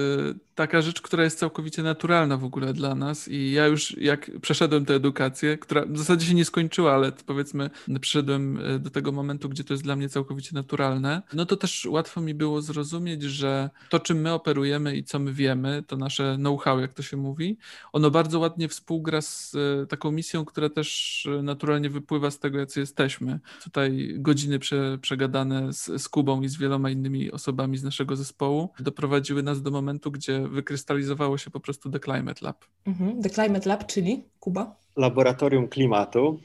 taka 0.54 0.82
rzecz, 0.82 1.02
która 1.02 1.24
jest 1.24 1.38
całkowicie 1.38 1.82
naturalna 1.82 2.36
w 2.36 2.44
ogóle 2.44 2.72
dla 2.72 2.94
nas 2.94 3.28
i 3.28 3.52
ja 3.52 3.66
już 3.66 3.98
jak 3.98 4.30
przeszedłem 4.40 4.84
tę 4.84 4.94
edukację, 4.94 5.58
która 5.58 5.84
w 5.86 5.98
zasadzie 5.98 6.26
się 6.26 6.34
nie 6.34 6.44
skończyła, 6.44 6.94
ale 6.94 7.12
powiedzmy 7.12 7.70
przyszedłem 8.00 8.56
y, 8.56 8.78
do 8.78 8.90
tego 8.90 9.12
momentu, 9.12 9.48
gdzie 9.48 9.64
to 9.64 9.74
jest 9.74 9.82
dla 9.82 9.96
mnie 9.96 10.08
całkowicie 10.08 10.50
naturalne, 10.54 11.22
no 11.32 11.46
to 11.46 11.56
też 11.56 11.86
łatwo 11.90 12.20
mi 12.20 12.34
było 12.34 12.62
zrozumieć, 12.62 13.22
że 13.22 13.70
to, 13.90 14.00
czym 14.00 14.20
my 14.20 14.32
operujemy 14.32 14.96
i 14.96 15.04
co 15.04 15.18
my 15.18 15.32
wiemy, 15.32 15.82
to 15.86 15.96
nasze 15.96 16.36
know-how, 16.36 16.80
jak 16.80 16.94
to 16.94 17.02
się 17.02 17.16
mówi, 17.16 17.58
ono 17.92 18.10
bardzo 18.10 18.38
ładnie 18.38 18.68
współgra 18.68 19.20
z 19.20 19.54
y, 19.54 19.86
taką 19.86 20.12
misją, 20.12 20.44
która 20.44 20.68
też 20.68 21.28
naturalnie 21.42 21.90
wypływa 21.90 22.30
z 22.30 22.38
tego, 22.38 22.58
jacy 22.58 22.80
jesteśmy. 22.80 23.40
Tutaj 23.64 24.14
godziny 24.16 24.58
prze, 24.58 24.98
przegadane 24.98 25.73
z, 25.74 26.02
z 26.02 26.08
Kubą 26.08 26.42
i 26.42 26.48
z 26.48 26.58
wieloma 26.58 26.90
innymi 26.90 27.32
osobami 27.32 27.76
z 27.76 27.84
naszego 27.84 28.16
zespołu 28.16 28.68
doprowadziły 28.80 29.42
nas 29.42 29.62
do 29.62 29.70
momentu, 29.70 30.10
gdzie 30.10 30.48
wykrystalizowało 30.48 31.38
się 31.38 31.50
po 31.50 31.60
prostu 31.60 31.90
The 31.90 32.00
Climate 32.00 32.40
Lab. 32.42 32.64
Mhm. 32.86 33.22
The 33.22 33.30
Climate 33.30 33.68
Lab, 33.68 33.86
czyli 33.86 34.24
Kuba? 34.40 34.76
Laboratorium 34.96 35.68
Klimatu. 35.68 36.40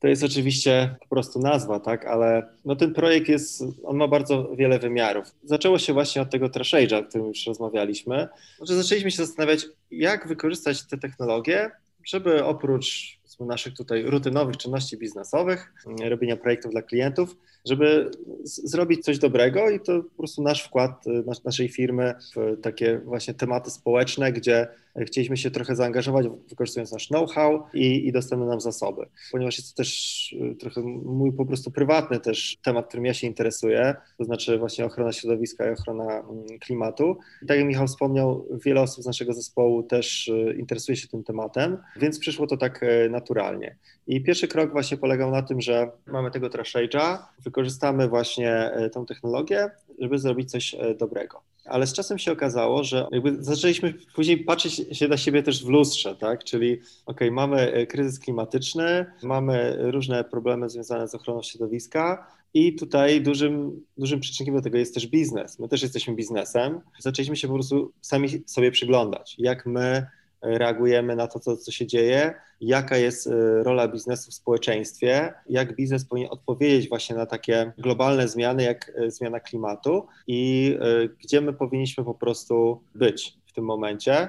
To 0.00 0.08
jest 0.08 0.24
oczywiście 0.24 0.96
po 1.00 1.08
prostu 1.08 1.40
nazwa, 1.40 1.80
tak, 1.80 2.06
ale 2.06 2.48
no 2.64 2.76
ten 2.76 2.94
projekt 2.94 3.28
jest, 3.28 3.64
on 3.84 3.96
ma 3.96 4.08
bardzo 4.08 4.56
wiele 4.56 4.78
wymiarów. 4.78 5.26
Zaczęło 5.44 5.78
się 5.78 5.92
właśnie 5.92 6.22
od 6.22 6.30
tego 6.30 6.46
Trashage'a, 6.46 6.98
o 6.98 7.04
którym 7.04 7.26
już 7.26 7.46
rozmawialiśmy, 7.46 8.28
że 8.62 8.76
zaczęliśmy 8.76 9.10
się 9.10 9.26
zastanawiać, 9.26 9.66
jak 9.90 10.28
wykorzystać 10.28 10.86
te 10.86 10.98
technologie, 10.98 11.70
żeby 12.04 12.44
oprócz 12.44 13.20
naszych 13.40 13.74
tutaj 13.74 14.02
rutynowych 14.02 14.56
czynności 14.56 14.96
biznesowych, 14.96 15.72
robienia 16.00 16.36
projektów 16.36 16.72
dla 16.72 16.82
klientów, 16.82 17.36
żeby 17.64 18.10
zrobić 18.44 19.04
coś 19.04 19.18
dobrego 19.18 19.70
i 19.70 19.80
to 19.80 20.02
po 20.02 20.16
prostu 20.16 20.42
nasz 20.42 20.62
wkład 20.62 21.06
y, 21.06 21.24
naszej 21.44 21.68
firmy 21.68 22.14
w 22.36 22.60
takie 22.60 22.98
właśnie 22.98 23.34
tematy 23.34 23.70
społeczne, 23.70 24.32
gdzie 24.32 24.68
chcieliśmy 25.06 25.36
się 25.36 25.50
trochę 25.50 25.76
zaangażować, 25.76 26.26
wykorzystując 26.48 26.92
nasz 26.92 27.08
know-how 27.08 27.66
i, 27.74 28.06
i 28.08 28.12
dostępne 28.12 28.46
nam 28.46 28.60
zasoby. 28.60 29.06
Ponieważ 29.32 29.58
jest 29.58 29.70
to 29.70 29.76
też 29.76 30.32
y, 30.32 30.54
trochę 30.54 30.80
mój 31.04 31.32
po 31.32 31.46
prostu 31.46 31.70
prywatny 31.70 32.20
też 32.20 32.56
temat, 32.62 32.88
którym 32.88 33.06
ja 33.06 33.14
się 33.14 33.26
interesuję, 33.26 33.94
to 34.18 34.24
znaczy 34.24 34.58
właśnie 34.58 34.84
ochrona 34.84 35.12
środowiska 35.12 35.70
i 35.70 35.72
ochrona 35.72 36.18
mm, 36.18 36.44
klimatu. 36.60 37.18
I 37.42 37.46
tak 37.46 37.56
jak 37.56 37.66
Michał 37.66 37.86
wspomniał, 37.86 38.46
wiele 38.64 38.80
osób 38.80 39.04
z 39.04 39.06
naszego 39.06 39.32
zespołu 39.32 39.82
też 39.82 40.28
y, 40.28 40.56
interesuje 40.58 40.96
się 40.96 41.08
tym 41.08 41.24
tematem, 41.24 41.78
więc 41.96 42.18
przyszło 42.18 42.46
to 42.46 42.56
tak 42.56 42.84
naturalnie. 43.10 43.76
I 44.06 44.22
pierwszy 44.22 44.48
krok 44.48 44.72
właśnie 44.72 44.96
polegał 44.96 45.30
na 45.30 45.42
tym, 45.42 45.60
że 45.60 45.90
mamy 46.06 46.30
tego 46.30 46.48
trashage'a, 46.48 47.18
wykorzystamy 47.50 48.08
właśnie 48.08 48.52
e, 48.52 48.90
tą 48.90 49.06
technologię, 49.06 49.70
żeby 49.98 50.18
zrobić 50.18 50.50
coś 50.50 50.74
e, 50.74 50.94
dobrego. 50.94 51.40
Ale 51.64 51.86
z 51.86 51.92
czasem 51.92 52.18
się 52.18 52.32
okazało, 52.32 52.84
że 52.84 53.06
jakby 53.12 53.36
zaczęliśmy 53.44 53.94
później 54.14 54.38
patrzeć 54.38 54.98
się 54.98 55.08
na 55.08 55.16
siebie 55.16 55.42
też 55.42 55.64
w 55.64 55.68
lustrze, 55.68 56.16
tak? 56.16 56.44
Czyli 56.44 56.80
ok, 57.06 57.20
mamy 57.30 57.72
e, 57.72 57.86
kryzys 57.86 58.18
klimatyczny, 58.18 59.06
mamy 59.22 59.76
różne 59.78 60.24
problemy 60.24 60.70
związane 60.70 61.08
z 61.08 61.14
ochroną 61.14 61.42
środowiska, 61.42 62.26
i 62.54 62.74
tutaj 62.74 63.22
dużym, 63.22 63.84
dużym 63.98 64.20
przyczynkiem 64.20 64.54
do 64.54 64.62
tego 64.62 64.78
jest 64.78 64.94
też 64.94 65.06
biznes. 65.06 65.58
My 65.58 65.68
też 65.68 65.82
jesteśmy 65.82 66.14
biznesem. 66.14 66.80
Zaczęliśmy 66.98 67.36
się 67.36 67.48
po 67.48 67.54
prostu 67.54 67.92
sami 68.00 68.28
sobie 68.46 68.70
przyglądać, 68.70 69.36
jak 69.38 69.66
my 69.66 70.06
reagujemy 70.42 71.16
na 71.16 71.26
to, 71.26 71.40
co, 71.40 71.56
co 71.56 71.72
się 71.72 71.86
dzieje, 71.86 72.34
jaka 72.60 72.96
jest 72.96 73.26
y, 73.26 73.62
rola 73.62 73.88
biznesu 73.88 74.30
w 74.30 74.34
społeczeństwie, 74.34 75.34
jak 75.48 75.76
biznes 75.76 76.04
powinien 76.04 76.30
odpowiedzieć 76.32 76.88
właśnie 76.88 77.16
na 77.16 77.26
takie 77.26 77.72
globalne 77.78 78.28
zmiany, 78.28 78.62
jak 78.62 78.88
y, 78.88 79.10
zmiana 79.10 79.40
klimatu 79.40 80.06
i 80.26 80.72
y, 81.04 81.08
gdzie 81.24 81.40
my 81.40 81.52
powinniśmy 81.52 82.04
po 82.04 82.14
prostu 82.14 82.82
być 82.94 83.38
w 83.46 83.52
tym 83.52 83.64
momencie. 83.64 84.28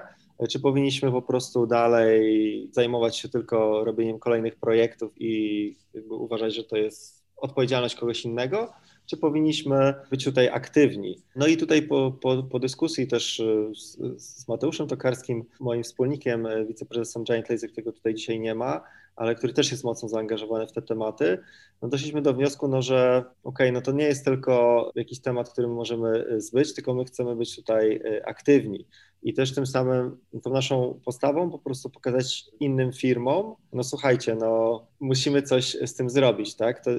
Czy 0.50 0.60
powinniśmy 0.60 1.12
po 1.12 1.22
prostu 1.22 1.68
dalej 1.68 2.70
zajmować 2.72 3.18
się 3.18 3.30
tylko 3.30 3.84
robieniem 3.84 4.20
kolejnych 4.20 4.56
projektów 4.56 5.14
i 5.18 5.76
uważać, 6.10 6.56
że 6.56 6.64
to 6.64 6.78
jest 6.78 7.24
odpowiedzialność 7.38 7.96
kogoś 7.96 8.26
innego, 8.26 8.74
czy 9.12 9.18
powinniśmy 9.18 9.94
być 10.12 10.26
tutaj 10.26 10.50
aktywni. 10.50 11.18
No 11.36 11.48
i 11.48 11.58
tutaj 11.58 11.82
po, 11.82 12.12
po, 12.22 12.44
po 12.44 12.60
dyskusji 12.60 13.08
też 13.08 13.40
e, 13.40 13.76
z, 13.76 13.98
z, 14.24 14.48
Mateuszem 14.48 14.88
Tokarskim, 14.88 15.44
moim 15.60 15.84
wspólnikiem, 15.84 16.46
e, 16.46 16.66
wiceprezesem 16.66 17.24
Giant 17.24 17.50
Laser, 17.50 17.72
którego 17.72 17.92
tutaj 17.92 18.14
dzisiaj 18.14 18.40
nie 18.40 18.56
ma, 18.56 18.82
ale 19.16 19.36
który 19.36 19.54
też 19.54 19.72
jest 19.72 19.84
mocno 19.84 20.10
zaangażowany 20.10 20.68
w 20.68 20.72
te 20.72 20.82
tematy, 20.82 21.38
no 21.82 21.88
doszliśmy 21.88 22.22
do 22.22 22.34
wniosku, 22.34 22.68
no, 22.68 22.82
że 22.82 23.24
okej, 23.44 23.68
okay, 23.68 23.72
no 23.72 23.82
to 23.82 23.92
nie 23.92 24.06
jest 24.06 24.26
tylko 24.26 24.92
jakiś 24.96 25.22
temat, 25.22 25.50
którym 25.50 25.74
możemy 25.74 26.26
e, 26.26 26.42
zbyć, 26.42 26.74
tylko 26.74 26.94
my 26.94 27.06
chcemy 27.06 27.36
być 27.36 27.56
tutaj 27.56 28.02
aktywni 28.26 28.86
i 29.24 29.34
też 29.34 29.56
tym 29.56 29.66
samym 29.66 30.18
tą 30.44 30.50
naszą 30.50 31.00
postawą 31.06 31.52
po 31.52 31.60
prostu 31.60 31.90
pokazać 31.90 32.46
innym 32.60 32.94
firmom, 32.94 33.56
no 33.74 33.84
słuchajcie, 33.84 34.36
no 34.36 34.82
musimy 35.00 35.42
coś 35.42 35.78
z 35.86 35.94
tym 35.94 36.10
zrobić, 36.10 36.56
tak? 36.56 36.84
To 36.86 36.92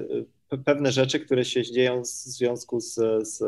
pewne 0.65 0.91
rzeczy, 0.91 1.19
które 1.19 1.45
się 1.45 1.63
dzieją 1.63 2.01
w 2.01 2.07
związku 2.07 2.79
z, 2.79 2.93
z 3.27 3.43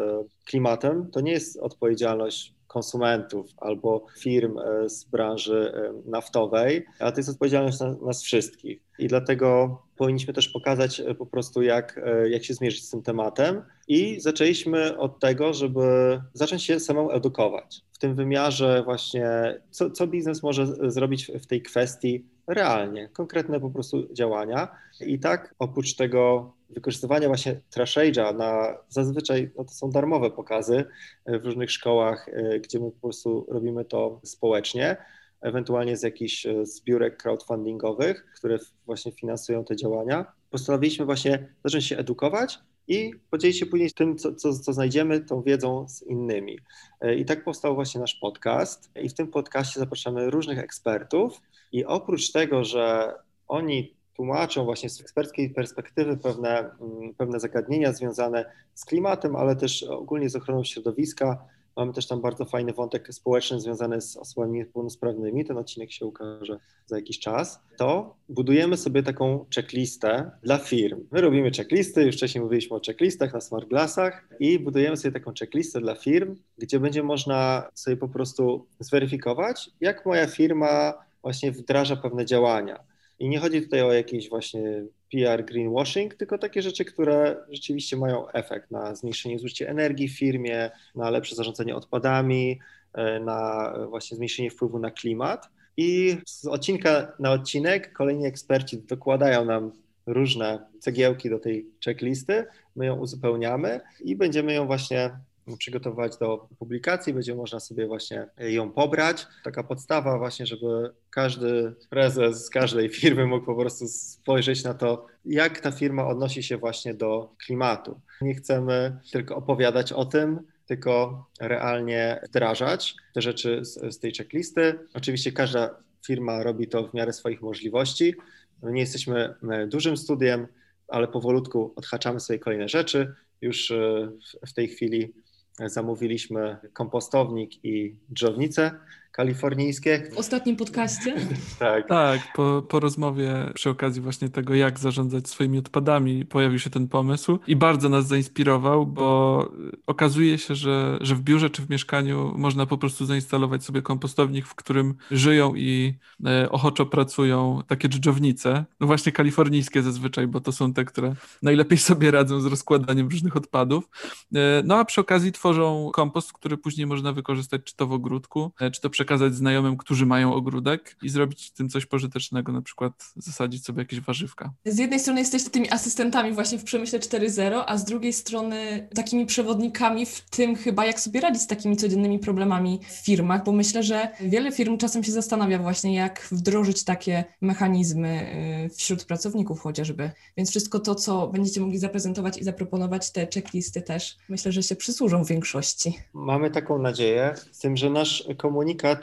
klimatem, 0.45 1.11
to 1.11 1.21
nie 1.21 1.31
jest 1.31 1.57
odpowiedzialność 1.57 2.55
konsumentów 2.67 3.51
albo 3.57 4.05
firm 4.19 4.57
e, 4.57 4.89
z 4.89 5.03
branży 5.03 5.73
e, 5.75 6.09
naftowej, 6.09 6.85
ale 6.99 7.11
to 7.11 7.19
jest 7.19 7.29
odpowiedzialność 7.29 7.79
na, 7.79 7.95
nas 7.95 8.23
wszystkich. 8.23 8.79
I 8.99 9.07
dlatego 9.07 9.77
powinniśmy 9.97 10.33
też 10.33 10.49
pokazać 10.49 10.99
e, 10.99 11.15
po 11.15 11.25
prostu, 11.25 11.61
jak, 11.61 12.01
jak 12.29 12.43
się 12.43 12.53
zmierzyć 12.53 12.85
z 12.85 12.89
tym 12.89 13.01
tematem. 13.01 13.61
I 13.87 14.19
zaczęliśmy 14.19 14.97
od 14.97 15.19
tego, 15.19 15.53
żeby 15.53 16.21
zacząć 16.33 16.63
się 16.63 16.79
samą 16.79 17.11
edukować. 17.11 17.81
W 17.91 17.97
tym 17.97 18.15
wymiarze 18.15 18.83
właśnie, 18.83 19.27
co, 19.71 19.91
co 19.91 20.07
biznes 20.07 20.43
może 20.43 20.91
zrobić 20.91 21.31
w 21.41 21.45
tej 21.45 21.61
kwestii 21.61 22.25
realnie, 22.47 23.09
konkretne 23.09 23.59
po 23.59 23.69
prostu 23.69 24.13
działania. 24.13 24.67
I 25.01 25.19
tak 25.19 25.55
oprócz 25.59 25.95
tego 25.95 26.53
wykorzystywania 26.69 27.27
właśnie 27.27 27.61
Trashage'a 27.75 28.37
na 28.37 28.77
zazwyczaj 28.89 29.51
no 29.57 29.63
to 29.63 29.71
są 29.71 29.89
darmowe 29.89 30.31
pokazy 30.31 30.85
w 31.27 31.45
różnych 31.45 31.71
szkołach, 31.71 32.29
e, 32.29 32.59
gdzie 32.59 32.79
my 32.79 32.91
po 32.91 33.01
prostu 33.01 33.45
robimy 33.49 33.85
to 33.85 34.19
społecznie, 34.23 34.97
ewentualnie 35.41 35.97
z 35.97 36.03
jakichś 36.03 36.45
e, 36.45 36.65
zbiórek 36.65 37.23
crowdfundingowych, 37.23 38.25
które 38.35 38.59
właśnie 38.85 39.11
finansują 39.11 39.65
te 39.65 39.75
działania. 39.75 40.25
Postanowiliśmy 40.49 41.05
właśnie 41.05 41.55
zacząć 41.63 41.85
się 41.85 41.97
edukować 41.97 42.59
i 42.87 43.11
podzielić 43.29 43.59
się 43.59 43.65
później 43.65 43.91
tym, 43.91 44.17
co, 44.17 44.35
co, 44.35 44.53
co, 44.53 44.73
znajdziemy, 44.73 45.19
tą 45.19 45.41
wiedzą 45.41 45.87
z 45.89 46.01
innymi. 46.01 46.59
E, 47.01 47.15
I 47.15 47.25
tak 47.25 47.43
powstał 47.43 47.75
właśnie 47.75 48.01
nasz 48.01 48.15
podcast. 48.15 48.91
I 49.01 49.09
w 49.09 49.13
tym 49.13 49.27
podcaście 49.27 49.79
zapraszamy 49.79 50.29
różnych 50.29 50.59
ekspertów. 50.59 51.41
I 51.71 51.85
oprócz 51.85 52.31
tego, 52.31 52.63
że 52.63 53.13
oni 53.47 53.94
tłumaczą 54.15 54.65
właśnie 54.65 54.89
z 54.89 55.01
eksperckiej 55.01 55.49
perspektywy 55.49 56.17
pewne, 56.17 56.59
mm, 56.59 57.13
pewne 57.17 57.39
zagadnienia 57.39 57.93
związane 57.93 58.45
z 58.73 58.85
klimatem, 58.85 59.35
ale 59.35 59.55
też 59.55 59.83
ogólnie 59.83 60.29
z 60.29 60.35
ochroną 60.35 60.63
środowiska. 60.63 61.45
Mamy 61.77 61.93
też 61.93 62.07
tam 62.07 62.21
bardzo 62.21 62.45
fajny 62.45 62.73
wątek 62.73 63.13
społeczny 63.13 63.59
związany 63.59 64.01
z 64.01 64.17
osobami 64.17 64.59
niepełnosprawnymi. 64.59 65.45
Ten 65.45 65.57
odcinek 65.57 65.91
się 65.91 66.05
ukaże 66.05 66.59
za 66.85 66.95
jakiś 66.95 67.19
czas. 67.19 67.59
To 67.77 68.15
budujemy 68.29 68.77
sobie 68.77 69.03
taką 69.03 69.45
checklistę 69.55 70.31
dla 70.43 70.57
firm. 70.57 71.07
My 71.11 71.21
robimy 71.21 71.51
checklisty, 71.51 72.03
już 72.03 72.15
wcześniej 72.15 72.43
mówiliśmy 72.43 72.77
o 72.77 72.81
checklistach 72.85 73.33
na 73.33 73.41
smart 73.41 73.69
glassach 73.69 74.27
i 74.39 74.59
budujemy 74.59 74.97
sobie 74.97 75.11
taką 75.11 75.31
checklistę 75.39 75.81
dla 75.81 75.95
firm, 75.95 76.35
gdzie 76.57 76.79
będzie 76.79 77.03
można 77.03 77.69
sobie 77.73 77.97
po 77.97 78.07
prostu 78.07 78.65
zweryfikować, 78.79 79.69
jak 79.81 80.05
moja 80.05 80.27
firma 80.27 80.93
właśnie 81.21 81.51
wdraża 81.51 81.95
pewne 81.95 82.25
działania 82.25 82.94
i 83.19 83.29
nie 83.29 83.39
chodzi 83.39 83.61
tutaj 83.61 83.81
o 83.81 83.93
jakiś 83.93 84.29
właśnie 84.29 84.83
PR 85.11 85.45
greenwashing, 85.45 86.15
tylko 86.15 86.37
takie 86.37 86.61
rzeczy, 86.61 86.85
które 86.85 87.35
rzeczywiście 87.49 87.97
mają 87.97 88.29
efekt 88.29 88.71
na 88.71 88.95
zmniejszenie 88.95 89.39
zużycia 89.39 89.65
energii 89.65 90.07
w 90.07 90.17
firmie, 90.17 90.71
na 90.95 91.09
lepsze 91.09 91.35
zarządzanie 91.35 91.75
odpadami, 91.75 92.59
e, 92.93 93.19
na 93.19 93.73
właśnie 93.89 94.15
zmniejszenie 94.15 94.51
wpływu 94.51 94.79
na 94.79 94.91
klimat. 94.91 95.49
I 95.77 96.17
z 96.25 96.45
odcinka 96.45 97.13
na 97.19 97.31
odcinek 97.31 97.93
kolejni 97.93 98.25
eksperci 98.25 98.77
dokładają 98.77 99.45
nam 99.45 99.71
różne 100.05 100.65
cegiełki 100.79 101.29
do 101.29 101.39
tej 101.39 101.65
checklisty, 101.85 102.45
my 102.75 102.85
ją 102.85 102.95
uzupełniamy 102.95 103.81
i 104.03 104.15
będziemy 104.15 104.53
ją 104.53 104.65
właśnie 104.65 105.11
przygotować 105.57 106.17
do 106.17 106.47
publikacji, 106.59 107.13
będzie 107.13 107.35
można 107.35 107.59
sobie 107.59 107.87
właśnie 107.87 108.27
ją 108.37 108.71
pobrać. 108.71 109.27
Taka 109.43 109.63
podstawa 109.63 110.17
właśnie, 110.17 110.45
żeby 110.45 110.91
każdy 111.09 111.73
prezes 111.89 112.45
z 112.45 112.49
każdej 112.49 112.89
firmy 112.89 113.25
mógł 113.25 113.45
po 113.45 113.55
prostu 113.55 113.87
spojrzeć 113.87 114.63
na 114.63 114.73
to, 114.73 115.05
jak 115.25 115.59
ta 115.59 115.71
firma 115.71 116.07
odnosi 116.07 116.43
się 116.43 116.57
właśnie 116.57 116.93
do 116.93 117.33
klimatu. 117.45 117.99
Nie 118.21 118.35
chcemy 118.35 118.99
tylko 119.11 119.35
opowiadać 119.35 119.93
o 119.93 120.05
tym, 120.05 120.39
tylko 120.65 121.25
realnie 121.39 122.21
wdrażać 122.29 122.95
te 123.13 123.21
rzeczy 123.21 123.65
z, 123.65 123.95
z 123.95 123.99
tej 123.99 124.13
checklisty. 124.13 124.79
Oczywiście 124.93 125.31
każda 125.31 125.75
firma 126.05 126.43
robi 126.43 126.67
to 126.67 126.87
w 126.87 126.93
miarę 126.93 127.13
swoich 127.13 127.41
możliwości. 127.41 128.15
Nie 128.63 128.81
jesteśmy 128.81 129.33
e, 129.51 129.67
dużym 129.67 129.97
studiem, 129.97 130.47
ale 130.87 131.07
powolutku 131.07 131.73
odhaczamy 131.75 132.19
sobie 132.19 132.39
kolejne 132.39 132.69
rzeczy. 132.69 133.13
Już 133.41 133.71
e, 133.71 134.11
w 134.47 134.53
tej 134.53 134.67
chwili 134.67 135.13
zamówiliśmy 135.59 136.57
kompostownik 136.73 137.65
i 137.65 137.95
drzownicę 138.09 138.71
kalifornijskie. 139.15 140.03
W 140.13 140.17
ostatnim 140.17 140.55
podcaście? 140.55 141.15
tak. 141.59 141.87
Tak, 141.87 142.21
po, 142.35 142.63
po 142.69 142.79
rozmowie 142.79 143.51
przy 143.53 143.69
okazji 143.69 144.01
właśnie 144.01 144.29
tego, 144.29 144.55
jak 144.55 144.79
zarządzać 144.79 145.29
swoimi 145.29 145.57
odpadami, 145.57 146.25
pojawił 146.25 146.59
się 146.59 146.69
ten 146.69 146.87
pomysł 146.87 147.39
i 147.47 147.55
bardzo 147.55 147.89
nas 147.89 148.07
zainspirował, 148.07 148.85
bo 148.85 149.49
okazuje 149.87 150.37
się, 150.37 150.55
że, 150.55 150.97
że 151.01 151.15
w 151.15 151.21
biurze 151.21 151.49
czy 151.49 151.61
w 151.61 151.69
mieszkaniu 151.69 152.33
można 152.37 152.65
po 152.65 152.77
prostu 152.77 153.05
zainstalować 153.05 153.63
sobie 153.63 153.81
kompostownik, 153.81 154.45
w 154.45 154.55
którym 154.55 154.95
żyją 155.11 155.55
i 155.55 155.93
e, 156.25 156.49
ochoczo 156.49 156.85
pracują 156.85 157.61
takie 157.67 157.89
dżdżownice, 157.89 158.65
no 158.79 158.87
właśnie 158.87 159.11
kalifornijskie 159.11 159.81
zazwyczaj, 159.81 160.27
bo 160.27 160.41
to 160.41 160.51
są 160.51 160.73
te, 160.73 160.85
które 160.85 161.15
najlepiej 161.41 161.77
sobie 161.77 162.11
radzą 162.11 162.41
z 162.41 162.45
rozkładaniem 162.45 163.09
różnych 163.09 163.37
odpadów. 163.37 163.89
E, 164.35 164.63
no 164.65 164.77
a 164.77 164.85
przy 164.85 165.01
okazji 165.01 165.31
tworzą 165.31 165.89
kompost, 165.93 166.33
który 166.33 166.57
później 166.57 166.87
można 166.87 167.13
wykorzystać 167.13 167.61
czy 167.63 167.75
to 167.75 167.87
w 167.87 167.93
ogródku, 167.93 168.51
e, 168.59 168.71
czy 168.71 168.81
to 168.81 168.89
przy 168.89 169.04
przekazać 169.05 169.35
znajomym, 169.35 169.77
którzy 169.77 170.05
mają 170.05 170.33
ogródek 170.33 170.95
i 171.03 171.09
zrobić 171.09 171.51
tym 171.51 171.69
coś 171.69 171.85
pożytecznego, 171.85 172.51
na 172.51 172.61
przykład 172.61 172.93
zasadzić 173.15 173.65
sobie 173.65 173.81
jakieś 173.81 173.99
warzywka. 173.99 174.53
Z 174.65 174.77
jednej 174.77 174.99
strony 174.99 175.19
jesteście 175.19 175.49
tymi 175.49 175.71
asystentami 175.71 176.33
właśnie 176.33 176.57
w 176.57 176.63
przemyśle 176.63 176.99
4.0, 176.99 177.63
a 177.67 177.77
z 177.77 177.85
drugiej 177.85 178.13
strony 178.13 178.87
takimi 178.95 179.25
przewodnikami 179.25 180.05
w 180.05 180.21
tym 180.29 180.55
chyba, 180.55 180.85
jak 180.85 180.99
sobie 180.99 181.21
radzić 181.21 181.41
z 181.41 181.47
takimi 181.47 181.77
codziennymi 181.77 182.19
problemami 182.19 182.79
w 182.89 183.05
firmach, 183.05 183.43
bo 183.43 183.51
myślę, 183.51 183.83
że 183.83 184.09
wiele 184.21 184.51
firm 184.51 184.77
czasem 184.77 185.03
się 185.03 185.11
zastanawia 185.11 185.59
właśnie, 185.59 185.95
jak 185.95 186.27
wdrożyć 186.31 186.83
takie 186.83 187.23
mechanizmy 187.41 188.35
y, 188.65 188.75
wśród 188.75 189.03
pracowników 189.03 189.59
chociażby. 189.59 190.11
Więc 190.37 190.49
wszystko 190.49 190.79
to, 190.79 190.95
co 190.95 191.27
będziecie 191.27 191.61
mogli 191.61 191.77
zaprezentować 191.77 192.37
i 192.37 192.43
zaproponować, 192.43 193.11
te 193.11 193.27
checklisty 193.33 193.81
też, 193.81 194.17
myślę, 194.29 194.51
że 194.51 194.63
się 194.63 194.75
przysłużą 194.75 195.23
w 195.23 195.27
większości. 195.27 195.99
Mamy 196.13 196.51
taką 196.51 196.77
nadzieję, 196.77 197.33
z 197.51 197.59
tym, 197.59 197.77
że 197.77 197.89
nasz 197.89 198.27
komunikat 198.37 198.94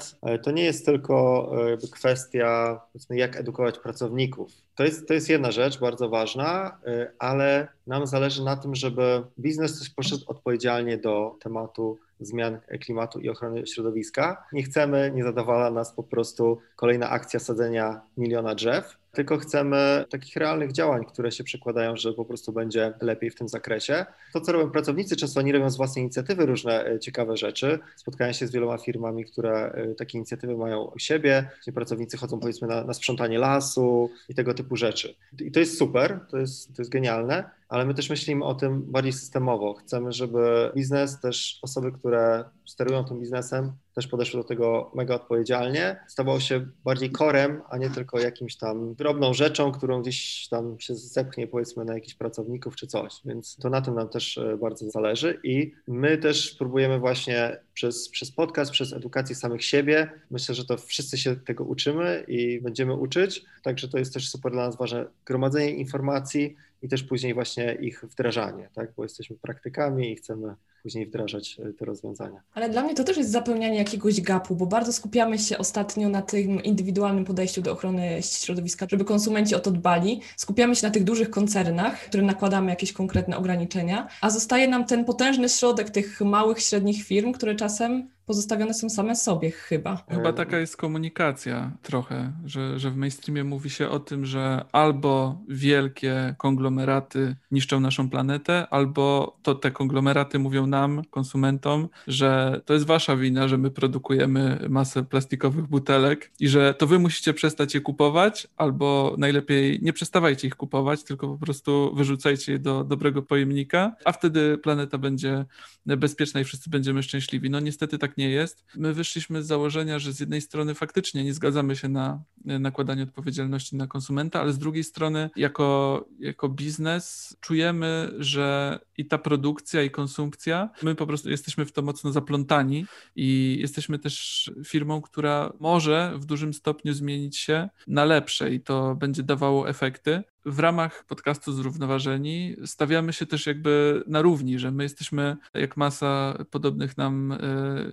to 0.43 0.51
nie 0.51 0.65
jest 0.65 0.87
tylko 0.87 1.51
e, 1.73 1.89
kwestia, 1.93 2.81
jak 3.11 3.37
edukować 3.37 3.79
pracowników. 3.79 4.53
To 4.75 4.85
jest, 4.85 5.09
to 5.09 5.15
jest 5.15 5.29
jedna 5.29 5.51
rzecz 5.51 5.81
bardzo 5.81 6.09
ważna, 6.09 6.79
e, 6.87 7.13
ale 7.19 7.69
nam 7.87 8.07
zależy 8.07 8.45
na 8.45 8.57
tym, 8.57 8.75
żeby 8.75 9.23
biznes 9.39 9.79
też 9.79 9.91
poszedł 9.91 10.25
odpowiedzialnie 10.27 10.99
do 10.99 11.37
tematu 11.41 11.99
zmian 12.21 12.59
klimatu 12.81 13.21
i 13.21 13.29
ochrony 13.29 13.67
środowiska. 13.67 14.45
Nie 14.53 14.63
chcemy, 14.63 15.13
nie 15.15 15.25
zadawala 15.25 15.71
nas 15.71 15.93
po 15.93 16.03
prostu 16.03 16.59
kolejna 16.77 17.11
akcja 17.11 17.41
sadzenia 17.41 18.01
miliona 18.17 18.55
drzew, 18.55 18.97
tylko 19.13 19.39
chcemy 19.39 20.05
takich 20.11 20.37
realnych 20.37 20.73
działań, 20.73 21.05
które 21.05 21.33
się 21.33 21.45
przekładają, 21.45 21.97
że 21.97 22.13
po 22.13 22.25
prostu 22.25 22.53
będzie 22.53 22.93
lepiej 23.01 23.31
w 23.31 23.35
tym 23.35 23.49
zakresie. 23.49 24.07
To, 24.33 24.41
co 24.41 24.53
robią 24.53 24.71
pracownicy, 24.71 25.17
często 25.17 25.41
oni 25.41 25.53
robią 25.53 25.71
z 25.71 25.77
własnej 25.77 26.03
inicjatywy 26.03 26.47
różne 26.47 26.87
e, 26.87 26.99
ciekawe 26.99 27.37
rzeczy. 27.37 27.79
Spotkałem 27.97 28.35
się 28.35 28.47
z 28.47 28.51
wieloma 28.51 28.79
firmami, 28.79 29.25
które 29.25 29.73
e, 29.73 29.95
takie 29.95 30.19
inicjatywy 30.19 30.57
mają 30.57 30.83
u 30.85 30.99
siebie, 30.99 31.51
gdzie 31.63 31.73
pracownicy 31.73 32.17
chodzą 32.17 32.41
powiedzmy 32.41 32.69
na, 32.69 32.85
na 32.85 32.95
sprzątanie 32.95 33.39
lasu 33.39 34.11
i 34.29 34.35
tego 34.35 34.55
typu 34.55 34.77
rzeczy. 34.77 35.15
I 35.41 35.53
to 35.53 35.61
jest 35.61 35.79
super, 35.79 36.21
to 36.31 36.39
jest, 36.39 36.77
to 36.77 36.83
jest 36.83 36.91
genialne, 36.91 37.51
ale 37.69 37.85
my 37.85 37.95
też 37.95 38.11
myślimy 38.11 38.45
o 38.45 38.55
tym 38.55 38.83
bardziej 38.83 39.13
systemowo. 39.13 39.75
Chcemy, 39.75 40.13
żeby 40.13 40.71
biznes, 40.75 41.21
też 41.21 41.59
osoby, 41.63 41.93
które 41.93 42.45
sterują 42.65 43.05
tym 43.05 43.21
biznesem, 43.21 43.73
też 43.95 44.07
podeszły 44.07 44.41
do 44.43 44.49
tego 44.49 44.91
mega 44.95 45.15
odpowiedzialnie, 45.15 45.97
stawał 46.09 46.41
się 46.41 46.67
bardziej 46.85 47.11
korem, 47.11 47.63
a 47.71 47.79
nie 47.79 47.91
tylko 47.91 48.19
jakimś 48.19 48.57
tam 48.57 48.95
drobną 48.95 49.35
rzeczą, 49.35 49.73
którą 49.73 50.03
gdzieś 50.03 50.49
tam 50.49 50.81
się 50.81 50.95
zepchnie 50.95 51.47
powiedzmy 51.47 51.85
na 51.85 51.95
jakichś 51.95 52.15
pracowników 52.15 52.77
czy 52.77 52.87
coś, 52.87 53.13
więc 53.25 53.57
to 53.57 53.71
na 53.71 53.81
tym 53.81 53.95
nam 53.95 54.09
też 54.09 54.39
e, 54.39 54.57
bardzo 54.57 54.91
zależy. 54.91 55.41
I 55.45 55.73
my 55.89 56.19
też 56.19 56.55
próbujemy 56.55 56.99
właśnie 56.99 57.61
przez, 57.75 58.09
przez 58.09 58.31
podcast, 58.31 58.71
przez 58.71 58.93
edukację 58.93 59.37
samych 59.37 59.65
siebie, 59.65 60.11
myślę, 60.31 60.55
że 60.55 60.65
to 60.65 60.77
wszyscy 60.77 61.19
się 61.19 61.37
tego 61.37 61.65
uczymy 61.65 62.25
i 62.29 62.61
będziemy 62.61 62.95
uczyć, 62.95 63.45
także 63.63 63.89
to 63.89 63.99
jest 63.99 64.15
też 64.15 64.31
super 64.31 64.53
dla 64.53 64.67
nas 64.67 64.77
ważne 64.77 65.07
gromadzenie 65.27 65.71
informacji 65.71 66.57
i 66.83 66.89
też 66.89 67.03
później 67.03 67.35
właśnie 67.35 67.75
ich 67.81 68.05
wdrażanie, 68.05 68.69
tak, 68.75 68.93
bo 68.97 69.03
jesteśmy 69.03 69.37
praktykami 69.37 70.13
i 70.13 70.17
chcemy 70.17 70.55
później 70.83 71.07
wdrażać 71.07 71.57
e, 71.61 71.73
te 71.73 71.85
rozwiązania. 71.85 72.41
Ale 72.55 72.69
dla 72.69 72.83
mnie 72.83 72.95
to 72.95 73.05
też 73.05 73.17
jest 73.17 73.31
zapełnianie 73.31 73.79
jakiegoś 73.79 74.21
gapu, 74.21 74.57
bo 74.57 74.67
bardzo 74.67 74.93
skupiamy 74.93 75.39
się 75.39 75.59
ostatnio 75.59 76.09
na 76.09 76.23
tym 76.23 76.63
indywidualnym 76.63 77.25
podejściu 77.25 77.63
do 77.63 77.73
ochrony 77.73 78.19
środowiska, 78.23 78.87
żeby 78.91 79.05
konsumenci 79.05 79.55
o 79.55 79.61
to 79.61 79.71
dbali. 79.71 80.21
Skupiamy 80.37 80.77
się 80.77 80.87
na 80.87 80.93
tych 80.93 81.05
dużych 81.05 81.31
koncernach, 81.31 82.01
które 82.01 82.23
nakładamy 82.23 82.71
jakieś 82.71 82.93
konkretne 82.93 83.37
ograniczenia, 83.37 84.09
a 84.21 84.31
zostaje 84.31 84.69
nam 84.69 84.85
ten 84.85 85.05
potężny 85.05 85.49
środek 85.49 85.91
tych 85.91 86.21
małych, 86.21 86.61
średnich 86.61 87.05
firm, 87.05 87.33
które 87.33 87.55
czasem 87.55 88.09
pozostawione 88.27 88.75
są 88.75 88.91
same 88.91 89.17
sobie 89.17 89.51
chyba. 89.51 90.05
Chyba 90.11 90.33
taka 90.33 90.59
jest 90.59 90.77
komunikacja 90.77 91.73
trochę, 91.83 92.33
że, 92.45 92.79
że 92.79 92.91
w 92.91 92.97
mainstreamie 92.97 93.45
mówi 93.45 93.71
się 93.71 93.89
o 93.89 93.99
tym, 93.99 94.27
że 94.27 94.65
albo 94.73 95.39
wielkie 95.49 96.35
konglomeraty 96.39 97.37
niszczą 97.51 97.81
naszą 97.81 98.11
planetę, 98.11 98.67
albo 98.71 99.37
to 99.43 99.55
te 99.55 99.71
konglomeraty 99.71 100.39
mówią 100.39 100.67
nam, 100.67 101.03
konsumentom, 101.11 101.89
że 102.07 102.61
to 102.65 102.75
jest 102.75 102.87
wasza 102.87 103.17
wina, 103.17 103.49
że 103.49 103.59
my 103.59 103.71
produkujemy 103.71 104.67
masę 104.69 105.03
plastikowych 105.03 105.67
butelek 105.67 106.31
i 106.41 106.49
że 106.49 106.75
to 106.75 106.87
wy 106.87 106.99
musicie 106.99 107.35
przestać 107.35 107.75
je 107.75 107.81
kupować, 107.81 108.49
albo 108.57 109.15
najlepiej 109.19 109.79
nie 109.83 109.93
przestawajcie 109.93 110.49
ich 110.49 110.57
kupować, 110.57 111.05
tylko 111.05 111.29
po 111.29 111.39
prostu 111.39 111.95
wyrzucajcie 111.95 112.53
je 112.53 112.59
do 112.59 112.85
dobrego 112.85 113.23
pojemnika, 113.23 113.97
a 114.05 114.13
wtedy 114.13 114.59
planeta 114.59 114.99
będzie 114.99 115.45
bezpieczna 115.87 116.41
i 116.41 116.45
wszyscy 116.45 116.71
będziemy 116.71 117.03
szczęśliwi. 117.03 117.51
No 117.51 117.61
niestety 117.61 117.99
tak 117.99 118.12
nie 118.17 118.31
jest. 118.31 118.65
My 118.75 118.95
wyszliśmy 118.95 119.43
z 119.43 119.47
założenia, 119.47 119.99
że 119.99 120.13
z 120.13 120.21
jednej 120.21 120.41
strony 120.41 120.75
faktycznie 120.75 121.25
nie 121.25 121.35
zgadzamy 121.35 121.77
się 121.77 121.89
na 121.89 122.23
nakładanie 122.45 123.03
odpowiedzialności 123.03 123.77
na 123.77 123.87
konsumenta, 123.87 124.41
ale 124.41 124.53
z 124.53 124.59
drugiej 124.59 124.85
strony 124.85 125.31
jako, 125.37 126.05
jako 126.19 126.49
biznes 126.49 127.37
czujemy, 127.41 128.15
że 128.19 128.79
i 128.99 129.07
ta 129.07 129.19
produkcja 129.19 129.83
i 129.83 129.91
konsumpcja, 129.91 130.71
my 130.83 130.95
po 130.95 131.07
prostu 131.07 131.31
jesteśmy 131.31 131.67
w 131.67 131.73
to 131.73 131.83
mocno 131.83 132.13
zaplątani 132.13 132.87
i 133.17 133.59
jesteśmy 133.61 133.99
też 133.99 134.51
firmą, 134.65 135.03
która 135.03 135.53
może 135.61 136.13
w 136.17 136.25
dużym 136.25 136.55
stopniu 136.55 136.93
zmienić 136.93 137.37
się 137.39 137.69
na 137.87 138.05
lepsze 138.05 138.55
i 138.55 138.61
to 138.61 138.95
będzie 138.95 139.23
dawało 139.23 139.69
efekty 139.69 140.23
w 140.45 140.59
ramach 140.59 141.05
podcastu 141.05 141.53
Zrównoważeni 141.53 142.57
stawiamy 142.65 143.13
się 143.13 143.27
też 143.27 143.47
jakby 143.47 144.03
na 144.07 144.23
równi, 144.23 144.59
że 144.59 144.71
my 144.71 144.83
jesteśmy 144.83 145.37
jak 145.55 145.77
masa 145.77 146.39
podobnych 146.51 146.97
nam 146.97 147.33
e, 147.33 147.39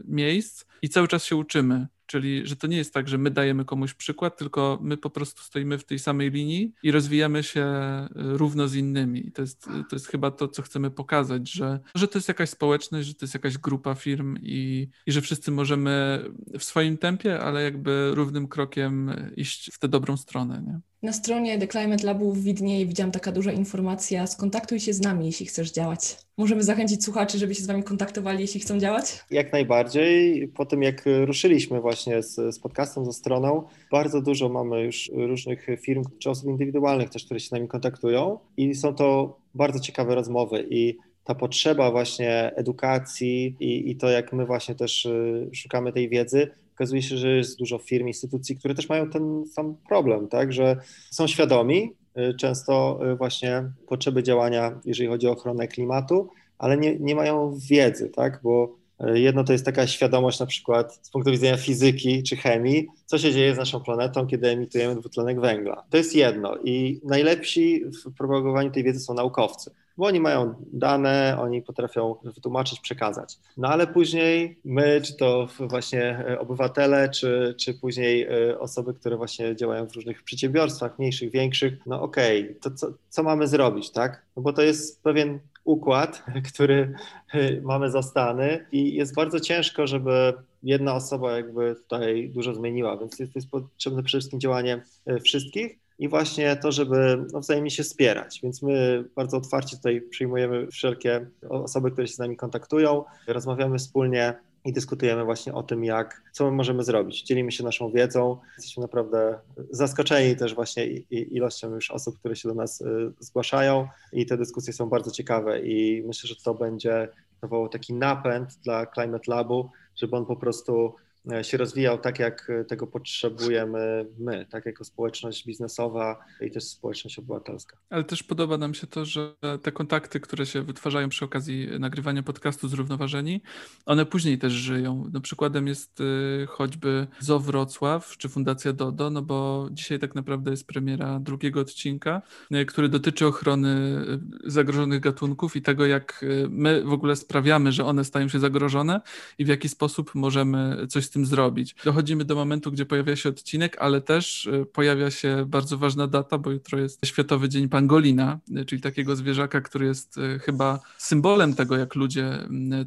miejsc 0.05 0.65
i 0.81 0.89
cały 0.89 1.07
czas 1.07 1.25
się 1.25 1.35
uczymy. 1.35 1.87
Czyli, 2.05 2.47
że 2.47 2.55
to 2.55 2.67
nie 2.67 2.77
jest 2.77 2.93
tak, 2.93 3.07
że 3.07 3.17
my 3.17 3.31
dajemy 3.31 3.65
komuś 3.65 3.93
przykład, 3.93 4.37
tylko 4.37 4.79
my 4.81 4.97
po 4.97 5.09
prostu 5.09 5.41
stoimy 5.41 5.77
w 5.77 5.83
tej 5.83 5.99
samej 5.99 6.31
linii 6.31 6.73
i 6.83 6.91
rozwijamy 6.91 7.43
się 7.43 7.61
e, 7.61 8.09
równo 8.15 8.67
z 8.67 8.75
innymi. 8.75 9.27
I 9.27 9.31
to 9.31 9.41
jest, 9.41 9.63
to 9.63 9.95
jest 9.95 10.07
chyba 10.07 10.31
to, 10.31 10.47
co 10.47 10.61
chcemy 10.61 10.91
pokazać, 10.91 11.51
że, 11.51 11.79
że 11.95 12.07
to 12.07 12.17
jest 12.17 12.27
jakaś 12.27 12.49
społeczność, 12.49 13.07
że 13.07 13.13
to 13.13 13.25
jest 13.25 13.33
jakaś 13.33 13.57
grupa 13.57 13.95
firm 13.95 14.37
i, 14.41 14.89
i 15.05 15.11
że 15.11 15.21
wszyscy 15.21 15.51
możemy 15.51 16.25
w 16.59 16.63
swoim 16.63 16.97
tempie, 16.97 17.39
ale 17.39 17.63
jakby 17.63 18.11
równym 18.13 18.47
krokiem 18.47 19.11
iść 19.35 19.71
w 19.73 19.79
tę 19.79 19.87
dobrą 19.87 20.17
stronę. 20.17 20.63
Nie? 20.67 20.79
Na 21.03 21.13
stronie 21.13 21.57
The 21.57 21.67
Climate 21.67 22.05
Labu 22.05 22.33
w 22.33 22.43
Widnieje 22.43 22.85
widziałam 22.85 23.11
taka 23.11 23.31
duża 23.31 23.51
informacja, 23.51 24.27
skontaktuj 24.27 24.79
się 24.79 24.93
z 24.93 25.01
nami, 25.01 25.25
jeśli 25.25 25.45
chcesz 25.45 25.71
działać. 25.71 26.17
Możemy 26.37 26.63
zachęcić 26.63 27.03
słuchaczy, 27.03 27.37
żeby 27.37 27.55
się 27.55 27.63
z 27.63 27.67
Wami 27.67 27.83
kontaktowali, 27.83 28.41
jeśli 28.41 28.59
chcą 28.59 28.79
działać? 28.79 29.23
Jak 29.31 29.53
najbardziej. 29.53 30.47
Po 30.47 30.65
tym 30.65 30.83
jak 30.83 31.03
ruszyliśmy 31.25 31.81
właśnie 31.81 32.23
z, 32.23 32.55
z 32.55 32.59
podcastem, 32.59 33.05
ze 33.05 33.13
stroną, 33.13 33.63
bardzo 33.91 34.21
dużo 34.21 34.49
mamy 34.49 34.83
już 34.83 35.11
różnych 35.13 35.67
firm, 35.81 36.03
czy 36.19 36.29
osób 36.29 36.49
indywidualnych 36.49 37.09
też, 37.09 37.25
które 37.25 37.39
się 37.39 37.47
z 37.47 37.51
nami 37.51 37.67
kontaktują 37.67 38.39
i 38.57 38.75
są 38.75 38.95
to 38.95 39.37
bardzo 39.55 39.79
ciekawe 39.79 40.15
rozmowy 40.15 40.67
i 40.69 40.97
ta 41.23 41.35
potrzeba 41.35 41.91
właśnie 41.91 42.51
edukacji 42.55 43.55
i, 43.59 43.91
i 43.91 43.95
to, 43.95 44.09
jak 44.09 44.33
my 44.33 44.45
właśnie 44.45 44.75
też 44.75 45.05
y, 45.05 45.49
szukamy 45.53 45.93
tej 45.93 46.09
wiedzy, 46.09 46.51
okazuje 46.79 47.01
się, 47.01 47.17
że 47.17 47.29
jest 47.29 47.59
dużo 47.59 47.77
firm, 47.77 48.07
instytucji, 48.07 48.55
które 48.55 48.75
też 48.75 48.89
mają 48.89 49.09
ten 49.09 49.45
sam 49.47 49.75
problem, 49.89 50.27
tak, 50.27 50.53
że 50.53 50.77
są 51.11 51.27
świadomi 51.27 51.93
y, 52.17 52.33
często 52.33 52.99
y, 53.11 53.15
właśnie 53.15 53.71
potrzeby 53.87 54.23
działania, 54.23 54.79
jeżeli 54.85 55.09
chodzi 55.09 55.27
o 55.27 55.31
ochronę 55.31 55.67
klimatu, 55.67 56.29
ale 56.57 56.77
nie, 56.77 56.99
nie 56.99 57.15
mają 57.15 57.57
wiedzy, 57.69 58.09
tak, 58.09 58.39
bo 58.43 58.75
y, 59.03 59.19
jedno 59.19 59.43
to 59.43 59.53
jest 59.53 59.65
taka 59.65 59.87
świadomość 59.87 60.39
na 60.39 60.45
przykład 60.45 60.99
z 61.01 61.09
punktu 61.09 61.31
widzenia 61.31 61.57
fizyki 61.57 62.23
czy 62.23 62.35
chemii, 62.35 62.87
co 63.05 63.17
się 63.17 63.33
dzieje 63.33 63.55
z 63.55 63.57
naszą 63.57 63.79
planetą, 63.79 64.27
kiedy 64.27 64.49
emitujemy 64.49 64.95
dwutlenek 64.95 65.39
węgla. 65.39 65.83
To 65.89 65.97
jest 65.97 66.15
jedno 66.15 66.57
i 66.63 67.01
najlepsi 67.03 67.85
w 67.85 68.17
propagowaniu 68.17 68.71
tej 68.71 68.83
wiedzy 68.83 68.99
są 68.99 69.13
naukowcy 69.13 69.71
bo 69.99 70.05
oni 70.05 70.19
mają 70.19 70.55
dane, 70.73 71.37
oni 71.39 71.61
potrafią 71.61 72.15
wytłumaczyć, 72.23 72.79
przekazać. 72.79 73.37
No 73.57 73.67
ale 73.67 73.87
później 73.87 74.59
my, 74.65 75.01
czy 75.01 75.17
to 75.17 75.47
właśnie 75.59 76.25
e, 76.27 76.39
obywatele, 76.39 77.09
czy, 77.09 77.55
czy 77.59 77.73
później 77.73 78.23
e, 78.23 78.59
osoby, 78.59 78.93
które 78.93 79.17
właśnie 79.17 79.55
działają 79.55 79.87
w 79.87 79.95
różnych 79.95 80.23
przedsiębiorstwach, 80.23 80.99
mniejszych, 80.99 81.31
większych, 81.31 81.73
no 81.85 82.01
okej, 82.01 82.43
okay, 82.43 82.55
to 82.55 82.71
co, 82.71 82.87
co 83.09 83.23
mamy 83.23 83.47
zrobić, 83.47 83.91
tak? 83.91 84.25
No 84.35 84.41
bo 84.41 84.53
to 84.53 84.61
jest 84.61 85.03
pewien 85.03 85.39
układ, 85.63 86.23
który 86.53 86.93
e, 87.33 87.61
mamy 87.61 87.91
zastany 87.91 88.65
i 88.71 88.93
jest 88.93 89.15
bardzo 89.15 89.39
ciężko, 89.39 89.87
żeby 89.87 90.33
jedna 90.63 90.95
osoba 90.95 91.31
jakby 91.31 91.75
tutaj 91.75 92.29
dużo 92.29 92.53
zmieniła, 92.53 92.97
więc 92.97 93.19
jest, 93.19 93.35
jest 93.35 93.49
potrzebne 93.49 94.03
przede 94.03 94.19
wszystkim 94.19 94.39
działanie 94.39 94.81
wszystkich, 95.23 95.79
i 95.99 96.09
właśnie 96.09 96.55
to, 96.55 96.71
żeby 96.71 97.25
no, 97.33 97.39
wzajemnie 97.39 97.71
się 97.71 97.83
wspierać. 97.83 98.39
Więc 98.43 98.61
my 98.61 99.03
bardzo 99.15 99.37
otwarcie 99.37 99.77
tutaj 99.77 100.01
przyjmujemy 100.01 100.67
wszelkie 100.67 101.27
osoby, 101.49 101.91
które 101.91 102.07
się 102.07 102.13
z 102.13 102.19
nami 102.19 102.37
kontaktują, 102.37 103.03
rozmawiamy 103.27 103.77
wspólnie 103.77 104.35
i 104.65 104.73
dyskutujemy 104.73 105.25
właśnie 105.25 105.53
o 105.53 105.63
tym, 105.63 105.83
jak, 105.83 106.23
co 106.31 106.45
my 106.45 106.51
możemy 106.51 106.83
zrobić. 106.83 107.23
Dzielimy 107.23 107.51
się 107.51 107.63
naszą 107.63 107.91
wiedzą. 107.91 108.37
Jesteśmy 108.57 108.81
naprawdę 108.81 109.39
zaskoczeni 109.71 110.35
też 110.35 110.55
właśnie 110.55 110.85
ilością 111.09 111.75
już 111.75 111.91
osób, 111.91 112.19
które 112.19 112.35
się 112.35 112.49
do 112.49 112.55
nas 112.55 112.81
y, 112.81 113.11
zgłaszają 113.19 113.87
i 114.13 114.25
te 114.25 114.37
dyskusje 114.37 114.73
są 114.73 114.89
bardzo 114.89 115.11
ciekawe 115.11 115.61
i 115.61 116.03
myślę, 116.07 116.27
że 116.27 116.35
to 116.43 116.53
będzie 116.53 117.07
dawało 117.41 117.69
taki 117.69 117.93
napęd 117.93 118.59
dla 118.63 118.85
Climate 118.85 119.31
Labu, 119.31 119.69
żeby 119.95 120.15
on 120.15 120.25
po 120.25 120.35
prostu 120.35 120.95
się 121.41 121.57
rozwijał 121.57 121.97
tak, 121.97 122.19
jak 122.19 122.49
e, 122.49 122.65
tego 122.65 122.87
potrzebujemy 122.87 124.05
my, 124.19 124.45
tak 124.49 124.65
jako 124.65 124.83
społeczność 124.83 125.45
biznesowa 125.45 126.19
i 126.41 126.51
też 126.51 126.63
społeczność 126.63 127.19
obywatelska. 127.19 127.77
Ale 127.89 128.03
też 128.03 128.23
podoba 128.23 128.57
nam 128.57 128.73
się 128.73 128.87
to, 128.87 129.05
że 129.05 129.35
te 129.61 129.71
kontakty, 129.71 130.19
które 130.19 130.45
się 130.45 130.61
wytwarzają 130.61 131.09
przy 131.09 131.25
okazji 131.25 131.67
nagrywania 131.79 132.23
podcastu 132.23 132.67
Zrównoważeni, 132.67 133.41
one 133.85 134.05
później 134.05 134.37
też 134.37 134.53
żyją. 134.53 135.09
No, 135.13 135.21
przykładem 135.21 135.67
jest 135.67 136.01
e, 136.01 136.45
choćby 136.45 137.07
ZO 137.19 137.39
Wrocław 137.39 138.17
czy 138.17 138.29
Fundacja 138.29 138.73
DODO, 138.73 139.09
no 139.09 139.21
bo 139.21 139.67
dzisiaj 139.71 139.99
tak 139.99 140.15
naprawdę 140.15 140.51
jest 140.51 140.67
premiera 140.67 141.19
drugiego 141.19 141.59
odcinka, 141.59 142.21
który 142.67 142.89
dotyczy 142.89 143.27
ochrony 143.27 144.01
zagrożonych 144.45 144.99
gatunków 144.99 145.55
i 145.55 145.61
tego, 145.61 145.85
jak 145.85 146.25
my 146.49 146.83
w 146.83 146.93
ogóle 146.93 147.15
sprawiamy, 147.15 147.71
że 147.71 147.85
one 147.85 148.03
stają 148.03 148.27
się 148.27 148.39
zagrożone 148.39 149.01
i 149.37 149.45
w 149.45 149.47
jaki 149.47 149.69
sposób 149.69 150.15
możemy 150.15 150.87
coś 150.89 151.05
z 151.05 151.09
tym 151.09 151.18
zrobić. 151.25 151.75
Dochodzimy 151.85 152.25
do 152.25 152.35
momentu, 152.35 152.71
gdzie 152.71 152.85
pojawia 152.85 153.15
się 153.15 153.29
odcinek, 153.29 153.77
ale 153.79 154.01
też 154.01 154.45
y, 154.45 154.65
pojawia 154.73 155.11
się 155.11 155.45
bardzo 155.47 155.77
ważna 155.77 156.07
data, 156.07 156.37
bo 156.37 156.51
jutro 156.51 156.79
jest 156.79 157.05
Światowy 157.05 157.49
Dzień 157.49 157.69
Pangolina, 157.69 158.39
y, 158.57 158.65
czyli 158.65 158.81
takiego 158.81 159.15
zwierzaka, 159.15 159.61
który 159.61 159.85
jest 159.85 160.17
y, 160.17 160.39
chyba 160.39 160.79
symbolem 160.97 161.53
tego, 161.53 161.77
jak 161.77 161.95
ludzie 161.95 162.39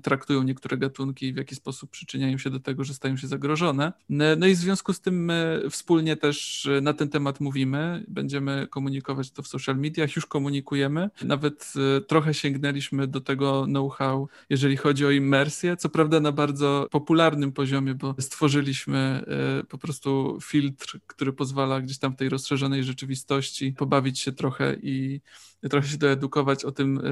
traktują 0.02 0.42
niektóre 0.42 0.76
gatunki 0.76 1.26
i 1.26 1.32
w 1.32 1.36
jaki 1.36 1.54
sposób 1.54 1.90
przyczyniają 1.90 2.38
się 2.38 2.50
do 2.50 2.60
tego, 2.60 2.84
że 2.84 2.94
stają 2.94 3.16
się 3.16 3.26
zagrożone. 3.26 3.92
No 4.08 4.46
i 4.46 4.54
w 4.54 4.58
związku 4.58 4.92
z 4.92 5.00
tym 5.00 5.24
my 5.24 5.62
wspólnie 5.70 6.16
też 6.16 6.68
na 6.82 6.92
ten 6.92 7.08
temat 7.08 7.40
mówimy, 7.40 8.04
będziemy 8.08 8.66
komunikować 8.70 9.30
to 9.30 9.42
w 9.42 9.48
social 9.48 9.76
mediach, 9.76 10.16
już 10.16 10.26
komunikujemy. 10.26 11.10
Nawet 11.24 11.72
trochę 12.08 12.34
sięgnęliśmy 12.34 13.06
do 13.06 13.20
tego 13.20 13.64
know-how, 13.64 14.28
jeżeli 14.50 14.76
chodzi 14.76 15.06
o 15.06 15.10
immersję, 15.10 15.76
co 15.76 15.88
prawda 15.88 16.20
na 16.20 16.32
bardzo 16.32 16.86
popularnym 16.90 17.52
poziomie, 17.52 17.94
bo 17.94 18.11
stworzyliśmy 18.18 19.24
e, 19.60 19.64
po 19.64 19.78
prostu 19.78 20.38
filtr, 20.42 21.00
który 21.06 21.32
pozwala 21.32 21.80
gdzieś 21.80 21.98
tam 21.98 22.12
w 22.12 22.16
tej 22.16 22.28
rozszerzonej 22.28 22.84
rzeczywistości 22.84 23.72
pobawić 23.72 24.20
się 24.20 24.32
trochę 24.32 24.76
i 24.82 25.20
trochę 25.70 25.88
się 25.88 25.98
doedukować 25.98 26.64
o 26.64 26.72
tym, 26.72 26.98
e, 26.98 27.02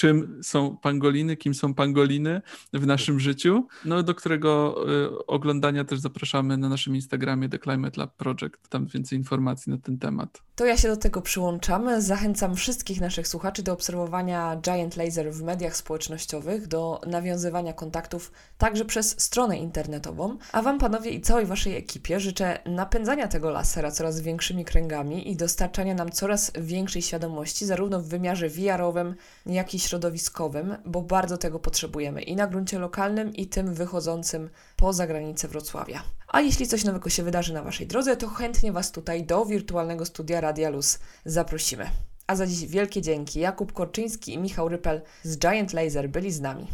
czym 0.00 0.40
są 0.42 0.76
pangoliny, 0.76 1.36
kim 1.36 1.54
są 1.54 1.74
pangoliny 1.74 2.42
w 2.72 2.86
naszym 2.86 3.20
życiu, 3.20 3.66
no 3.84 4.02
do 4.02 4.14
którego 4.14 4.76
y, 5.14 5.26
oglądania 5.26 5.84
też 5.84 5.98
zapraszamy 5.98 6.56
na 6.56 6.68
naszym 6.68 6.94
Instagramie 6.94 7.48
The 7.48 7.58
Climate 7.58 8.00
Lab 8.00 8.16
Project, 8.16 8.68
tam 8.68 8.86
więcej 8.86 9.18
informacji 9.18 9.72
na 9.72 9.78
ten 9.78 9.98
temat. 9.98 10.42
To 10.56 10.66
ja 10.66 10.76
się 10.76 10.88
do 10.88 10.96
tego 10.96 11.22
przyłączamy. 11.22 12.02
Zachęcam 12.02 12.56
wszystkich 12.56 13.00
naszych 13.00 13.28
słuchaczy 13.28 13.62
do 13.62 13.72
obserwowania 13.72 14.56
Giant 14.56 14.96
Laser 14.96 15.32
w 15.32 15.42
mediach 15.42 15.76
społecznościowych, 15.76 16.66
do 16.66 17.00
nawiązywania 17.06 17.72
kontaktów 17.72 18.32
także 18.58 18.84
przez 18.84 19.20
stronę 19.20 19.58
internetową. 19.58 20.38
A 20.52 20.62
Wam, 20.62 20.78
panowie 20.78 21.10
i 21.10 21.20
całej 21.20 21.46
Waszej 21.46 21.76
ekipie 21.76 22.20
życzę 22.20 22.58
napędzania 22.66 23.28
tego 23.28 23.50
lasera 23.50 23.90
coraz 23.90 24.20
większymi 24.20 24.64
kręgami 24.64 25.30
i 25.30 25.36
dostarczania 25.36 25.94
nam 25.94 26.10
coraz 26.10 26.52
większej 26.60 27.02
świadomości, 27.02 27.66
zarówno 27.66 28.00
w 28.00 28.08
wymiarze 28.08 28.48
VR-owym, 28.48 29.14
jak 29.46 29.74
i 29.74 29.80
środowiskowym, 29.90 30.76
bo 30.84 31.02
bardzo 31.02 31.36
tego 31.36 31.58
potrzebujemy 31.58 32.22
i 32.22 32.36
na 32.36 32.46
gruncie 32.46 32.78
lokalnym, 32.78 33.34
i 33.34 33.46
tym 33.46 33.74
wychodzącym 33.74 34.50
poza 34.76 35.06
granice 35.06 35.48
Wrocławia. 35.48 36.02
A 36.28 36.40
jeśli 36.40 36.66
coś 36.66 36.84
nowego 36.84 37.10
się 37.10 37.22
wydarzy 37.22 37.54
na 37.54 37.62
Waszej 37.62 37.86
drodze, 37.86 38.16
to 38.16 38.28
chętnie 38.28 38.72
Was 38.72 38.92
tutaj 38.92 39.24
do 39.24 39.44
wirtualnego 39.44 40.04
studia 40.04 40.40
Radia 40.40 40.70
Luz 40.70 40.98
zaprosimy. 41.24 41.86
A 42.26 42.36
za 42.36 42.46
dziś 42.46 42.66
wielkie 42.66 43.02
dzięki. 43.02 43.40
Jakub 43.40 43.72
Korczyński 43.72 44.34
i 44.34 44.38
Michał 44.38 44.68
Rypel 44.68 45.02
z 45.22 45.38
Giant 45.38 45.72
Laser 45.72 46.08
byli 46.08 46.32
z 46.32 46.40
nami. 46.40 46.66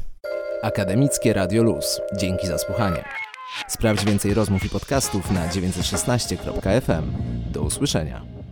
Akademickie 0.63 1.33
Radio 1.33 1.63
Luz. 1.63 2.01
Dzięki 2.17 2.47
za 2.47 2.59
słuchanie. 2.59 3.05
Sprawdź 3.69 4.05
więcej 4.05 4.35
rozmów 4.35 4.65
i 4.65 4.69
podcastów 4.69 5.31
na 5.31 5.49
916.fm. 5.49 7.13
Do 7.53 7.63
usłyszenia. 7.63 8.46